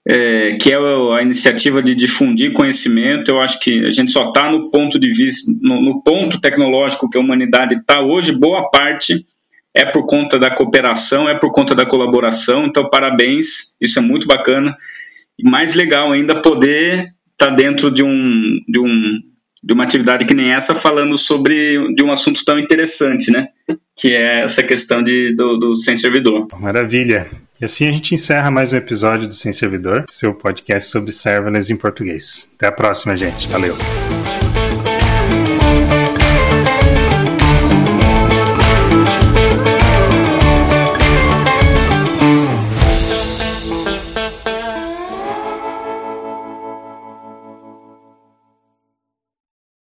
é, 0.08 0.56
que 0.62 0.72
é 0.72 0.78
a 0.78 1.22
iniciativa 1.22 1.82
de 1.82 1.96
difundir 1.96 2.54
conhecimento. 2.54 3.32
Eu 3.32 3.42
acho 3.42 3.60
que 3.60 3.84
a 3.86 3.92
gente 3.92 4.12
só 4.12 4.28
está 4.28 4.52
no 4.52 4.70
ponto 4.70 5.00
de 5.00 5.10
vista, 5.10 5.52
no, 5.60 5.82
no, 5.82 6.04
ponto 6.04 6.40
tecnológico 6.40 7.10
que 7.10 7.18
a 7.18 7.22
humanidade 7.22 7.76
está 7.76 8.02
hoje, 8.02 8.32
boa 8.32 8.70
parte 8.70 9.26
é 9.76 9.84
por 9.86 10.06
conta 10.06 10.40
da 10.40 10.50
cooperação, 10.50 11.28
é 11.28 11.38
por 11.38 11.52
conta 11.52 11.76
da 11.76 11.86
colaboração. 11.86 12.66
Então, 12.66 12.90
parabéns, 12.90 13.76
isso 13.80 14.00
é 14.00 14.02
muito 14.02 14.26
bacana. 14.26 14.76
E 15.38 15.48
mais 15.48 15.76
legal 15.76 16.14
ainda 16.14 16.42
poder 16.42 17.14
estar 17.30 17.50
tá 17.50 17.56
dentro 17.56 17.92
de 17.92 18.02
um, 18.02 18.60
de 18.68 18.80
um 18.80 19.20
de 19.62 19.74
uma 19.74 19.84
atividade 19.84 20.26
que 20.26 20.34
nem 20.36 20.54
essa 20.54 20.76
falando 20.76 21.18
sobre 21.18 21.92
de 21.96 22.04
um 22.04 22.12
assunto 22.12 22.46
tão 22.46 22.60
interessante, 22.60 23.32
né? 23.32 23.48
Que 23.98 24.14
é 24.14 24.42
essa 24.42 24.62
questão 24.62 25.02
de, 25.04 25.36
do, 25.36 25.58
do 25.58 25.76
sem 25.76 25.96
servidor. 25.96 26.48
Maravilha. 26.60 27.28
E 27.60 27.66
assim 27.66 27.88
a 27.88 27.92
gente 27.92 28.14
encerra 28.14 28.52
mais 28.52 28.74
um 28.74 28.78
episódio 28.78 29.28
do 29.28 29.34
Sem 29.34 29.52
Servidor, 29.54 30.06
seu 30.08 30.36
podcast 30.36 30.92
sobre 30.92 31.12
serverless 31.12 31.74
em 31.74 31.78
português. 31.78 32.52
Até 32.56 32.68
a 32.68 32.72
próxima, 32.72 33.18
gente. 33.18 33.48
Valeu. 33.48 33.76